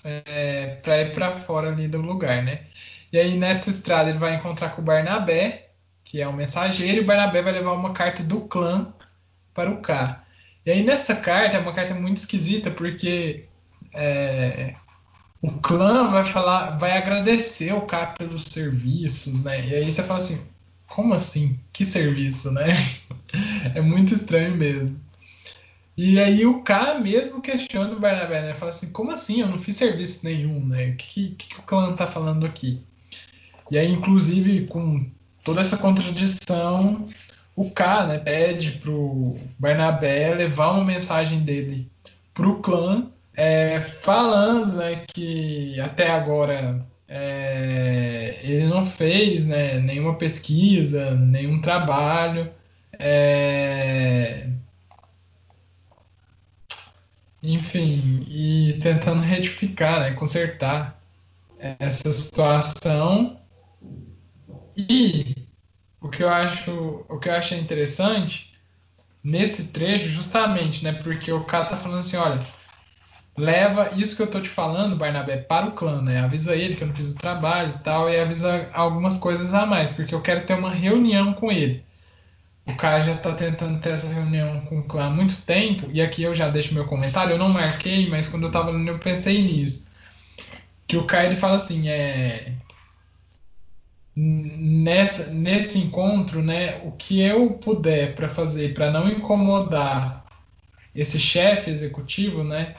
é, 0.03 0.77
para 0.81 1.01
ir 1.01 1.13
para 1.13 1.37
fora 1.37 1.69
ali 1.69 1.87
do 1.87 2.01
lugar, 2.01 2.41
né? 2.41 2.61
E 3.13 3.19
aí, 3.19 3.37
nessa 3.37 3.69
estrada, 3.69 4.09
ele 4.09 4.17
vai 4.17 4.35
encontrar 4.35 4.69
com 4.69 4.81
o 4.81 4.85
Barnabé, 4.85 5.69
que 6.03 6.21
é 6.21 6.27
um 6.27 6.33
mensageiro, 6.33 6.97
e 6.97 7.03
o 7.03 7.05
Barnabé 7.05 7.43
vai 7.43 7.53
levar 7.53 7.73
uma 7.73 7.93
carta 7.93 8.23
do 8.23 8.41
clã 8.41 8.91
para 9.53 9.69
o 9.69 9.81
K. 9.81 10.23
E 10.65 10.71
aí, 10.71 10.83
nessa 10.83 11.15
carta, 11.15 11.57
é 11.57 11.59
uma 11.59 11.73
carta 11.73 11.93
muito 11.93 12.17
esquisita, 12.17 12.71
porque 12.71 13.45
é, 13.93 14.73
o 15.41 15.51
clã 15.51 16.11
vai 16.11 16.25
falar, 16.25 16.77
vai 16.77 16.97
agradecer 16.97 17.73
o 17.73 17.81
K 17.81 18.07
pelos 18.07 18.43
serviços, 18.45 19.43
né? 19.43 19.67
E 19.67 19.75
aí 19.75 19.91
você 19.91 20.03
fala 20.03 20.19
assim, 20.19 20.41
como 20.87 21.13
assim? 21.13 21.57
Que 21.71 21.85
serviço, 21.85 22.51
né? 22.51 22.65
é 23.73 23.81
muito 23.81 24.13
estranho 24.13 24.55
mesmo. 24.55 24.99
E 25.95 26.19
aí 26.19 26.45
o 26.45 26.61
K 26.61 26.99
mesmo 26.99 27.41
questiona 27.41 27.93
o 27.93 27.99
Barnabé, 27.99 28.41
né? 28.41 28.53
Fala 28.53 28.69
assim, 28.69 28.91
como 28.91 29.11
assim? 29.11 29.41
Eu 29.41 29.47
não 29.47 29.59
fiz 29.59 29.75
serviço 29.75 30.25
nenhum, 30.25 30.65
né? 30.65 30.89
O 30.89 30.95
que, 30.95 31.29
que, 31.31 31.49
que 31.49 31.59
o 31.59 31.63
clã 31.63 31.93
tá 31.93 32.07
falando 32.07 32.45
aqui? 32.45 32.81
E 33.71 33.77
aí, 33.77 33.91
inclusive, 33.91 34.67
com 34.67 35.05
toda 35.43 35.61
essa 35.61 35.77
contradição, 35.77 37.07
o 37.55 37.69
K 37.69 38.07
né, 38.07 38.19
pede 38.19 38.71
pro 38.73 39.37
Barnabé 39.57 40.33
levar 40.33 40.71
uma 40.71 40.83
mensagem 40.83 41.41
dele 41.41 41.89
pro 42.33 42.61
clã 42.61 43.11
é, 43.39 43.79
falando 44.01 44.75
né, 44.75 45.05
que 45.07 45.79
até 45.79 46.11
agora 46.11 46.85
é, 47.07 48.37
ele 48.43 48.67
não 48.67 48.85
fez 48.85 49.45
né, 49.45 49.79
nenhuma 49.79 50.15
pesquisa, 50.15 51.15
nenhum 51.15 51.61
trabalho. 51.61 52.51
É, 52.99 54.49
enfim, 57.41 58.25
e 58.27 58.77
tentando 58.81 59.21
retificar, 59.21 60.01
né, 60.01 60.11
consertar 60.11 61.01
essa 61.57 62.11
situação. 62.11 63.39
E 64.77 65.47
o 66.01 66.09
que 66.09 66.23
eu 66.23 66.29
acho, 66.29 67.05
o 67.07 67.17
que 67.17 67.29
eu 67.29 67.33
achei 67.35 67.57
interessante 67.57 68.51
nesse 69.23 69.71
trecho, 69.71 70.09
justamente, 70.09 70.83
né, 70.83 70.91
porque 70.91 71.31
o 71.31 71.45
cara 71.45 71.65
tá 71.67 71.77
falando 71.77 71.99
assim, 71.99 72.17
olha, 72.17 72.58
leva 73.39 73.91
isso 73.95 74.15
que 74.15 74.21
eu 74.21 74.27
tô 74.27 74.41
te 74.41 74.49
falando, 74.49 74.95
Barnabé, 74.95 75.37
para 75.37 75.67
o 75.67 75.71
clã, 75.71 76.01
né? 76.01 76.19
Avisa 76.19 76.55
ele 76.55 76.75
que 76.75 76.83
eu 76.83 76.87
não 76.87 76.95
fiz 76.95 77.11
o 77.11 77.15
trabalho 77.15 77.75
e 77.75 77.83
tal, 77.83 78.09
e 78.09 78.19
avisa 78.19 78.69
algumas 78.73 79.17
coisas 79.17 79.53
a 79.53 79.65
mais, 79.65 79.91
porque 79.91 80.13
eu 80.13 80.21
quero 80.21 80.45
ter 80.45 80.55
uma 80.55 80.71
reunião 80.71 81.33
com 81.33 81.51
ele. 81.51 81.83
O 82.67 82.75
cara 82.75 83.01
já 83.01 83.15
tá 83.15 83.33
tentando 83.33 83.79
ter 83.79 83.91
essa 83.91 84.13
reunião 84.13 84.61
com 84.61 84.79
o 84.79 84.83
clã 84.83 85.07
há 85.07 85.09
muito 85.09 85.41
tempo, 85.41 85.89
e 85.91 86.01
aqui 86.01 86.23
eu 86.23 86.35
já 86.35 86.49
deixo 86.49 86.73
meu 86.73 86.85
comentário, 86.85 87.33
eu 87.33 87.37
não 87.37 87.49
marquei, 87.49 88.09
mas 88.09 88.27
quando 88.27 88.43
eu 88.43 88.51
tava 88.51 88.71
lendo 88.71 88.89
eu 88.89 88.99
pensei 88.99 89.41
nisso. 89.41 89.87
Que 90.87 90.97
o 90.97 91.05
Kai 91.05 91.27
ele 91.27 91.35
fala 91.35 91.55
assim, 91.55 91.89
é 91.89 92.53
nessa 94.15 95.31
nesse 95.33 95.79
encontro, 95.79 96.41
né, 96.43 96.81
o 96.83 96.91
que 96.91 97.21
eu 97.21 97.51
puder 97.51 98.15
para 98.15 98.27
fazer 98.27 98.73
para 98.73 98.91
não 98.91 99.07
incomodar 99.07 100.25
esse 100.93 101.17
chefe 101.17 101.71
executivo, 101.71 102.43
né, 102.43 102.75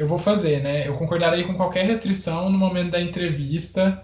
eu 0.00 0.06
vou 0.06 0.18
fazer, 0.18 0.62
né? 0.62 0.88
Eu 0.88 0.94
concordarei 0.94 1.44
com 1.44 1.54
qualquer 1.54 1.84
restrição 1.84 2.48
no 2.48 2.56
momento 2.56 2.92
da 2.92 3.00
entrevista 3.02 4.02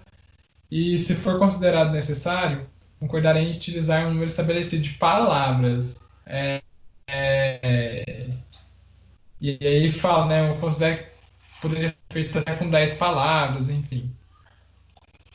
e, 0.69 0.95
se 0.95 1.15
for 1.15 1.39
considerado 1.39 1.91
necessário, 1.91 2.67
concordarei 2.99 3.45
em 3.45 3.49
utilizar 3.49 4.05
um 4.05 4.09
número 4.09 4.27
estabelecido 4.27 4.83
de 4.83 4.91
palavras. 4.91 6.07
É, 6.23 6.61
é, 7.07 8.29
e 9.41 9.57
aí 9.59 9.89
fala, 9.89 10.27
né? 10.27 10.47
Eu 10.51 10.57
considero 10.57 10.97
que 10.99 11.05
poderia 11.63 11.89
ser 11.89 11.97
feito 12.11 12.37
até 12.37 12.55
com 12.55 12.69
10 12.69 12.93
palavras, 12.93 13.71
enfim. 13.71 14.13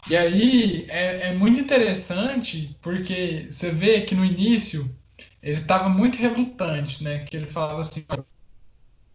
E 0.09 0.17
aí 0.17 0.87
é, 0.89 1.31
é 1.31 1.35
muito 1.35 1.61
interessante 1.61 2.77
porque 2.81 3.47
você 3.51 3.69
vê 3.73 4.03
que 4.03 4.15
no 4.15 4.25
início 4.25 4.89
ele 5.43 5.59
estava 5.59 5.89
muito 5.89 6.19
relutante, 6.19 7.03
né? 7.03 7.25
Que 7.25 7.37
ele 7.37 7.47
falava 7.47 7.81
assim, 7.81 8.05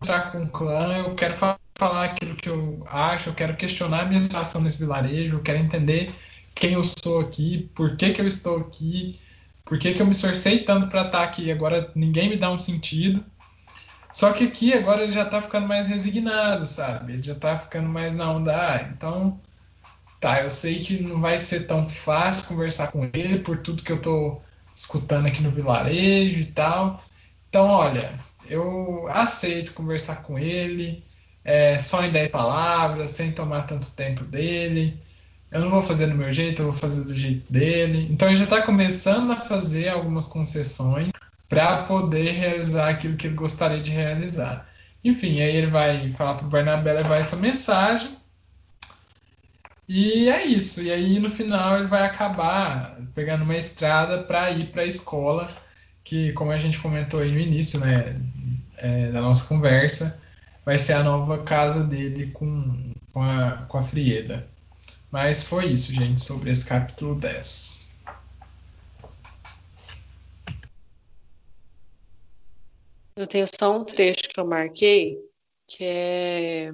entrar 0.02 0.32
com 0.32 0.43
o 0.43 0.50
clã, 0.50 0.98
eu 0.98 1.16
quero 1.16 1.34
falar 1.34 1.58
aquilo 1.80 2.36
que 2.36 2.50
eu 2.50 2.86
acho, 2.89 3.30
eu 3.30 3.34
quero 3.34 3.56
questionar 3.56 4.02
a 4.02 4.06
minha 4.06 4.20
situação 4.20 4.62
nesse 4.62 4.80
vilarejo, 4.80 5.38
eu 5.38 5.41
quero 5.43 5.60
entender 5.60 6.14
quem 6.56 6.74
eu 6.74 6.84
sou 6.84 7.20
aqui, 7.20 7.70
por 7.76 7.95
que, 7.98 8.14
que 8.14 8.22
eu 8.22 8.28
estou 8.28 8.58
aqui, 8.58 9.20
por 9.66 9.78
que, 9.78 9.93
que 9.93 10.02
eu 10.02 10.06
me 10.06 10.12
esforcei 10.12 10.64
tanto 10.64 10.88
para 10.88 11.06
estar 11.06 11.24
aqui, 11.24 11.52
agora 11.52 11.91
ninguém 11.95 12.30
me 12.30 12.38
dá 12.38 12.52
um 12.52 12.58
sentido. 12.58 13.24
Só 14.12 14.32
que 14.34 14.45
aqui 14.45 14.74
agora 14.74 15.04
ele 15.04 15.12
já 15.12 15.26
tá 15.26 15.41
ficando 15.41 15.68
mais 15.68 15.88
resignado, 15.88 16.66
sabe? 16.66 17.14
Ele 17.14 17.24
já 17.24 17.36
tá 17.36 17.60
ficando 17.60 17.88
mais 17.89 18.16
na 18.16 18.32
onda. 18.32 18.56
Ah, 18.56 18.82
então, 18.84 19.39
tá, 20.20 20.41
eu 20.43 20.50
sei 20.50 20.80
que 20.80 21.02
não 21.04 21.22
vai 21.22 21.38
ser 21.38 21.68
tão 21.68 21.88
fácil 21.89 22.48
conversar 22.48 22.91
com 22.91 23.10
ele 23.14 23.39
por 23.39 23.60
tudo 23.60 23.84
que 23.84 23.91
eu 23.91 24.02
tô 24.02 24.41
escutando 24.76 25.28
aqui 25.28 25.43
no 25.43 25.52
vilarejo 25.52 26.39
e 26.39 26.45
tal. 26.45 27.04
Então, 27.50 27.68
olha, 27.68 28.18
eu 28.50 29.08
aceito 29.10 29.74
conversar 29.74 30.24
com 30.24 30.38
ele, 30.38 31.04
é, 31.43 31.80
só 31.80 32.04
em 32.04 32.12
10 32.12 32.32
palavras, 32.32 33.12
sem 33.12 33.32
tomar 33.32 33.64
tanto 33.64 33.91
tempo 33.91 34.24
dele. 34.24 35.00
Eu 35.52 35.62
não 35.62 35.70
vou 35.70 35.82
fazer 35.82 36.08
do 36.08 36.16
meu 36.16 36.32
jeito, 36.32 36.62
eu 36.62 36.72
vou 36.72 36.74
fazer 36.74 37.02
do 37.04 37.16
jeito 37.16 37.52
dele. 37.52 38.08
Então 38.12 38.28
ele 38.28 38.38
já 38.38 38.43
está 38.43 38.62
começando 38.62 39.32
a 39.32 39.39
fazer 39.39 39.89
algumas 39.89 40.28
concessões 40.28 41.12
para 41.48 41.84
poder 41.84 42.32
realizar 42.32 42.89
aquilo 42.89 43.16
que 43.16 43.28
ele 43.28 43.36
gostaria 43.36 43.82
de 43.82 43.91
realizar. 43.91 44.68
Enfim, 45.04 45.39
aí 45.41 45.56
ele 45.56 45.68
vai 45.68 46.12
falar 46.14 46.36
para 46.36 46.45
o 46.48 46.50
Barnabé 46.50 46.93
levar 46.93 47.18
essa 47.18 47.38
mensagem. 47.38 48.18
E 49.88 50.30
é 50.30 50.45
isso. 50.45 50.82
E 50.82 50.91
aí 50.91 51.20
no 51.20 51.30
final 51.30 51.78
ele 51.78 51.88
vai 51.88 52.04
acabar 52.04 52.98
pegando 53.16 53.43
uma 53.43 53.56
estrada 53.56 54.24
para 54.24 54.52
ir 54.52 54.68
para 54.72 54.82
a 54.82 54.86
escola, 54.86 55.48
que 56.08 56.32
como 56.32 56.51
a 56.51 56.58
gente 56.58 56.80
comentou 56.80 57.20
aí 57.20 57.30
no 57.30 57.38
início, 57.38 57.82
né, 57.82 58.16
é, 58.78 59.12
da 59.12 59.20
nossa 59.20 59.45
conversa, 59.45 60.24
vai 60.64 60.78
ser 60.78 60.93
a 60.93 61.03
nova 61.03 61.43
casa 61.43 61.84
dele 61.84 62.32
com, 62.32 62.93
com, 63.12 63.22
a, 63.22 63.66
com 63.68 63.78
a 63.78 63.84
Frieda. 63.84 64.47
Mas 65.12 65.43
foi 65.43 65.66
isso, 65.66 65.91
gente, 65.91 66.22
sobre 66.22 66.49
esse 66.49 66.66
capítulo 66.66 67.14
10. 67.14 67.99
Eu 73.18 73.28
tenho 73.28 73.45
só 73.60 73.78
um 73.78 73.84
trecho 73.84 74.30
que 74.34 74.39
eu 74.39 74.47
marquei, 74.47 75.18
que 75.68 75.84
é. 75.84 76.74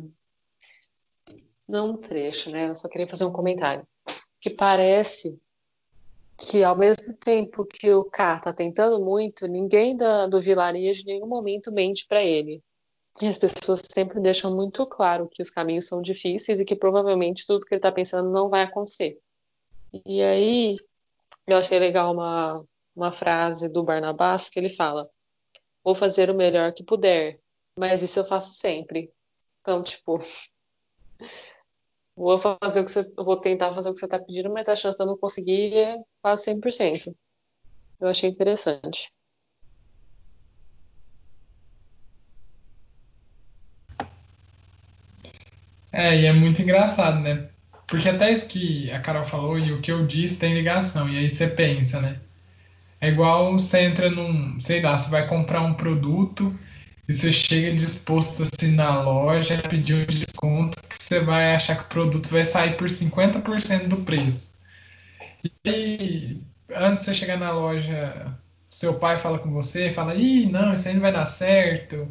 Não 1.67 1.91
um 1.91 1.97
trecho, 1.97 2.51
né? 2.51 2.69
Eu 2.69 2.75
só 2.75 2.87
queria 2.87 3.07
fazer 3.07 3.25
um 3.25 3.31
comentário. 3.31 3.81
Que 4.39 4.51
parece 4.51 5.41
que, 6.45 6.63
ao 6.63 6.77
mesmo 6.77 7.13
tempo 7.13 7.65
que 7.65 7.91
o 7.91 8.03
K 8.03 8.39
tá 8.39 8.53
tentando 8.53 9.03
muito, 9.03 9.47
ninguém 9.47 9.95
da, 9.95 10.27
do 10.27 10.41
vilarejo 10.41 11.03
em 11.03 11.05
nenhum 11.13 11.27
momento 11.27 11.71
mente 11.71 12.05
para 12.07 12.23
ele. 12.23 12.61
E 13.21 13.27
as 13.27 13.37
pessoas 13.37 13.81
sempre 13.93 14.19
deixam 14.19 14.55
muito 14.55 14.85
claro 14.87 15.29
que 15.31 15.41
os 15.41 15.49
caminhos 15.49 15.87
são 15.87 16.01
difíceis 16.01 16.59
e 16.59 16.65
que 16.65 16.75
provavelmente 16.75 17.45
tudo 17.45 17.65
que 17.65 17.73
ele 17.73 17.79
está 17.79 17.91
pensando 17.91 18.29
não 18.31 18.49
vai 18.49 18.63
acontecer. 18.63 19.19
E 20.05 20.21
aí, 20.21 20.77
eu 21.47 21.57
achei 21.57 21.77
legal 21.77 22.11
uma, 22.13 22.65
uma 22.95 23.11
frase 23.11 23.69
do 23.69 23.83
Barnabás 23.83 24.49
que 24.49 24.59
ele 24.59 24.69
fala: 24.69 25.09
Vou 25.83 25.93
fazer 25.93 26.29
o 26.29 26.35
melhor 26.35 26.73
que 26.73 26.83
puder, 26.83 27.37
mas 27.77 28.01
isso 28.01 28.19
eu 28.19 28.25
faço 28.25 28.53
sempre. 28.53 29.11
Então, 29.61 29.83
tipo, 29.83 30.19
vou 32.15 32.37
fazer 32.39 32.81
o 32.81 32.85
que 32.85 32.91
você, 32.91 33.13
vou 33.15 33.37
tentar 33.37 33.71
fazer 33.73 33.89
o 33.89 33.93
que 33.93 33.99
você 33.99 34.05
está 34.05 34.19
pedindo, 34.19 34.51
mas 34.51 34.69
a 34.69 34.75
chance 34.75 34.97
de 34.97 35.03
eu 35.03 35.07
não 35.07 35.17
conseguir 35.17 35.73
é 35.75 35.97
quase 36.21 36.43
100%. 36.43 37.15
Eu 37.99 38.07
achei 38.07 38.29
interessante. 38.29 39.11
É, 45.91 46.15
e 46.19 46.25
é 46.25 46.33
muito 46.33 46.61
engraçado, 46.61 47.19
né? 47.19 47.49
Porque 47.87 48.09
até 48.09 48.31
isso 48.31 48.47
que 48.47 48.89
a 48.91 48.99
Carol 48.99 49.23
falou 49.23 49.59
e 49.59 49.71
o 49.71 49.81
que 49.81 49.91
eu 49.91 50.05
disse 50.07 50.39
tem 50.39 50.55
ligação. 50.55 51.07
E 51.07 51.17
aí 51.17 51.29
você 51.29 51.47
pensa, 51.47 52.01
né? 52.01 52.19
É 52.99 53.09
igual 53.09 53.53
você 53.53 53.81
entra 53.81 54.09
num, 54.09 54.59
sei 54.59 54.81
lá, 54.81 54.97
você 54.97 55.11
vai 55.11 55.27
comprar 55.27 55.61
um 55.61 55.75
produto 55.75 56.57
e 57.07 57.13
você 57.13 57.31
chega 57.31 57.75
disposto 57.75 58.43
assim 58.43 58.75
na 58.75 59.01
loja 59.01 59.61
pedir 59.69 59.95
um 59.95 60.05
desconto 60.05 60.77
que 60.87 61.03
você 61.03 61.19
vai 61.19 61.55
achar 61.55 61.77
que 61.77 61.83
o 61.83 61.89
produto 61.89 62.29
vai 62.29 62.45
sair 62.45 62.77
por 62.77 62.89
50% 62.89 63.87
do 63.87 63.97
preço. 63.97 64.53
E 65.65 66.41
antes 66.73 67.03
de 67.03 67.09
você 67.09 67.15
chegar 67.15 67.37
na 67.37 67.51
loja, 67.51 68.37
seu 68.69 68.95
pai 68.99 69.19
fala 69.19 69.39
com 69.39 69.51
você, 69.51 69.91
fala, 69.93 70.15
ih, 70.15 70.49
não, 70.49 70.73
isso 70.73 70.87
aí 70.87 70.93
não 70.93 71.01
vai 71.01 71.11
dar 71.11 71.25
certo 71.25 72.07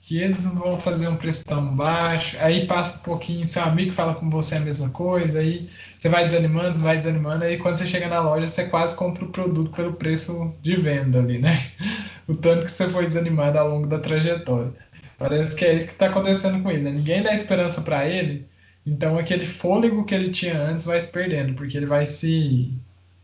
que 0.00 0.16
eles 0.18 0.42
não 0.42 0.54
vão 0.54 0.80
fazer 0.80 1.06
um 1.06 1.16
preço 1.16 1.44
tão 1.44 1.76
baixo. 1.76 2.36
Aí 2.40 2.66
passa 2.66 3.00
um 3.00 3.02
pouquinho, 3.02 3.46
seu 3.46 3.62
amigo 3.62 3.92
fala 3.92 4.14
com 4.14 4.30
você 4.30 4.56
a 4.56 4.60
mesma 4.60 4.88
coisa, 4.88 5.40
aí 5.40 5.68
você 5.98 6.08
vai 6.08 6.24
desanimando, 6.26 6.78
vai 6.78 6.96
desanimando, 6.96 7.44
aí 7.44 7.58
quando 7.58 7.76
você 7.76 7.86
chega 7.86 8.08
na 8.08 8.20
loja, 8.20 8.46
você 8.46 8.64
quase 8.64 8.96
compra 8.96 9.24
o 9.26 9.28
produto 9.28 9.70
pelo 9.70 9.92
preço 9.92 10.54
de 10.62 10.76
venda 10.76 11.18
ali, 11.18 11.38
né? 11.38 11.52
O 12.28 12.36
tanto 12.36 12.66
que 12.66 12.70
você 12.70 12.88
foi 12.88 13.06
desanimado 13.06 13.58
ao 13.58 13.68
longo 13.68 13.86
da 13.86 13.98
trajetória. 13.98 14.72
Parece 15.18 15.56
que 15.56 15.64
é 15.64 15.74
isso 15.74 15.86
que 15.86 15.92
está 15.92 16.06
acontecendo 16.06 16.62
com 16.62 16.70
ele. 16.70 16.82
Né? 16.82 16.90
Ninguém 16.92 17.22
dá 17.22 17.32
esperança 17.32 17.80
para 17.80 18.06
ele, 18.06 18.46
então 18.86 19.18
aquele 19.18 19.46
fôlego 19.46 20.04
que 20.04 20.14
ele 20.14 20.30
tinha 20.30 20.60
antes 20.60 20.84
vai 20.84 21.00
se 21.00 21.10
perdendo, 21.10 21.54
porque 21.54 21.76
ele 21.76 21.86
vai 21.86 22.06
se 22.06 22.72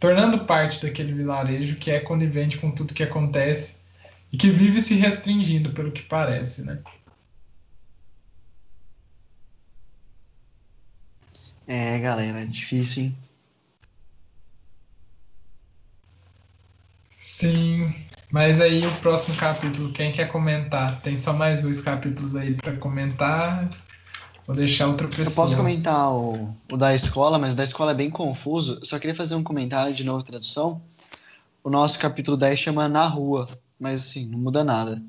tornando 0.01 0.45
parte 0.45 0.83
daquele 0.83 1.13
vilarejo 1.13 1.77
que 1.77 1.91
é 1.91 2.01
conivente 2.01 2.59
com 2.59 2.71
tudo 2.71 2.95
que 2.95 3.03
acontece 3.03 3.77
e 4.33 4.37
que 4.37 4.51
vive 4.51 4.83
se 4.83 4.95
restringindo, 4.95 5.71
pelo 5.73 5.93
que 5.93 6.03
parece, 6.03 6.65
né? 6.65 6.79
É, 11.67 11.99
galera, 11.99 12.41
é 12.41 12.45
difícil, 12.45 13.05
hein? 13.05 13.17
Sim, 17.37 17.93
mas 18.31 18.61
aí 18.61 18.87
o 18.87 18.93
próximo 19.01 19.37
capítulo, 19.37 19.93
quem 19.93 20.13
quer 20.13 20.31
comentar? 20.31 21.03
Tem 21.03 21.17
só 21.17 21.33
mais 21.33 21.63
dois 21.63 21.81
capítulos 21.81 22.37
aí 22.37 22.55
para 22.55 22.77
comentar. 22.77 23.69
Vou 24.47 24.55
deixar 24.55 24.87
outra 24.87 25.09
pessoa. 25.09 25.27
Eu 25.27 25.35
posso 25.35 25.57
comentar 25.57 26.13
o, 26.13 26.55
o, 26.71 26.77
da 26.77 26.95
escola, 26.95 27.37
mas 27.37 27.55
o 27.55 27.57
da 27.57 27.65
escola 27.65 27.91
é 27.91 27.95
bem 27.95 28.09
confuso. 28.09 28.79
Eu 28.81 28.87
só 28.87 29.01
queria 29.01 29.17
fazer 29.17 29.35
um 29.35 29.43
comentário 29.43 29.93
de 29.93 30.05
novo, 30.05 30.23
tradução. 30.23 30.81
O 31.65 31.69
nosso 31.69 31.99
capítulo 31.99 32.37
10 32.37 32.61
chama 32.61 32.89
Na 32.89 33.09
Rua 33.09 33.49
mas 33.81 34.03
assim, 34.03 34.29
não 34.29 34.39
muda 34.39 34.63
nada. 34.63 35.03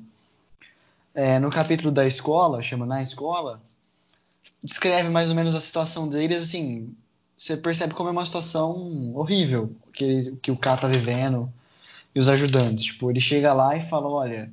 É, 1.14 1.38
no 1.38 1.48
capítulo 1.48 1.92
da 1.92 2.08
escola, 2.08 2.60
chama 2.60 2.84
Na 2.84 3.00
Escola, 3.00 3.62
descreve 4.64 5.10
mais 5.10 5.30
ou 5.30 5.36
menos 5.36 5.54
a 5.54 5.60
situação 5.60 6.08
deles, 6.08 6.42
assim, 6.42 6.92
você 7.36 7.56
percebe 7.56 7.94
como 7.94 8.08
é 8.08 8.12
uma 8.12 8.26
situação 8.26 9.14
horrível 9.14 9.72
que, 9.92 10.34
que 10.42 10.50
o 10.50 10.56
cara 10.56 10.80
tá 10.80 10.88
vivendo 10.88 11.52
e 12.16 12.18
os 12.18 12.30
ajudantes. 12.30 12.86
Tipo, 12.86 13.10
ele 13.10 13.20
chega 13.20 13.52
lá 13.52 13.76
e 13.76 13.82
fala, 13.82 14.08
olha, 14.08 14.50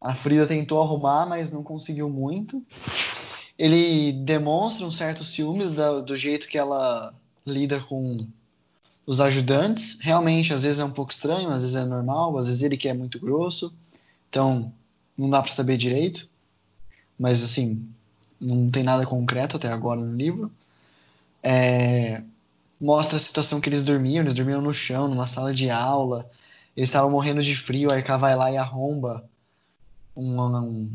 a 0.00 0.14
Frida 0.14 0.46
tentou 0.46 0.80
arrumar, 0.80 1.26
mas 1.26 1.52
não 1.52 1.62
conseguiu 1.62 2.08
muito. 2.08 2.64
Ele 3.58 4.10
demonstra 4.12 4.86
um 4.86 4.90
certo 4.90 5.22
ciúmes 5.22 5.70
da, 5.70 6.00
do 6.00 6.16
jeito 6.16 6.48
que 6.48 6.56
ela 6.56 7.14
lida 7.46 7.78
com 7.78 8.26
os 9.04 9.20
ajudantes. 9.20 9.98
Realmente, 10.00 10.54
às 10.54 10.62
vezes 10.62 10.80
é 10.80 10.84
um 10.84 10.90
pouco 10.90 11.12
estranho, 11.12 11.50
às 11.50 11.60
vezes 11.60 11.76
é 11.76 11.84
normal, 11.84 12.38
às 12.38 12.46
vezes 12.46 12.62
ele 12.62 12.78
quer 12.78 12.94
muito 12.94 13.20
grosso. 13.20 13.70
Então, 14.30 14.72
não 15.16 15.28
dá 15.28 15.42
para 15.42 15.52
saber 15.52 15.76
direito. 15.76 16.26
Mas, 17.18 17.42
assim, 17.42 17.86
não 18.40 18.70
tem 18.70 18.82
nada 18.82 19.04
concreto 19.04 19.58
até 19.58 19.68
agora 19.68 20.00
no 20.00 20.16
livro. 20.16 20.50
É, 21.42 22.22
mostra 22.80 23.18
a 23.18 23.20
situação 23.20 23.60
que 23.60 23.68
eles 23.68 23.82
dormiam. 23.82 24.22
Eles 24.22 24.32
dormiam 24.32 24.62
no 24.62 24.72
chão, 24.72 25.06
numa 25.06 25.26
sala 25.26 25.52
de 25.52 25.68
aula. 25.68 26.30
Eles 26.76 26.88
estavam 26.88 27.10
morrendo 27.10 27.42
de 27.42 27.54
frio. 27.54 27.90
Aí 27.90 28.02
Cá 28.02 28.16
vai 28.16 28.34
lá 28.34 28.50
e 28.50 28.56
arromba 28.56 29.24
um, 30.16 30.40
um, 30.40 30.90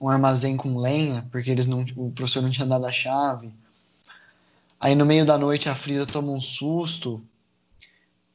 um 0.00 0.08
armazém 0.08 0.56
com 0.56 0.78
lenha, 0.78 1.26
porque 1.30 1.50
eles 1.50 1.66
não, 1.66 1.84
o 1.96 2.10
professor 2.10 2.42
não 2.42 2.50
tinha 2.50 2.66
dado 2.66 2.86
a 2.86 2.92
chave. 2.92 3.52
Aí 4.80 4.94
no 4.94 5.04
meio 5.04 5.26
da 5.26 5.36
noite 5.36 5.68
a 5.68 5.74
Frida 5.74 6.06
toma 6.06 6.32
um 6.32 6.40
susto 6.40 7.22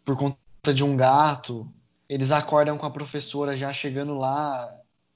por 0.04 0.18
conta 0.18 0.74
de 0.74 0.84
um 0.84 0.96
gato. 0.96 1.68
Eles 2.10 2.32
acordam 2.32 2.78
com 2.78 2.86
a 2.86 2.92
professora 2.92 3.56
já 3.56 3.74
chegando 3.74 4.14
lá 4.14 4.70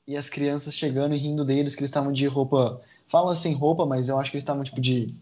e 0.07 0.15
as 0.15 0.29
crianças 0.29 0.75
chegando 0.75 1.13
e 1.13 1.17
rindo 1.17 1.43
deles 1.43 1.75
que 1.75 1.81
eles 1.81 1.89
estavam 1.89 2.13
de 2.13 2.25
roupa. 2.27 2.81
Falam 3.09 3.29
assim 3.29 3.53
roupa, 3.53 3.85
mas 3.85 4.07
eu 4.07 4.17
acho 4.17 4.31
que 4.31 4.37
eles 4.37 4.43
estavam 4.43 4.63
tipo 4.63 4.79
de 4.79 5.13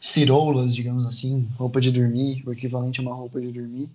ciroulas, 0.00 0.74
digamos 0.74 1.04
assim, 1.06 1.48
roupa 1.58 1.80
de 1.80 1.90
dormir, 1.90 2.42
o 2.46 2.52
equivalente 2.52 3.00
a 3.00 3.02
uma 3.02 3.14
roupa 3.14 3.40
de 3.40 3.52
dormir. 3.52 3.90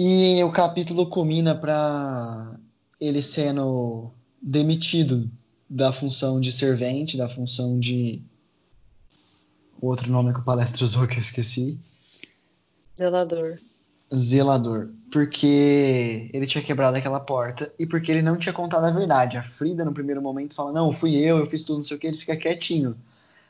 E 0.00 0.40
o 0.44 0.52
capítulo 0.52 1.08
culmina 1.08 1.56
para 1.56 2.56
ele 3.00 3.20
sendo 3.20 4.12
demitido 4.40 5.28
da 5.68 5.92
função 5.92 6.40
de 6.40 6.52
servente, 6.52 7.16
da 7.16 7.28
função 7.28 7.80
de 7.80 8.22
o 9.80 9.88
outro 9.88 10.08
nome 10.08 10.32
que 10.32 10.38
o 10.38 10.44
palestra 10.44 10.84
usou 10.84 11.04
que 11.08 11.16
eu 11.16 11.20
esqueci. 11.20 11.80
Zelador. 12.96 13.58
zelador. 14.14 14.90
Porque 15.10 16.30
ele 16.32 16.46
tinha 16.46 16.62
quebrado 16.62 16.96
aquela 16.96 17.18
porta 17.18 17.72
e 17.76 17.84
porque 17.84 18.12
ele 18.12 18.22
não 18.22 18.36
tinha 18.36 18.52
contado 18.52 18.84
a 18.84 18.92
verdade. 18.92 19.36
A 19.36 19.42
Frida, 19.42 19.84
no 19.84 19.92
primeiro 19.92 20.22
momento, 20.22 20.54
fala: 20.54 20.70
Não, 20.70 20.92
fui 20.92 21.16
eu, 21.16 21.38
eu 21.38 21.46
fiz 21.48 21.64
tudo, 21.64 21.78
não 21.78 21.84
sei 21.84 21.96
o 21.96 22.00
que, 22.00 22.06
ele 22.06 22.16
fica 22.16 22.36
quietinho. 22.36 22.96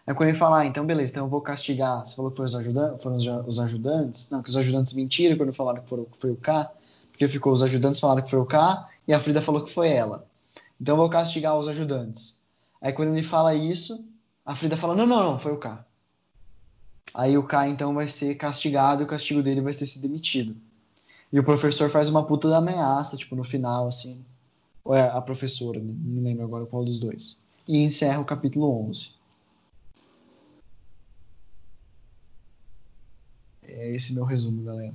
Aí 0.08 0.14
quando 0.14 0.30
ele 0.30 0.38
fala: 0.38 0.60
ah, 0.60 0.66
então 0.66 0.86
beleza, 0.86 1.12
então 1.12 1.26
eu 1.26 1.30
vou 1.30 1.42
castigar. 1.42 2.06
Você 2.06 2.16
falou 2.16 2.30
que 2.30 2.40
os 2.40 2.54
foram 2.98 3.18
os 3.46 3.58
ajudantes? 3.58 4.30
Não, 4.30 4.42
que 4.42 4.48
os 4.48 4.56
ajudantes 4.56 4.94
mentiram 4.94 5.36
quando 5.36 5.52
falaram 5.52 5.82
que, 5.82 5.88
foram, 5.90 6.06
foi 6.18 6.30
o 6.30 6.36
K. 6.36 6.72
Porque 7.10 7.28
ficou, 7.28 7.52
os 7.52 7.62
ajudantes 7.62 8.00
falaram 8.00 8.22
que 8.22 8.30
foi 8.30 8.38
o 8.38 8.46
K 8.46 8.88
e 9.06 9.12
a 9.12 9.20
Frida 9.20 9.42
falou 9.42 9.62
que 9.62 9.70
foi 9.70 9.90
ela. 9.90 10.26
Então 10.80 10.94
eu 10.94 10.96
vou 10.96 11.10
castigar 11.10 11.58
os 11.58 11.68
ajudantes. 11.68 12.40
Aí 12.80 12.90
quando 12.94 13.12
ele 13.12 13.22
fala 13.22 13.54
isso, 13.54 14.02
a 14.46 14.56
Frida 14.56 14.78
fala: 14.78 14.96
Não, 14.96 15.06
não, 15.06 15.32
não, 15.32 15.38
foi 15.38 15.52
o 15.52 15.58
K. 15.58 15.84
Aí 17.12 17.36
o 17.36 17.42
K 17.42 17.68
então 17.68 17.92
vai 17.92 18.08
ser 18.08 18.34
castigado 18.36 19.02
e 19.02 19.04
o 19.04 19.06
castigo 19.06 19.42
dele 19.42 19.60
vai 19.60 19.74
ser 19.74 19.84
ser 19.84 19.98
demitido. 19.98 20.56
E 21.30 21.38
o 21.38 21.44
professor 21.44 21.90
faz 21.90 22.08
uma 22.08 22.24
puta 22.24 22.48
da 22.48 22.56
ameaça, 22.56 23.14
tipo, 23.14 23.36
no 23.36 23.44
final, 23.44 23.86
assim. 23.86 24.24
Ou 24.82 24.94
é 24.94 25.06
a 25.06 25.20
professora, 25.20 25.78
né? 25.78 25.92
não 26.02 26.12
me 26.14 26.20
lembro 26.22 26.44
agora 26.44 26.64
qual 26.64 26.82
dos 26.82 26.98
dois. 26.98 27.42
E 27.66 27.76
encerra 27.76 28.20
o 28.20 28.24
capítulo 28.24 28.88
11. 28.88 29.17
É 33.68 33.94
esse 33.94 34.14
meu 34.14 34.24
resumo, 34.24 34.64
galera. 34.64 34.94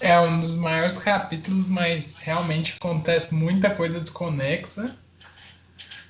É 0.00 0.18
um 0.18 0.40
dos 0.40 0.54
maiores 0.54 0.96
capítulos, 0.96 1.68
mas 1.68 2.16
realmente 2.16 2.74
acontece 2.76 3.34
muita 3.34 3.74
coisa 3.74 4.00
desconexa. 4.00 4.96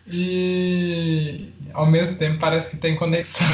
E 0.07 1.53
ao 1.75 1.87
mesmo 1.87 2.17
tempo 2.19 2.41
parece 2.41 2.71
que 2.71 2.77
tem 2.77 2.97
conexão. 2.97 3.47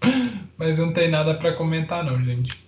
mas 0.56 0.78
não 0.78 0.92
tem 0.92 1.08
nada 1.08 1.38
para 1.38 1.56
comentar 1.56 2.04
não, 2.04 2.22
gente. 2.24 2.60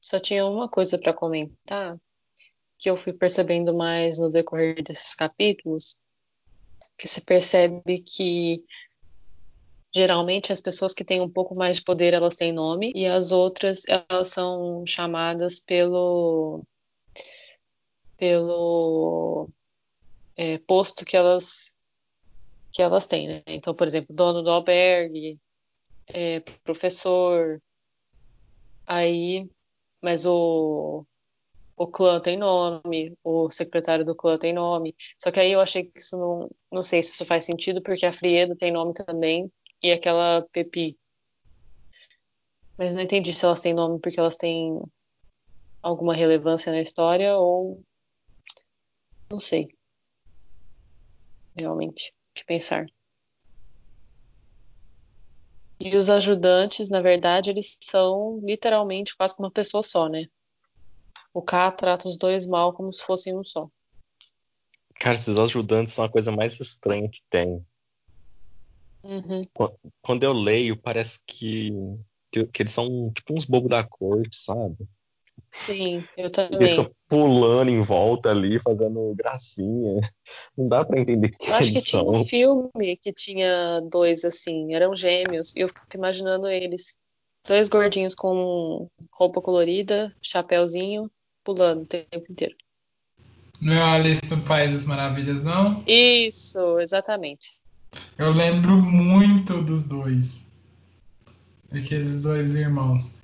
Só 0.00 0.20
tinha 0.20 0.44
uma 0.46 0.68
coisa 0.68 0.98
para 0.98 1.12
comentar 1.12 1.96
que 2.78 2.90
eu 2.90 2.96
fui 2.96 3.12
percebendo 3.12 3.72
mais 3.72 4.18
no 4.18 4.28
decorrer 4.30 4.82
desses 4.82 5.14
capítulos, 5.14 5.96
que 6.96 7.08
se 7.08 7.20
percebe 7.24 8.00
que 8.00 8.64
geralmente 9.94 10.52
as 10.52 10.60
pessoas 10.60 10.94
que 10.94 11.04
têm 11.04 11.20
um 11.20 11.30
pouco 11.30 11.54
mais 11.54 11.76
de 11.76 11.84
poder 11.84 12.14
elas 12.14 12.36
têm 12.36 12.52
nome 12.52 12.92
e 12.94 13.06
as 13.06 13.30
outras 13.30 13.82
elas 13.86 14.28
são 14.28 14.84
chamadas 14.86 15.60
pelo 15.60 16.64
pelo 18.16 19.48
é, 20.36 20.58
posto 20.58 21.04
que 21.04 21.16
elas 21.16 21.74
que 22.72 22.80
elas 22.80 23.06
têm, 23.06 23.28
né? 23.28 23.42
Então, 23.46 23.74
por 23.74 23.86
exemplo, 23.86 24.16
dono 24.16 24.42
do 24.42 24.50
albergue, 24.50 25.38
é, 26.06 26.40
professor, 26.64 27.60
aí 28.86 29.46
mas 30.02 30.26
o, 30.26 31.06
o 31.76 31.86
clã 31.86 32.20
tem 32.20 32.36
nome, 32.36 33.16
o 33.24 33.50
secretário 33.50 34.04
do 34.04 34.14
clã 34.14 34.38
tem 34.38 34.52
nome. 34.52 34.94
Só 35.18 35.30
que 35.30 35.40
aí 35.40 35.52
eu 35.52 35.60
achei 35.60 35.84
que 35.84 35.98
isso 35.98 36.16
não. 36.16 36.50
Não 36.70 36.82
sei 36.82 37.02
se 37.02 37.12
isso 37.12 37.24
faz 37.24 37.44
sentido, 37.44 37.82
porque 37.82 38.06
a 38.06 38.12
Frieda 38.12 38.56
tem 38.56 38.70
nome 38.72 38.94
também, 38.94 39.50
e 39.82 39.92
aquela 39.92 40.42
Pepi. 40.52 40.98
Mas 42.78 42.94
não 42.94 43.02
entendi 43.02 43.32
se 43.32 43.44
elas 43.44 43.60
têm 43.60 43.74
nome 43.74 44.00
porque 44.00 44.18
elas 44.18 44.36
têm 44.36 44.80
alguma 45.82 46.14
relevância 46.14 46.72
na 46.72 46.80
história 46.80 47.36
ou. 47.36 47.82
Não 49.30 49.40
sei. 49.40 49.68
Realmente. 51.56 52.12
Que 52.34 52.44
pensar. 52.44 52.86
E 55.80 55.96
os 55.96 56.08
ajudantes, 56.08 56.88
na 56.88 57.00
verdade, 57.00 57.50
eles 57.50 57.76
são 57.82 58.40
literalmente 58.44 59.16
quase 59.16 59.34
uma 59.38 59.50
pessoa 59.50 59.82
só, 59.82 60.08
né? 60.08 60.26
O 61.34 61.42
K 61.42 61.70
trata 61.72 62.08
os 62.08 62.18
dois 62.18 62.46
mal 62.46 62.72
como 62.72 62.92
se 62.92 63.02
fossem 63.02 63.36
um 63.36 63.42
só. 63.42 63.68
Cara, 64.94 65.16
esses 65.16 65.38
ajudantes 65.38 65.94
são 65.94 66.04
a 66.04 66.08
coisa 66.08 66.30
mais 66.30 66.60
estranha 66.60 67.08
que 67.08 67.22
tem. 67.28 67.64
Uhum. 69.02 69.42
Quando 70.00 70.22
eu 70.22 70.32
leio, 70.32 70.76
parece 70.76 71.18
que, 71.26 71.72
que, 72.30 72.46
que 72.46 72.62
eles 72.62 72.72
são 72.72 73.10
tipo 73.12 73.34
uns 73.34 73.44
bobos 73.44 73.70
da 73.70 73.82
corte, 73.82 74.36
sabe? 74.36 74.76
Sim, 75.50 76.04
eu 76.16 76.30
também. 76.30 76.60
Eles 76.60 76.70
ficam 76.70 76.90
pulando 77.08 77.70
em 77.70 77.80
volta 77.80 78.30
ali, 78.30 78.60
fazendo 78.60 79.14
gracinha. 79.14 80.00
Não 80.56 80.68
dá 80.68 80.84
para 80.84 81.00
entender 81.00 81.30
que 81.30 81.50
Eu 81.50 81.54
acho 81.56 81.70
que 81.70 81.78
eles 81.78 81.88
tinha 81.88 82.02
são. 82.02 82.12
um 82.12 82.24
filme 82.24 82.96
que 82.96 83.12
tinha 83.12 83.80
dois 83.80 84.24
assim, 84.24 84.74
eram 84.74 84.94
gêmeos, 84.94 85.52
e 85.56 85.60
eu 85.60 85.68
fico 85.68 85.84
imaginando 85.94 86.48
eles. 86.48 86.96
Dois 87.46 87.68
gordinhos 87.68 88.14
com 88.14 88.88
roupa 89.12 89.42
colorida, 89.42 90.14
chapéuzinho, 90.22 91.10
pulando 91.44 91.82
o 91.82 91.86
tempo 91.86 92.24
inteiro. 92.30 92.54
Não 93.60 93.72
é 93.72 93.80
Alice 93.80 94.22
no 94.28 94.40
País 94.42 94.72
das 94.72 94.84
Maravilhas, 94.84 95.44
não? 95.44 95.84
Isso, 95.86 96.80
exatamente. 96.80 97.62
Eu 98.18 98.32
lembro 98.32 98.80
muito 98.80 99.62
dos 99.62 99.84
dois. 99.84 100.50
Aqueles 101.70 102.24
dois 102.24 102.54
irmãos. 102.54 103.16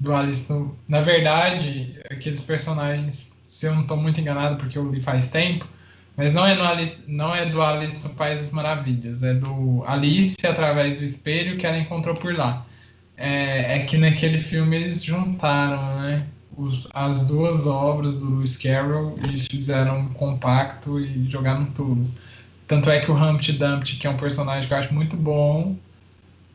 Do 0.00 0.14
Alice 0.14 0.50
no... 0.50 0.76
Na 0.88 1.00
verdade, 1.00 2.00
aqueles 2.10 2.42
personagens, 2.42 3.36
se 3.46 3.66
eu 3.66 3.74
não 3.74 3.82
estou 3.82 3.96
muito 3.96 4.20
enganado, 4.20 4.56
porque 4.56 4.78
eu 4.78 4.90
li 4.90 5.00
faz 5.00 5.30
tempo, 5.30 5.68
mas 6.16 6.32
não 6.32 6.46
é, 6.46 6.58
Alice, 6.60 7.02
não 7.06 7.34
é 7.34 7.46
do 7.46 7.60
Alice 7.60 8.02
no 8.06 8.14
País 8.14 8.38
das 8.38 8.50
Maravilhas, 8.50 9.22
é 9.22 9.34
do 9.34 9.84
Alice 9.86 10.36
através 10.46 10.98
do 10.98 11.04
espelho 11.04 11.58
que 11.58 11.66
ela 11.66 11.78
encontrou 11.78 12.14
por 12.14 12.34
lá. 12.34 12.66
É, 13.16 13.76
é 13.76 13.84
que 13.84 13.96
naquele 13.96 14.40
filme 14.40 14.76
eles 14.76 15.02
juntaram, 15.02 16.00
né? 16.00 16.26
Os, 16.56 16.86
as 16.92 17.26
duas 17.26 17.66
obras 17.66 18.20
do 18.20 18.36
Lewis 18.36 18.56
Carroll 18.56 19.18
e 19.26 19.40
fizeram 19.40 20.00
um 20.00 20.12
compacto 20.12 21.00
e 21.00 21.28
jogaram 21.28 21.66
tudo. 21.72 22.10
Tanto 22.66 22.90
é 22.90 23.00
que 23.00 23.10
o 23.10 23.14
Humpty 23.14 23.52
Dumpty, 23.52 23.96
que 23.96 24.06
é 24.06 24.10
um 24.10 24.16
personagem 24.16 24.66
que 24.66 24.72
eu 24.74 24.78
acho 24.78 24.94
muito 24.94 25.16
bom, 25.16 25.76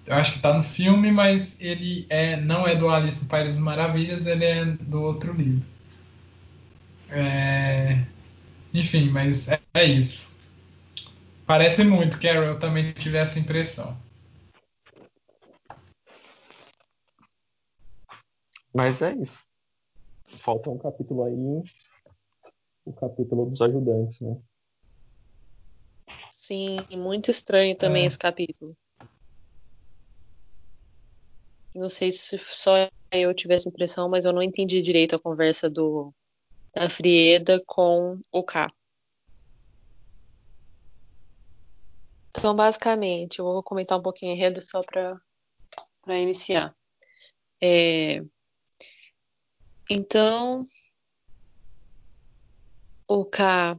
eu 0.06 0.16
acho 0.16 0.34
que 0.34 0.40
tá 0.40 0.54
no 0.54 0.64
filme, 0.64 1.12
mas 1.12 1.60
ele 1.62 2.06
é, 2.10 2.36
não 2.36 2.68
é 2.68 2.76
do 2.76 2.90
Alice 2.90 3.24
no 3.24 3.30
País 3.30 3.54
das 3.54 3.62
Maravilhas, 3.62 4.26
ele 4.26 4.46
é 4.46 4.66
do 4.66 5.02
outro 5.02 5.34
livro. 5.34 5.64
É, 7.12 8.06
enfim, 8.74 9.10
mas 9.10 9.48
é, 9.48 9.60
é 9.74 9.86
isso. 9.86 10.40
Parece 11.46 11.84
muito, 11.84 12.20
Carol, 12.20 12.44
eu 12.44 12.60
também 12.60 12.94
tive 12.94 13.18
essa 13.18 13.40
impressão. 13.40 13.98
Mas 18.74 19.02
é 19.02 19.14
isso. 19.16 19.49
Falta 20.38 20.70
um 20.70 20.78
capítulo 20.78 21.24
aí, 21.24 21.64
o 22.86 22.94
capítulo 22.94 23.50
dos 23.50 23.62
ajudantes, 23.62 24.22
né? 24.22 24.40
Sim, 26.32 26.78
muito 26.92 27.30
estranho 27.30 27.76
também 27.76 28.04
É. 28.04 28.06
esse 28.06 28.18
capítulo. 28.18 28.76
Não 31.74 31.90
sei 31.90 32.12
se 32.12 32.38
só 32.40 32.90
eu 33.12 33.34
tive 33.34 33.56
essa 33.56 33.70
impressão, 33.70 34.10
mas 34.10 34.26
eu 34.26 34.34
não 34.34 34.42
entendi 34.42 34.82
direito 34.82 35.16
a 35.16 35.20
conversa 35.20 35.70
do 35.70 36.14
da 36.76 36.90
Frieda 36.90 37.62
com 37.66 38.20
o 38.32 38.44
K. 38.44 38.72
Então, 42.30 42.56
basicamente, 42.56 43.40
eu 43.40 43.46
vou 43.46 43.64
comentar 43.64 43.98
um 43.98 44.02
pouquinho 44.04 44.34
enredo 44.34 44.62
só 44.62 44.82
para 44.82 45.20
para 46.02 46.18
iniciar. 46.18 46.76
É, 47.62 48.24
Então, 49.90 50.64
o 53.08 53.26
K 53.26 53.76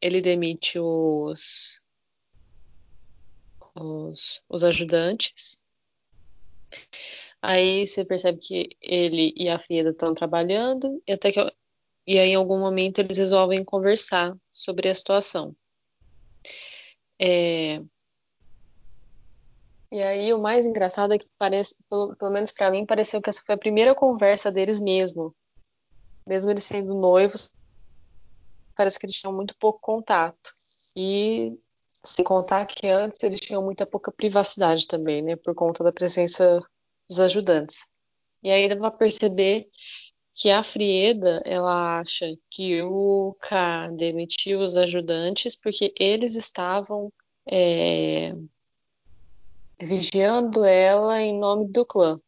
ele 0.00 0.22
demite 0.22 0.78
os 0.78 1.80
os, 3.74 4.42
os 4.48 4.64
ajudantes. 4.64 5.58
Aí 7.42 7.86
você 7.86 8.04
percebe 8.04 8.38
que 8.38 8.70
ele 8.80 9.32
e 9.36 9.48
a 9.48 9.58
Frieda 9.58 9.90
estão 9.90 10.14
trabalhando 10.14 11.02
e 11.06 11.12
até 11.12 11.30
que 11.30 11.40
e 12.06 12.18
aí 12.18 12.30
em 12.30 12.34
algum 12.34 12.58
momento 12.58 12.98
eles 13.00 13.18
resolvem 13.18 13.64
conversar 13.64 14.34
sobre 14.50 14.88
a 14.88 14.94
situação. 14.94 15.54
É, 17.20 17.82
E 19.92 20.00
aí 20.02 20.32
o 20.32 20.38
mais 20.38 20.64
engraçado 20.66 21.12
é 21.12 21.18
que 21.18 21.28
parece, 21.36 21.74
pelo, 21.88 22.14
pelo 22.14 22.30
menos 22.30 22.52
para 22.52 22.70
mim, 22.70 22.86
pareceu 22.86 23.20
que 23.20 23.28
essa 23.28 23.42
foi 23.44 23.56
a 23.56 23.58
primeira 23.58 23.92
conversa 23.92 24.50
deles 24.50 24.80
mesmo. 24.80 25.34
Mesmo 26.30 26.48
eles 26.52 26.62
sendo 26.62 26.94
noivos, 26.94 27.52
parece 28.76 29.00
que 29.00 29.04
eles 29.04 29.16
tinham 29.16 29.34
muito 29.34 29.52
pouco 29.58 29.80
contato. 29.80 30.52
E 30.94 31.58
sem 32.04 32.24
contar 32.24 32.66
que 32.66 32.86
antes 32.86 33.20
eles 33.24 33.40
tinham 33.40 33.60
muita 33.60 33.84
pouca 33.84 34.12
privacidade 34.12 34.86
também, 34.86 35.22
né, 35.22 35.34
por 35.34 35.56
conta 35.56 35.82
da 35.82 35.92
presença 35.92 36.60
dos 37.08 37.18
ajudantes. 37.18 37.90
E 38.44 38.48
aí 38.48 38.68
dá 38.68 38.76
pra 38.76 38.92
perceber 38.92 39.68
que 40.32 40.50
a 40.50 40.62
Frieda, 40.62 41.42
ela 41.44 41.98
acha 41.98 42.26
que 42.48 42.80
o 42.80 43.36
K 43.40 43.90
demitiu 43.90 44.60
os 44.60 44.76
ajudantes 44.76 45.56
porque 45.56 45.92
eles 45.98 46.36
estavam 46.36 47.12
é, 47.44 48.32
vigiando 49.80 50.64
ela 50.64 51.20
em 51.20 51.36
nome 51.36 51.66
do 51.66 51.84
clã. 51.84 52.20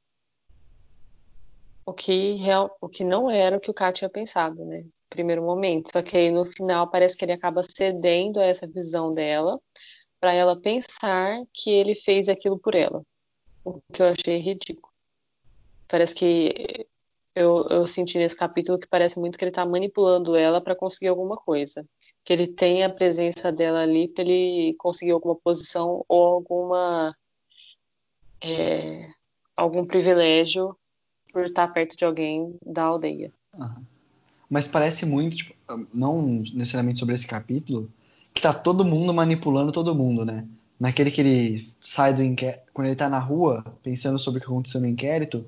O 1.84 1.92
que, 1.92 2.34
real, 2.34 2.76
o 2.80 2.88
que 2.88 3.04
não 3.04 3.30
era 3.30 3.56
o 3.56 3.60
que 3.60 3.70
o 3.70 3.74
K 3.74 3.92
tinha 3.92 4.08
pensado, 4.08 4.64
né? 4.64 4.84
Primeiro 5.10 5.42
momento. 5.42 5.90
Só 5.92 6.02
que 6.02 6.16
aí 6.16 6.30
no 6.30 6.44
final 6.44 6.88
parece 6.88 7.16
que 7.16 7.24
ele 7.24 7.32
acaba 7.32 7.62
cedendo 7.62 8.38
a 8.40 8.44
essa 8.44 8.66
visão 8.66 9.12
dela 9.12 9.60
para 10.20 10.32
ela 10.32 10.58
pensar 10.60 11.42
que 11.52 11.70
ele 11.70 11.94
fez 11.96 12.28
aquilo 12.28 12.58
por 12.58 12.74
ela. 12.74 13.02
O 13.64 13.80
que 13.92 14.00
eu 14.00 14.06
achei 14.06 14.38
ridículo. 14.38 14.92
Parece 15.88 16.14
que 16.14 16.86
eu, 17.34 17.66
eu 17.68 17.86
senti 17.86 18.18
nesse 18.18 18.36
capítulo 18.36 18.78
que 18.78 18.86
parece 18.86 19.18
muito 19.18 19.38
que 19.38 19.44
ele 19.44 19.50
está 19.50 19.66
manipulando 19.66 20.36
ela 20.36 20.60
para 20.60 20.76
conseguir 20.76 21.08
alguma 21.08 21.36
coisa. 21.36 21.84
Que 22.24 22.32
ele 22.32 22.46
tem 22.46 22.84
a 22.84 22.90
presença 22.90 23.50
dela 23.50 23.80
ali 23.82 24.08
para 24.08 24.22
ele 24.22 24.74
conseguir 24.78 25.12
alguma 25.12 25.34
posição 25.36 26.04
ou 26.08 26.24
alguma 26.26 27.16
é, 28.44 29.08
algum 29.56 29.86
privilégio 29.86 30.76
por 31.32 31.44
estar 31.44 31.68
perto 31.68 31.96
de 31.96 32.04
alguém 32.04 32.54
da 32.64 32.84
aldeia. 32.84 33.32
Uhum. 33.56 33.82
Mas 34.48 34.68
parece 34.68 35.06
muito, 35.06 35.36
tipo, 35.36 35.54
não 35.92 36.42
necessariamente 36.54 36.98
sobre 36.98 37.14
esse 37.14 37.26
capítulo, 37.26 37.90
que 38.34 38.42
tá 38.42 38.52
todo 38.52 38.84
mundo 38.84 39.12
manipulando 39.12 39.72
todo 39.72 39.94
mundo, 39.94 40.24
né? 40.24 40.46
Naquele 40.78 41.10
que 41.10 41.20
ele 41.20 41.72
sai 41.80 42.12
do 42.12 42.22
inquérito, 42.22 42.64
quando 42.74 42.88
ele 42.88 42.96
tá 42.96 43.08
na 43.08 43.18
rua, 43.18 43.64
pensando 43.82 44.18
sobre 44.18 44.38
o 44.38 44.40
que 44.40 44.48
aconteceu 44.48 44.80
no 44.80 44.86
inquérito, 44.86 45.46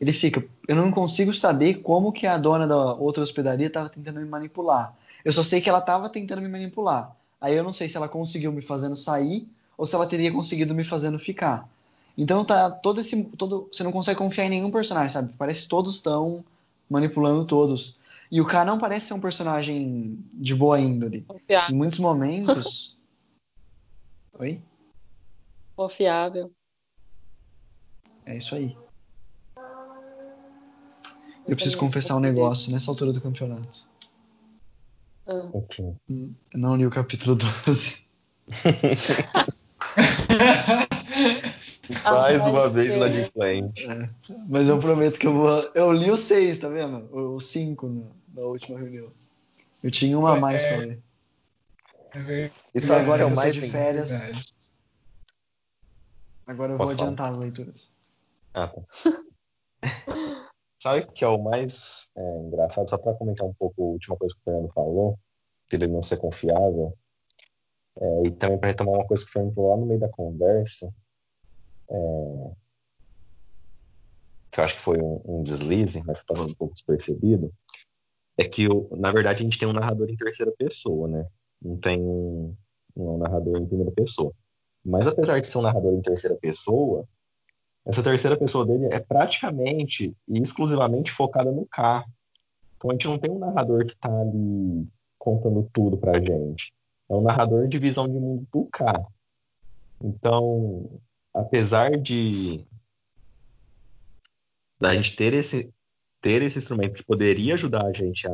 ele 0.00 0.12
fica, 0.12 0.44
eu 0.66 0.74
não 0.74 0.90
consigo 0.90 1.32
saber 1.32 1.74
como 1.74 2.12
que 2.12 2.26
a 2.26 2.36
dona 2.36 2.66
da 2.66 2.92
outra 2.94 3.22
hospedaria 3.22 3.68
estava 3.68 3.88
tentando 3.88 4.18
me 4.18 4.26
manipular. 4.26 4.94
Eu 5.24 5.32
só 5.32 5.44
sei 5.44 5.60
que 5.60 5.68
ela 5.68 5.78
estava 5.78 6.08
tentando 6.08 6.42
me 6.42 6.48
manipular. 6.48 7.16
Aí 7.40 7.56
eu 7.56 7.62
não 7.62 7.72
sei 7.72 7.88
se 7.88 7.96
ela 7.96 8.08
conseguiu 8.08 8.52
me 8.52 8.60
fazendo 8.60 8.96
sair 8.96 9.46
ou 9.78 9.86
se 9.86 9.94
ela 9.94 10.06
teria 10.06 10.32
conseguido 10.32 10.74
me 10.74 10.84
fazendo 10.84 11.18
ficar. 11.18 11.68
Então 12.16 12.44
tá 12.44 12.70
todo 12.70 13.00
esse. 13.00 13.24
Todo, 13.24 13.68
você 13.72 13.82
não 13.82 13.92
consegue 13.92 14.18
confiar 14.18 14.46
em 14.46 14.50
nenhum 14.50 14.70
personagem, 14.70 15.10
sabe? 15.10 15.32
Parece 15.38 15.62
que 15.62 15.68
todos 15.68 15.96
estão 15.96 16.44
manipulando 16.88 17.44
todos. 17.44 18.00
E 18.30 18.40
o 18.40 18.46
K 18.46 18.64
não 18.64 18.78
parece 18.78 19.08
ser 19.08 19.14
um 19.14 19.20
personagem 19.20 20.18
de 20.32 20.54
boa 20.54 20.80
índole. 20.80 21.22
Confiável. 21.22 21.74
Em 21.74 21.76
muitos 21.76 21.98
momentos. 21.98 22.96
Oi? 24.38 24.60
Confiável. 25.76 26.50
É 28.24 28.36
isso 28.36 28.54
aí. 28.54 28.76
Eu 31.46 31.56
preciso 31.56 31.76
confessar 31.76 32.16
um 32.16 32.20
negócio 32.20 32.72
nessa 32.72 32.90
altura 32.90 33.12
do 33.12 33.20
campeonato. 33.20 33.90
Ah. 35.26 35.50
Ok. 35.52 35.94
Eu 36.08 36.34
não 36.54 36.76
li 36.76 36.86
o 36.86 36.90
capítulo 36.90 37.36
12. 37.36 38.06
Mais 41.92 42.42
Ai, 42.42 42.50
uma 42.50 42.68
vez 42.68 42.96
lá 42.96 43.08
de 43.08 43.30
frente. 43.30 43.90
É, 43.90 44.08
mas 44.48 44.68
eu 44.68 44.78
prometo 44.78 45.18
que 45.18 45.26
eu 45.26 45.32
vou. 45.32 45.48
Eu 45.74 45.92
li 45.92 46.10
o 46.10 46.16
6, 46.16 46.58
tá 46.58 46.68
vendo? 46.68 47.08
O 47.14 47.40
5 47.40 47.88
na, 48.34 48.42
última 48.42 48.78
reunião. 48.78 49.10
Eu 49.82 49.90
tinha 49.90 50.18
uma 50.18 50.36
a 50.36 50.40
mais 50.40 50.64
pra 50.64 50.76
ler. 50.78 51.02
É. 52.14 52.50
Isso 52.74 52.92
E 52.92 52.96
agora 52.96 53.22
é 53.22 53.24
o 53.24 53.28
eu 53.28 53.30
tô 53.30 53.36
mais 53.36 53.54
de 53.54 53.70
férias, 53.70 54.10
Verdade. 54.10 54.54
agora 56.46 56.72
eu 56.72 56.76
Posso 56.78 56.88
vou 56.88 56.96
falar? 56.98 57.08
adiantar 57.08 57.30
as 57.30 57.38
leituras. 57.38 57.94
Ah, 58.54 58.68
tá. 58.68 58.82
Sabe 60.82 61.00
o 61.00 61.12
que 61.12 61.24
é 61.24 61.28
o 61.28 61.42
mais 61.42 62.10
é, 62.16 62.38
engraçado? 62.40 62.90
Só 62.90 62.98
para 62.98 63.14
comentar 63.14 63.46
um 63.46 63.54
pouco 63.54 63.82
a 63.82 63.86
última 63.86 64.16
coisa 64.16 64.34
que 64.34 64.40
o 64.40 64.44
Fernando 64.44 64.72
falou, 64.72 65.18
que 65.68 65.76
ele 65.76 65.86
não 65.86 66.02
ser 66.02 66.18
confiável, 66.18 66.96
é, 67.98 68.26
e 68.26 68.30
também 68.32 68.58
para 68.58 68.68
retomar 68.68 68.96
uma 68.96 69.06
coisa 69.06 69.24
que 69.24 69.30
o 69.30 69.32
Fernando 69.32 69.54
falou 69.54 69.70
lá 69.70 69.76
no 69.76 69.86
meio 69.86 70.00
da 70.00 70.08
conversa, 70.08 70.92
é, 71.92 72.50
que 74.50 74.60
eu 74.60 74.64
acho 74.64 74.74
que 74.74 74.80
foi 74.80 74.98
um, 75.00 75.20
um 75.24 75.42
deslize, 75.42 76.02
mas 76.04 76.18
estava 76.18 76.42
um 76.42 76.54
pouco 76.54 76.74
despercebido, 76.74 77.52
é 78.36 78.44
que, 78.44 78.68
o, 78.68 78.88
na 78.96 79.12
verdade, 79.12 79.42
a 79.42 79.44
gente 79.44 79.58
tem 79.58 79.68
um 79.68 79.72
narrador 79.72 80.08
em 80.10 80.16
terceira 80.16 80.52
pessoa, 80.52 81.08
né? 81.08 81.26
Não 81.60 81.76
tem 81.76 82.00
um, 82.00 82.54
um 82.96 83.18
narrador 83.18 83.58
em 83.58 83.66
primeira 83.66 83.92
pessoa. 83.92 84.32
Mas 84.84 85.06
apesar 85.06 85.40
de 85.40 85.46
ser 85.46 85.58
um 85.58 85.62
narrador 85.62 85.94
em 85.94 86.02
terceira 86.02 86.36
pessoa, 86.36 87.06
essa 87.84 88.02
terceira 88.02 88.36
pessoa 88.36 88.66
dele 88.66 88.86
é 88.90 88.98
praticamente 88.98 90.16
e 90.28 90.38
exclusivamente 90.38 91.12
focada 91.12 91.50
no 91.50 91.66
K. 91.66 92.04
Então 92.76 92.90
a 92.90 92.94
gente 92.94 93.06
não 93.06 93.18
tem 93.18 93.30
um 93.30 93.38
narrador 93.38 93.86
que 93.86 93.92
está 93.92 94.08
ali 94.08 94.88
contando 95.18 95.68
tudo 95.72 95.96
pra 95.96 96.20
gente. 96.20 96.74
É 97.08 97.14
um 97.14 97.22
narrador 97.22 97.68
de 97.68 97.78
visão 97.78 98.08
de 98.08 98.18
mundo 98.18 98.46
do 98.52 98.66
K. 98.66 99.04
Então, 100.02 101.00
apesar 101.34 101.96
de 101.98 102.64
da 104.80 104.94
gente 104.94 105.16
ter 105.16 105.32
esse 105.32 105.72
ter 106.20 106.42
esse 106.42 106.58
instrumento 106.58 106.94
que 106.94 107.04
poderia 107.04 107.54
ajudar 107.54 107.86
a 107.86 107.92
gente 107.92 108.26
a, 108.28 108.32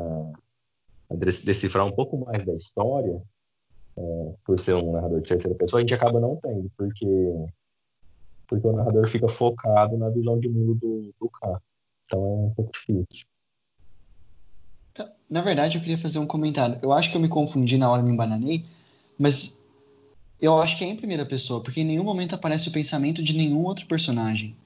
a 1.11 1.15
decifrar 1.15 1.87
um 1.87 1.93
pouco 1.93 2.19
mais 2.19 2.45
da 2.45 2.55
história, 2.55 3.23
é, 3.97 4.35
por 4.45 4.61
ser 4.61 4.75
um 4.75 4.93
narrador 4.93 5.23
de 5.23 5.29
terceira 5.29 5.57
pessoa, 5.57 5.81
a 5.81 5.83
gente 5.83 5.95
acaba 5.95 6.21
não 6.21 6.37
tendo, 6.37 6.71
porque 6.77 7.07
porque 8.47 8.67
o 8.67 8.73
narrador 8.73 9.07
fica 9.09 9.29
focado 9.29 9.97
na 9.99 10.09
visão 10.09 10.39
de 10.41 10.49
mundo 10.49 10.75
do, 10.75 11.15
do 11.21 11.29
K. 11.29 11.61
Então 12.07 12.21
é 12.21 12.47
um 12.47 12.55
pouco 12.55 12.73
difícil. 12.73 13.27
Tá, 14.95 15.13
Na 15.29 15.43
verdade, 15.43 15.77
eu 15.77 15.83
queria 15.83 15.99
fazer 15.99 16.19
um 16.19 16.27
comentário. 16.27 16.79
Eu 16.83 16.93
acho 16.93 17.11
que 17.11 17.17
eu 17.17 17.21
me 17.21 17.29
confundi 17.29 17.77
na 17.77 17.91
hora, 17.91 18.03
me 18.03 18.13
embananei, 18.13 18.65
mas 19.19 19.58
eu 20.41 20.59
acho 20.59 20.77
que 20.79 20.85
é 20.85 20.87
em 20.87 20.97
primeira 20.97 21.27
pessoa, 21.27 21.61
porque 21.61 21.81
em 21.81 21.85
nenhum 21.85 22.05
momento 22.05 22.35
aparece 22.35 22.69
o 22.69 22.73
pensamento 22.73 23.23
de 23.23 23.35
nenhum 23.35 23.65
outro 23.65 23.87
personagem. 23.87 24.57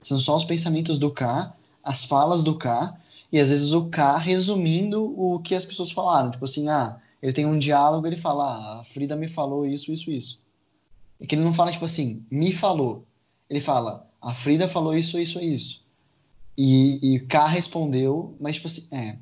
São 0.00 0.18
só 0.18 0.34
os 0.36 0.44
pensamentos 0.44 0.98
do 0.98 1.10
K, 1.10 1.54
as 1.82 2.04
falas 2.04 2.42
do 2.42 2.56
K, 2.56 2.96
e 3.30 3.38
às 3.38 3.50
vezes 3.50 3.72
o 3.72 3.86
K 3.86 4.16
resumindo 4.18 5.04
o 5.18 5.38
que 5.40 5.54
as 5.54 5.64
pessoas 5.64 5.90
falaram. 5.90 6.30
Tipo 6.30 6.44
assim, 6.44 6.68
ah, 6.68 6.98
ele 7.22 7.32
tem 7.32 7.46
um 7.46 7.58
diálogo, 7.58 8.06
ele 8.06 8.16
fala, 8.16 8.44
ah, 8.44 8.80
a 8.80 8.84
Frida 8.84 9.14
me 9.14 9.28
falou 9.28 9.66
isso, 9.66 9.92
isso, 9.92 10.10
isso. 10.10 10.40
É 11.20 11.26
que 11.26 11.34
ele 11.34 11.44
não 11.44 11.54
fala, 11.54 11.70
tipo 11.70 11.84
assim, 11.84 12.24
me 12.30 12.52
falou. 12.52 13.04
Ele 13.48 13.60
fala, 13.60 14.06
a 14.20 14.34
Frida 14.34 14.66
falou 14.66 14.96
isso, 14.96 15.18
isso, 15.18 15.40
isso. 15.40 15.84
E, 16.56 17.14
e 17.14 17.20
K 17.20 17.46
respondeu, 17.46 18.34
mas 18.40 18.56
tipo 18.56 18.66
assim, 18.66 18.88
é. 18.90 19.18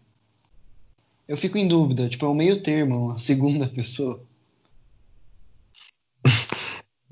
Eu 1.29 1.37
fico 1.37 1.59
em 1.59 1.69
dúvida, 1.69 2.09
tipo, 2.09 2.25
é 2.25 2.29
um 2.29 2.35
meio 2.35 2.61
termo, 2.61 3.07
uma 3.07 3.19
segunda 3.19 3.69
pessoa. 3.71 4.23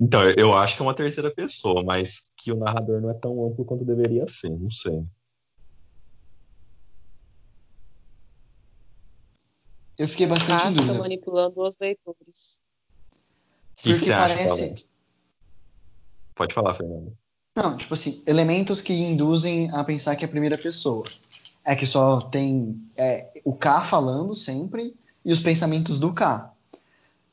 Então, 0.01 0.21
eu 0.37 0.53
acho 0.53 0.75
que 0.77 0.81
é 0.81 0.85
uma 0.85 0.93
terceira 0.93 1.29
pessoa, 1.29 1.83
mas 1.83 2.31
que 2.37 2.51
o 2.53 2.55
narrador 2.55 3.01
não 3.01 3.09
é 3.09 3.13
tão 3.13 3.45
amplo 3.45 3.65
quanto 3.65 3.83
deveria 3.83 4.25
ser, 4.27 4.49
não 4.49 4.71
sei. 4.71 5.03
Eu 9.97 10.07
fiquei 10.07 10.25
bastante 10.25 10.53
em 10.53 10.57
K 10.57 10.71
fica 10.71 10.81
dúvida. 10.85 10.99
manipulando 10.99 11.61
os 11.61 11.77
leitores. 11.77 12.61
O 13.11 13.81
que, 13.81 13.83
que 13.83 13.89
Porque 13.91 14.05
você 14.05 14.13
acha, 14.13 14.35
parece- 14.35 14.57
Fernando? 14.59 14.81
Pode 16.35 16.53
falar, 16.53 16.75
Fernando. 16.75 17.17
Não, 17.57 17.75
tipo 17.75 17.93
assim, 17.93 18.23
elementos 18.25 18.81
que 18.81 18.93
induzem 18.93 19.69
a 19.71 19.83
pensar 19.83 20.15
que 20.15 20.23
é 20.23 20.27
a 20.27 20.31
primeira 20.31 20.57
pessoa. 20.57 21.03
É 21.65 21.75
que 21.75 21.85
só 21.85 22.21
tem 22.21 22.81
é, 22.95 23.41
o 23.43 23.53
K 23.53 23.83
falando 23.83 24.33
sempre 24.33 24.95
e 25.25 25.33
os 25.33 25.39
pensamentos 25.41 25.99
do 25.99 26.13
K. 26.13 26.53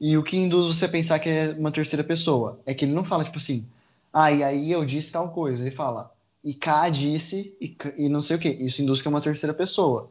E 0.00 0.16
o 0.16 0.22
que 0.22 0.36
induz 0.36 0.66
você 0.66 0.84
a 0.84 0.88
pensar 0.88 1.18
que 1.18 1.28
é 1.28 1.50
uma 1.58 1.70
terceira 1.70 2.04
pessoa 2.04 2.60
é 2.66 2.74
que 2.74 2.84
ele 2.84 2.92
não 2.92 3.04
fala, 3.04 3.24
tipo 3.24 3.38
assim, 3.38 3.66
ah, 4.12 4.30
e 4.30 4.42
aí 4.42 4.72
eu 4.72 4.84
disse 4.84 5.12
tal 5.12 5.30
coisa. 5.30 5.62
Ele 5.62 5.70
fala, 5.70 6.12
e 6.44 6.54
K 6.54 6.88
disse 6.90 7.56
e, 7.60 7.76
e 7.96 8.08
não 8.08 8.20
sei 8.20 8.36
o 8.36 8.38
que. 8.38 8.48
Isso 8.48 8.82
induz 8.82 9.02
que 9.02 9.08
é 9.08 9.10
uma 9.10 9.20
terceira 9.20 9.54
pessoa. 9.54 10.10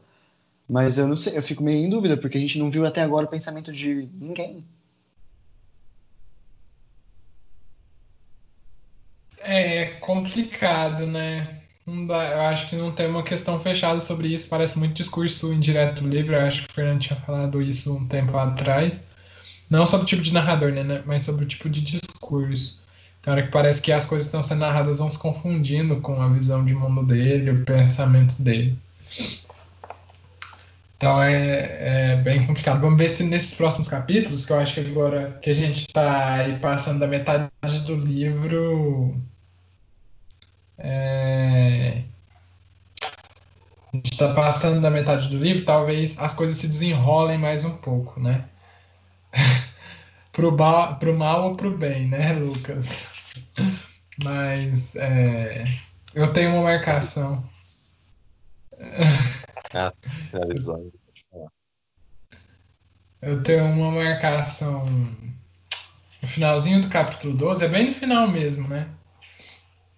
Mas 0.68 0.98
eu 0.98 1.06
não 1.06 1.16
sei, 1.16 1.36
eu 1.38 1.42
fico 1.42 1.62
meio 1.62 1.84
em 1.86 1.90
dúvida, 1.90 2.16
porque 2.16 2.36
a 2.36 2.40
gente 2.40 2.58
não 2.58 2.70
viu 2.70 2.84
até 2.84 3.02
agora 3.02 3.26
o 3.26 3.28
pensamento 3.30 3.72
de 3.72 4.08
ninguém. 4.14 4.64
É 9.38 9.86
complicado, 10.00 11.06
né? 11.06 11.62
Eu 11.86 12.40
acho 12.42 12.68
que 12.68 12.74
não 12.74 12.92
tem 12.92 13.06
uma 13.06 13.22
questão 13.22 13.60
fechada 13.60 14.00
sobre 14.00 14.28
isso. 14.28 14.48
Parece 14.48 14.76
muito 14.76 14.94
discurso 14.96 15.52
indireto 15.52 16.02
do 16.02 16.08
livro. 16.08 16.34
Eu 16.34 16.40
acho 16.40 16.64
que 16.64 16.70
o 16.70 16.74
Fernando 16.74 17.00
tinha 17.00 17.20
falado 17.20 17.62
isso 17.62 17.96
um 17.96 18.08
tempo 18.08 18.36
atrás. 18.36 19.06
Não 19.68 19.84
sobre 19.84 20.04
o 20.04 20.06
tipo 20.06 20.22
de 20.22 20.32
narrador, 20.32 20.72
né? 20.72 20.82
né, 20.82 21.02
Mas 21.04 21.24
sobre 21.24 21.44
o 21.44 21.48
tipo 21.48 21.68
de 21.68 21.80
discurso. 21.80 22.82
Tem 23.20 23.32
hora 23.32 23.42
que 23.42 23.50
parece 23.50 23.82
que 23.82 23.90
as 23.90 24.06
coisas 24.06 24.26
que 24.26 24.28
estão 24.28 24.42
sendo 24.42 24.60
narradas 24.60 24.98
vão 24.98 25.10
se 25.10 25.18
confundindo 25.18 26.00
com 26.00 26.20
a 26.22 26.28
visão 26.28 26.64
de 26.64 26.74
mundo 26.74 27.04
dele, 27.04 27.50
o 27.50 27.64
pensamento 27.64 28.40
dele. 28.40 28.78
Então 30.96 31.20
é, 31.22 32.12
é 32.12 32.16
bem 32.16 32.46
complicado. 32.46 32.80
Vamos 32.80 32.98
ver 32.98 33.08
se 33.08 33.24
nesses 33.24 33.54
próximos 33.54 33.88
capítulos, 33.88 34.46
que 34.46 34.52
eu 34.52 34.58
acho 34.58 34.74
que 34.74 34.80
agora 34.80 35.38
que 35.42 35.50
a 35.50 35.54
gente 35.54 35.80
está 35.80 36.34
aí 36.34 36.58
passando 36.58 37.00
da 37.00 37.06
metade 37.06 37.50
do 37.84 37.96
livro, 37.96 39.14
é, 40.78 42.02
a 43.92 43.96
gente 43.96 44.12
está 44.12 44.32
passando 44.32 44.80
da 44.80 44.90
metade 44.90 45.28
do 45.28 45.38
livro, 45.38 45.64
talvez 45.64 46.18
as 46.18 46.32
coisas 46.32 46.56
se 46.56 46.68
desenrolem 46.68 47.38
mais 47.38 47.64
um 47.64 47.76
pouco, 47.76 48.20
né? 48.20 48.44
Pro, 50.32 50.52
ba, 50.52 50.94
pro 50.94 51.16
mal 51.16 51.50
ou 51.50 51.56
pro 51.56 51.76
bem, 51.76 52.08
né, 52.08 52.32
Lucas? 52.32 53.06
Mas 54.22 54.96
é, 54.96 55.64
eu 56.14 56.32
tenho 56.32 56.52
uma 56.52 56.62
marcação. 56.62 57.48
Ah. 59.74 59.92
Eu 63.20 63.42
tenho 63.42 63.64
uma 63.66 63.90
marcação 63.90 64.86
no 66.22 66.28
finalzinho 66.28 66.82
do 66.82 66.88
capítulo 66.88 67.36
12, 67.36 67.64
é 67.64 67.68
bem 67.68 67.86
no 67.86 67.92
final 67.92 68.28
mesmo, 68.28 68.68
né? 68.68 68.88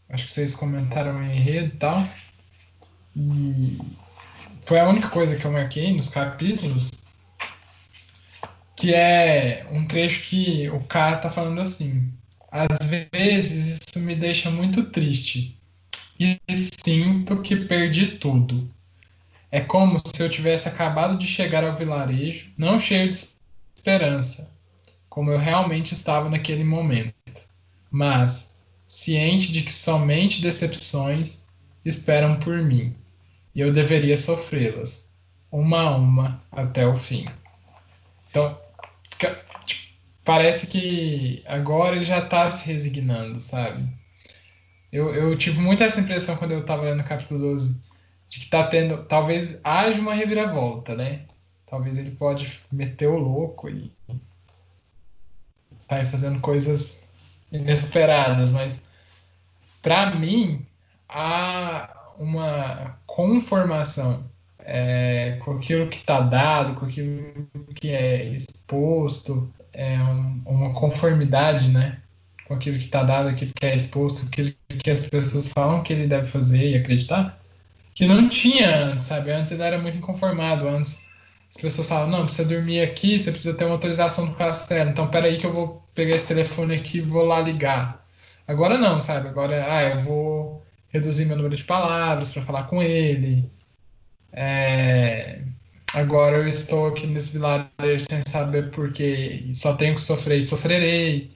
Acho 0.08 0.24
que 0.24 0.30
vocês 0.30 0.54
comentaram 0.54 1.22
em 1.22 1.36
enredo 1.36 1.74
e 1.74 1.78
tal. 1.78 2.08
E 3.14 3.78
foi 4.64 4.80
a 4.80 4.88
única 4.88 5.08
coisa 5.08 5.36
que 5.36 5.44
eu 5.44 5.52
marquei 5.52 5.94
nos 5.94 6.08
capítulos, 6.08 6.90
que 8.78 8.94
é 8.94 9.66
um 9.72 9.84
trecho 9.84 10.28
que 10.28 10.70
o 10.70 10.78
cara 10.84 11.16
tá 11.16 11.28
falando 11.28 11.60
assim: 11.60 12.12
às 12.48 12.78
vezes 13.12 13.80
isso 13.80 14.06
me 14.06 14.14
deixa 14.14 14.50
muito 14.50 14.84
triste 14.84 15.60
e 16.18 16.40
sinto 16.84 17.42
que 17.42 17.56
perdi 17.56 18.06
tudo. 18.06 18.70
É 19.50 19.60
como 19.60 19.98
se 19.98 20.22
eu 20.22 20.30
tivesse 20.30 20.68
acabado 20.68 21.18
de 21.18 21.26
chegar 21.26 21.64
ao 21.64 21.74
vilarejo, 21.74 22.52
não 22.56 22.78
cheio 22.78 23.10
de 23.10 23.16
esperança, 23.74 24.48
como 25.08 25.32
eu 25.32 25.38
realmente 25.38 25.92
estava 25.92 26.28
naquele 26.28 26.62
momento, 26.62 27.42
mas 27.90 28.62
ciente 28.86 29.50
de 29.50 29.62
que 29.62 29.72
somente 29.72 30.40
decepções 30.40 31.46
esperam 31.84 32.38
por 32.38 32.58
mim, 32.62 32.94
e 33.54 33.60
eu 33.60 33.72
deveria 33.72 34.16
sofrê-las, 34.16 35.12
uma 35.50 35.80
a 35.80 35.96
uma, 35.96 36.42
até 36.52 36.86
o 36.86 36.96
fim. 36.96 37.26
Então, 38.28 38.56
parece 40.24 40.66
que 40.66 41.42
agora 41.46 41.96
ele 41.96 42.04
já 42.04 42.18
está 42.18 42.50
se 42.50 42.66
resignando, 42.66 43.40
sabe? 43.40 43.88
Eu, 44.92 45.14
eu, 45.14 45.36
tive 45.36 45.60
muito 45.60 45.82
essa 45.82 46.00
impressão 46.00 46.36
quando 46.36 46.52
eu 46.52 46.60
estava 46.60 46.82
lendo 46.82 47.00
o 47.00 47.04
capítulo 47.04 47.40
12, 47.40 47.82
de 48.28 48.38
que 48.38 48.44
está 48.44 48.66
tendo, 48.66 49.04
talvez 49.04 49.58
haja 49.64 50.00
uma 50.00 50.14
reviravolta, 50.14 50.94
né? 50.94 51.26
Talvez 51.66 51.98
ele 51.98 52.10
pode 52.10 52.60
meter 52.72 53.06
o 53.08 53.18
louco 53.18 53.68
e 53.68 53.92
sair 55.80 56.06
fazendo 56.06 56.40
coisas 56.40 57.06
inesperadas, 57.50 58.52
mas 58.52 58.82
para 59.82 60.14
mim 60.14 60.66
há 61.08 62.12
uma 62.18 62.98
conformação 63.06 64.28
é, 64.70 65.38
com 65.40 65.52
aquilo 65.52 65.88
que 65.88 65.96
está 65.96 66.20
dado, 66.20 66.78
com 66.78 66.84
aquilo 66.84 67.48
que 67.74 67.88
é 67.88 68.24
exposto, 68.26 69.50
é 69.72 69.96
um, 69.98 70.42
uma 70.44 70.74
conformidade, 70.74 71.70
né? 71.70 72.00
Com 72.46 72.54
aquilo 72.54 72.76
que 72.76 72.84
está 72.84 73.02
dado, 73.02 73.30
aquilo 73.30 73.52
que 73.54 73.64
é 73.64 73.74
exposto, 73.74 74.26
aquilo 74.26 74.52
que 74.68 74.90
as 74.90 75.08
pessoas 75.08 75.50
falam 75.52 75.82
que 75.82 75.92
ele 75.94 76.06
deve 76.06 76.26
fazer 76.26 76.70
e 76.70 76.76
acreditar, 76.76 77.40
que 77.94 78.06
não 78.06 78.28
tinha 78.28 78.84
antes, 78.84 79.04
sabe? 79.06 79.32
Antes 79.32 79.52
ele 79.52 79.62
era 79.62 79.78
muito 79.78 79.96
inconformado, 79.96 80.68
antes 80.68 81.08
as 81.50 81.56
pessoas 81.62 81.88
falam, 81.88 82.10
não, 82.10 82.26
precisa 82.26 82.46
dormir 82.46 82.82
aqui, 82.82 83.18
você 83.18 83.30
precisa 83.32 83.56
ter 83.56 83.64
uma 83.64 83.74
autorização 83.74 84.26
do 84.26 84.34
castelo, 84.34 84.90
então 84.90 85.08
peraí 85.08 85.38
que 85.38 85.46
eu 85.46 85.52
vou 85.52 85.82
pegar 85.94 86.14
esse 86.14 86.28
telefone 86.28 86.74
aqui 86.74 86.98
e 86.98 87.00
vou 87.00 87.24
lá 87.24 87.40
ligar. 87.40 88.06
Agora 88.46 88.76
não, 88.76 89.00
sabe? 89.00 89.28
Agora, 89.28 89.66
ah, 89.70 89.82
eu 89.82 90.04
vou 90.04 90.62
reduzir 90.90 91.24
meu 91.24 91.36
número 91.36 91.56
de 91.56 91.64
palavras 91.64 92.32
para 92.32 92.42
falar 92.42 92.64
com 92.64 92.82
ele, 92.82 93.50
é, 94.32 95.42
agora 95.94 96.36
eu 96.36 96.48
estou 96.48 96.88
aqui 96.88 97.06
nesse 97.06 97.32
vilarejo 97.32 98.06
sem 98.08 98.22
saber 98.26 98.70
porquê, 98.70 99.48
só 99.52 99.74
tenho 99.74 99.94
que 99.94 100.02
sofrer 100.02 100.38
e 100.38 100.42
sofrerei. 100.42 101.30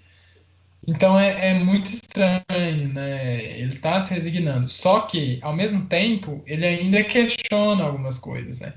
Então 0.86 1.18
é, 1.18 1.51
é 1.51 1.55
muito 1.55 1.90
estranho, 1.90 2.93
né? 2.93 3.45
Ele 3.59 3.74
está 3.74 4.01
se 4.01 4.14
resignando. 4.14 4.68
Só 4.68 5.03
que, 5.03 5.38
ao 5.43 5.55
mesmo 5.55 5.86
tempo, 5.86 6.43
ele 6.47 6.66
ainda 6.66 7.05
questiona 7.05 7.84
algumas 7.84 8.18
coisas, 8.18 8.61
né? 8.61 8.74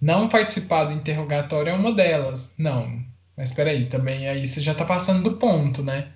Não 0.00 0.28
participar 0.28 0.84
do 0.84 0.92
interrogatório 0.92 1.70
é 1.70 1.74
uma 1.74 1.92
delas. 1.92 2.54
Não. 2.58 3.04
Mas 3.36 3.50
espera 3.50 3.70
aí, 3.70 3.86
também 3.86 4.28
aí 4.28 4.46
você 4.46 4.60
já 4.60 4.72
está 4.72 4.84
passando 4.84 5.22
do 5.22 5.36
ponto, 5.36 5.82
né? 5.82 6.08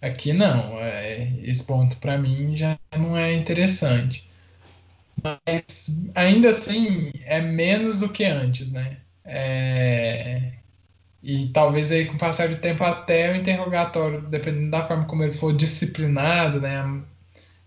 Aqui 0.00 0.32
não. 0.32 0.78
É, 0.80 1.32
esse 1.42 1.64
ponto 1.64 1.96
para 1.98 2.18
mim 2.18 2.56
já 2.56 2.78
não 2.96 3.16
é 3.16 3.34
interessante. 3.34 4.28
Mas 5.22 5.86
ainda 6.14 6.50
assim 6.50 7.12
é 7.24 7.40
menos 7.40 8.00
do 8.00 8.08
que 8.08 8.24
antes, 8.24 8.72
né? 8.72 8.98
É... 9.24 10.52
E 11.22 11.48
talvez 11.48 11.90
aí 11.92 12.06
com 12.06 12.14
o 12.14 12.18
passar 12.18 12.48
do 12.48 12.56
tempo 12.56 12.82
até 12.82 13.32
o 13.32 13.36
interrogatório, 13.36 14.22
dependendo 14.22 14.70
da 14.70 14.84
forma 14.84 15.04
como 15.04 15.22
ele 15.22 15.32
for 15.32 15.54
disciplinado, 15.54 16.60
né? 16.60 17.00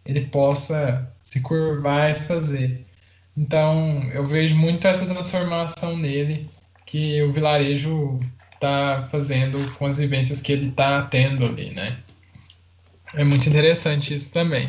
Ele 0.06 0.22
possa 0.22 1.10
se 1.24 1.41
curvar 1.41 2.12
e 2.12 2.20
fazer. 2.22 2.86
Então 3.38 4.04
eu 4.14 4.24
vejo 4.24 4.56
muito 4.56 4.88
essa 4.88 5.06
transformação 5.06 5.98
nele 5.98 6.50
que 6.86 7.22
o 7.24 7.32
vilarejo 7.32 8.20
está 8.54 9.08
fazendo 9.12 9.74
com 9.78 9.86
as 9.86 9.98
vivências 9.98 10.41
que 10.41 10.52
ele 10.52 10.70
está 10.70 11.02
tendo 11.04 11.46
ali, 11.46 11.74
né? 11.74 11.98
É 13.14 13.24
muito 13.24 13.48
interessante 13.48 14.14
isso 14.14 14.32
também. 14.32 14.66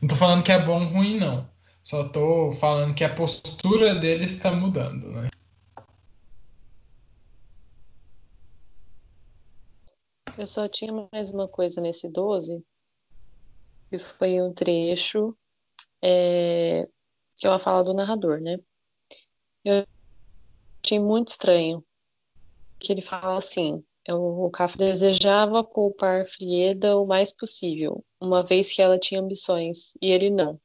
Não 0.00 0.06
estou 0.06 0.18
falando 0.18 0.42
que 0.42 0.52
é 0.52 0.58
bom 0.58 0.84
ou 0.84 0.88
ruim, 0.88 1.18
não. 1.18 1.46
Só 1.84 2.06
estou 2.06 2.50
falando 2.54 2.94
que 2.94 3.04
a 3.04 3.14
postura 3.14 3.94
dele 3.94 4.24
está 4.24 4.50
mudando, 4.50 5.06
né? 5.10 5.28
Eu 10.38 10.46
só 10.46 10.66
tinha 10.66 11.08
mais 11.12 11.30
uma 11.30 11.46
coisa 11.46 11.82
nesse 11.82 12.08
12, 12.08 12.64
que 13.90 13.98
foi 13.98 14.40
um 14.40 14.52
trecho 14.54 15.36
é, 16.02 16.88
que 17.36 17.46
é 17.46 17.50
uma 17.50 17.58
fala 17.58 17.84
do 17.84 17.92
narrador, 17.92 18.40
né? 18.40 18.56
Eu 19.62 19.84
achei 20.82 20.98
muito 20.98 21.28
estranho 21.28 21.84
que 22.80 22.92
ele 22.92 23.02
fala 23.02 23.36
assim: 23.36 23.84
o 24.10 24.50
Kafka 24.50 24.78
desejava 24.78 25.62
poupar 25.62 26.24
Frieda 26.24 26.96
o 26.96 27.06
mais 27.06 27.30
possível, 27.30 28.02
uma 28.18 28.42
vez 28.42 28.74
que 28.74 28.80
ela 28.80 28.98
tinha 28.98 29.20
ambições, 29.20 29.92
e 30.00 30.10
ele 30.10 30.30
não. 30.30 30.58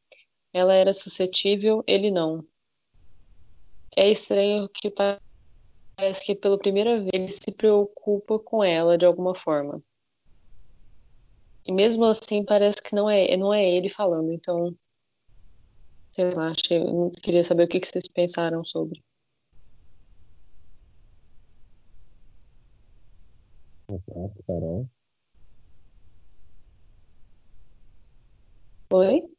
Ela 0.54 0.74
era 0.74 0.93
suscetível, 0.93 1.84
ele 1.88 2.12
não. 2.12 2.45
É 3.95 4.10
estranho 4.10 4.70
que 4.70 4.89
parece 4.89 6.26
que 6.26 6.36
pela 6.36 6.58
primeira 6.58 7.00
vez 7.00 7.10
ele 7.14 7.28
se 7.28 7.52
preocupa 7.52 8.39
com 8.39 8.64
ela 8.64 8.97
de 8.97 9.06
alguma 9.06 9.36
forma. 9.36 9.84
E 11.66 11.72
mesmo 11.72 12.06
assim 12.06 12.43
parece 12.43 12.82
que 12.82 12.95
não 12.95 13.10
é, 13.10 13.36
não 13.38 13.54
é 13.54 13.64
ele 13.64 13.89
falando, 13.89 14.32
então 14.32 14.76
sei 16.14 16.34
lá, 16.34 16.52
achei, 16.52 16.82
queria 17.22 17.43
saber 17.43 17.66
o 17.66 17.68
que, 17.68 17.80
que 17.80 17.88
vocês 17.88 18.08
pensaram 18.08 18.64
sobre. 18.66 19.04
Carol. 24.45 24.89
Oi? 28.91 29.39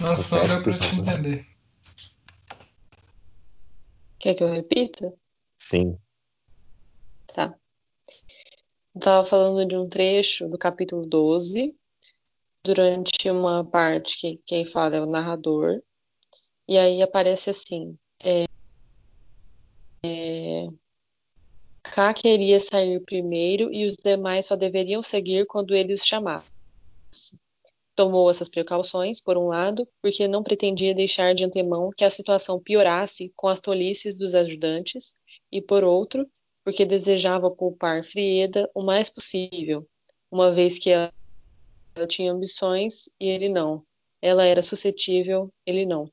Nossa, 0.00 0.36
não 0.36 0.46
deu 0.46 0.62
pra 0.62 0.78
te 0.78 0.94
entender. 0.94 1.46
Quer 4.18 4.34
que 4.34 4.42
eu 4.42 4.48
repita? 4.48 5.12
Sim. 5.58 5.98
Tá. 7.26 7.58
Eu 8.94 9.00
tava 9.00 9.26
falando 9.26 9.66
de 9.66 9.76
um 9.76 9.88
trecho 9.88 10.48
do 10.48 10.58
capítulo 10.58 11.06
12, 11.06 11.74
durante 12.64 13.30
uma 13.30 13.64
parte 13.64 14.18
que 14.18 14.42
quem 14.44 14.64
fala 14.64 14.96
é 14.96 15.00
o 15.00 15.06
narrador, 15.06 15.82
e 16.68 16.76
aí 16.76 17.02
aparece 17.02 17.50
assim: 17.50 17.98
é, 18.22 18.44
é, 20.04 20.68
K 21.82 22.12
queria 22.12 22.60
sair 22.60 23.00
primeiro 23.00 23.72
e 23.72 23.86
os 23.86 23.96
demais 23.96 24.46
só 24.46 24.56
deveriam 24.56 25.02
seguir 25.02 25.46
quando 25.46 25.74
ele 25.74 25.94
os 25.94 26.04
chamasse. 26.04 26.50
Tomou 27.96 28.30
essas 28.30 28.48
precauções, 28.48 29.20
por 29.20 29.38
um 29.38 29.46
lado, 29.46 29.88
porque 30.02 30.28
não 30.28 30.42
pretendia 30.42 30.94
deixar 30.94 31.34
de 31.34 31.44
antemão 31.44 31.90
que 31.96 32.04
a 32.04 32.10
situação 32.10 32.60
piorasse 32.60 33.32
com 33.34 33.48
as 33.48 33.60
tolices 33.60 34.14
dos 34.14 34.34
ajudantes, 34.34 35.14
e 35.50 35.62
por 35.62 35.82
outro, 35.82 36.28
porque 36.62 36.84
desejava 36.84 37.50
poupar 37.50 38.04
Frieda 38.04 38.70
o 38.74 38.82
mais 38.82 39.08
possível, 39.08 39.88
uma 40.30 40.52
vez 40.52 40.78
que 40.78 40.90
ela, 40.90 41.12
tinha 42.06 42.32
ambições 42.32 43.08
e 43.18 43.28
ele 43.28 43.48
não. 43.48 43.82
Ela 44.20 44.44
era 44.44 44.60
suscetível, 44.60 45.50
ele 45.64 45.86
não. 45.86 46.12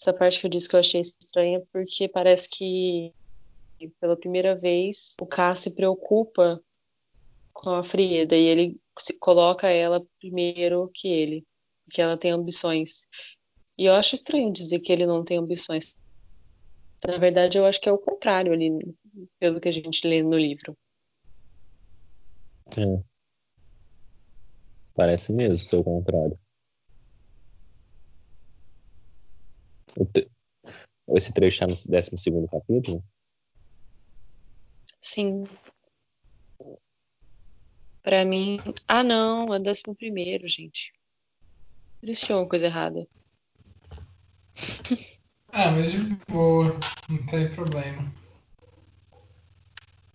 Essa 0.00 0.12
parte 0.12 0.40
que 0.40 0.46
eu 0.46 0.50
disse 0.50 0.68
que 0.68 0.74
eu 0.74 0.80
achei 0.80 1.00
estranha, 1.00 1.62
porque 1.72 2.08
parece 2.08 2.48
que 2.48 3.14
pela 4.00 4.16
primeira 4.16 4.56
vez 4.56 5.14
o 5.20 5.26
K 5.26 5.54
se 5.54 5.70
preocupa 5.70 6.60
com 7.52 7.70
a 7.70 7.84
Frieda 7.84 8.34
e 8.34 8.44
ele 8.44 8.80
coloca 9.20 9.68
ela 9.68 10.04
primeiro 10.18 10.90
que 10.94 11.08
ele, 11.08 11.44
que 11.90 12.00
ela 12.00 12.16
tem 12.16 12.30
ambições. 12.30 13.06
E 13.76 13.86
eu 13.86 13.94
acho 13.94 14.14
estranho 14.14 14.52
dizer 14.52 14.78
que 14.80 14.92
ele 14.92 15.06
não 15.06 15.24
tem 15.24 15.38
ambições. 15.38 15.96
Na 17.06 17.18
verdade, 17.18 17.58
eu 17.58 17.66
acho 17.66 17.80
que 17.80 17.88
é 17.88 17.92
o 17.92 17.98
contrário 17.98 18.52
ali, 18.52 18.70
pelo 19.38 19.60
que 19.60 19.68
a 19.68 19.72
gente 19.72 20.06
lê 20.06 20.22
no 20.22 20.38
livro. 20.38 20.76
É. 22.76 23.04
Parece 24.94 25.32
mesmo 25.32 25.66
ser 25.66 25.76
o 25.76 25.84
contrário. 25.84 26.38
Esse 31.08 31.32
trecho 31.32 31.62
está 31.62 31.66
no 31.66 31.74
12 31.74 32.48
capítulo? 32.48 33.04
Sim. 35.00 35.44
Pra 38.04 38.22
mim. 38.22 38.60
Ah, 38.86 39.02
não, 39.02 39.54
é 39.54 39.58
11, 39.58 39.82
gente. 40.46 40.92
Eles 42.02 42.20
tinham 42.20 42.40
uma 42.40 42.48
coisa 42.48 42.66
errada. 42.66 43.08
Ah, 45.56 45.70
mas 45.70 45.92
de 45.92 45.98
boa, 46.28 46.76
não 47.08 47.26
tem 47.26 47.54
problema. 47.54 48.12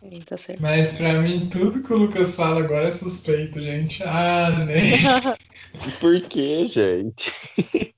Sim, 0.02 0.22
tá 0.26 0.36
certo. 0.36 0.62
Mas 0.62 0.98
pra 0.98 1.14
mim, 1.14 1.50
tudo 1.50 1.82
que 1.82 1.94
o 1.94 1.98
Lucas 1.98 2.36
fala 2.36 2.60
agora 2.60 2.90
é 2.90 2.92
suspeito, 2.92 3.62
gente. 3.62 4.04
Ah, 4.04 4.50
nem. 4.66 4.82
Por 6.02 6.20
que, 6.28 6.66
gente? 6.66 7.32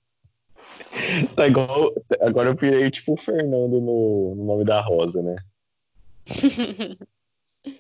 tá 1.36 1.48
igual. 1.48 1.92
Agora 2.22 2.50
eu 2.50 2.56
virei 2.56 2.92
tipo 2.92 3.14
o 3.14 3.18
Fernando 3.18 3.82
no, 3.82 4.36
no 4.36 4.46
nome 4.46 4.64
da 4.64 4.80
Rosa, 4.80 5.24
né? 5.24 5.36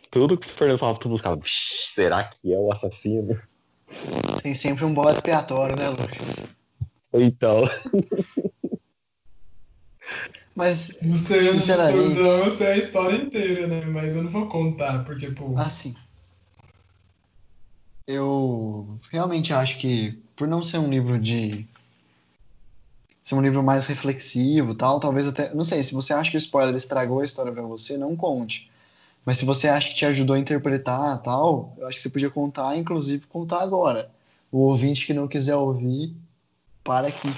Tudo 0.09 0.37
que 0.37 0.47
o 0.47 0.49
Fernando 0.51 0.79
falava, 0.79 0.99
tudo 0.99 1.17
ficava. 1.17 1.39
Será 1.45 2.23
que 2.23 2.53
é 2.53 2.57
o 2.57 2.71
assassino? 2.71 3.41
Tem 4.41 4.53
sempre 4.53 4.85
um 4.85 4.93
bode 4.93 5.15
expiatório, 5.15 5.75
né, 5.75 5.89
Lucas? 5.89 6.45
Então. 7.13 7.63
Mas, 10.55 10.97
No 11.01 11.17
seu, 11.17 11.45
sinceramente. 11.45 12.15
drama, 12.15 12.45
você 12.45 12.63
é 12.65 12.73
a 12.73 12.77
história 12.77 13.17
inteira, 13.17 13.67
né? 13.67 13.85
Mas 13.85 14.15
eu 14.15 14.23
não 14.23 14.31
vou 14.31 14.47
contar, 14.47 15.03
porque, 15.05 15.31
pô. 15.31 15.57
Assim. 15.57 15.95
Eu 18.07 18.99
realmente 19.11 19.53
acho 19.53 19.77
que, 19.77 20.21
por 20.35 20.47
não 20.47 20.63
ser 20.63 20.77
um 20.77 20.89
livro 20.89 21.19
de. 21.19 21.67
ser 23.21 23.35
um 23.35 23.41
livro 23.41 23.63
mais 23.63 23.87
reflexivo 23.87 24.75
tal, 24.75 24.99
talvez 24.99 25.27
até. 25.27 25.53
Não 25.53 25.63
sei, 25.63 25.81
se 25.83 25.93
você 25.93 26.13
acha 26.13 26.29
que 26.29 26.37
o 26.37 26.39
spoiler 26.39 26.75
estragou 26.75 27.21
a 27.21 27.25
história 27.25 27.51
pra 27.51 27.61
você, 27.61 27.97
não 27.97 28.15
conte. 28.15 28.70
Mas 29.25 29.37
se 29.37 29.45
você 29.45 29.67
acha 29.67 29.89
que 29.89 29.95
te 29.95 30.05
ajudou 30.05 30.35
a 30.35 30.39
interpretar 30.39 31.21
tal, 31.21 31.75
eu 31.77 31.87
acho 31.87 31.97
que 31.97 32.03
você 32.03 32.09
podia 32.09 32.29
contar, 32.29 32.75
inclusive 32.77 33.27
contar 33.27 33.61
agora. 33.61 34.11
O 34.51 34.59
ouvinte 34.59 35.05
que 35.05 35.13
não 35.13 35.27
quiser 35.27 35.55
ouvir, 35.55 36.15
para 36.83 37.07
aqui. 37.07 37.29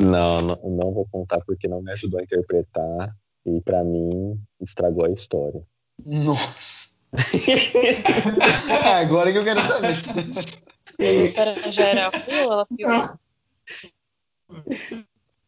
Não, 0.00 0.40
não, 0.40 0.56
não 0.64 0.92
vou 0.92 1.06
contar 1.10 1.40
porque 1.44 1.68
não 1.68 1.82
me 1.82 1.92
ajudou 1.92 2.20
a 2.20 2.22
interpretar 2.22 3.16
e 3.44 3.60
pra 3.60 3.84
mim 3.84 4.40
estragou 4.60 5.04
a 5.04 5.10
história. 5.10 5.62
Nossa! 6.04 6.94
agora 9.00 9.30
que 9.30 9.38
eu 9.38 9.44
quero 9.44 9.60
saber. 9.60 9.96
A 10.98 11.04
história 11.04 11.72
já 11.72 11.84
era 11.84 12.08
ruim 12.08 12.38
ou 12.44 12.52
ela 12.52 12.66
piorou? 12.66 13.18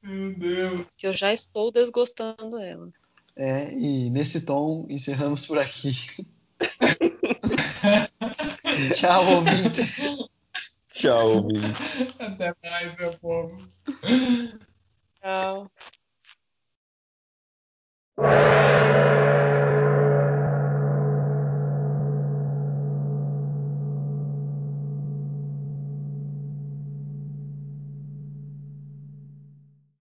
Meu 0.02 0.38
Deus. 0.38 0.86
Que 0.96 1.06
eu 1.06 1.12
já 1.12 1.32
estou 1.32 1.72
desgostando 1.72 2.56
dela. 2.56 2.88
É, 3.36 3.70
e 3.72 4.08
nesse 4.08 4.40
tom, 4.40 4.86
encerramos 4.88 5.44
por 5.44 5.58
aqui. 5.58 5.92
Tchau, 8.96 9.34
ouvintes. 9.34 10.26
Tchau, 10.94 11.36
ouvintes. 11.36 11.78
Até 12.18 12.54
mais, 12.64 12.96
meu 12.96 13.12
povo. 13.18 13.54
Tchau. 15.20 15.70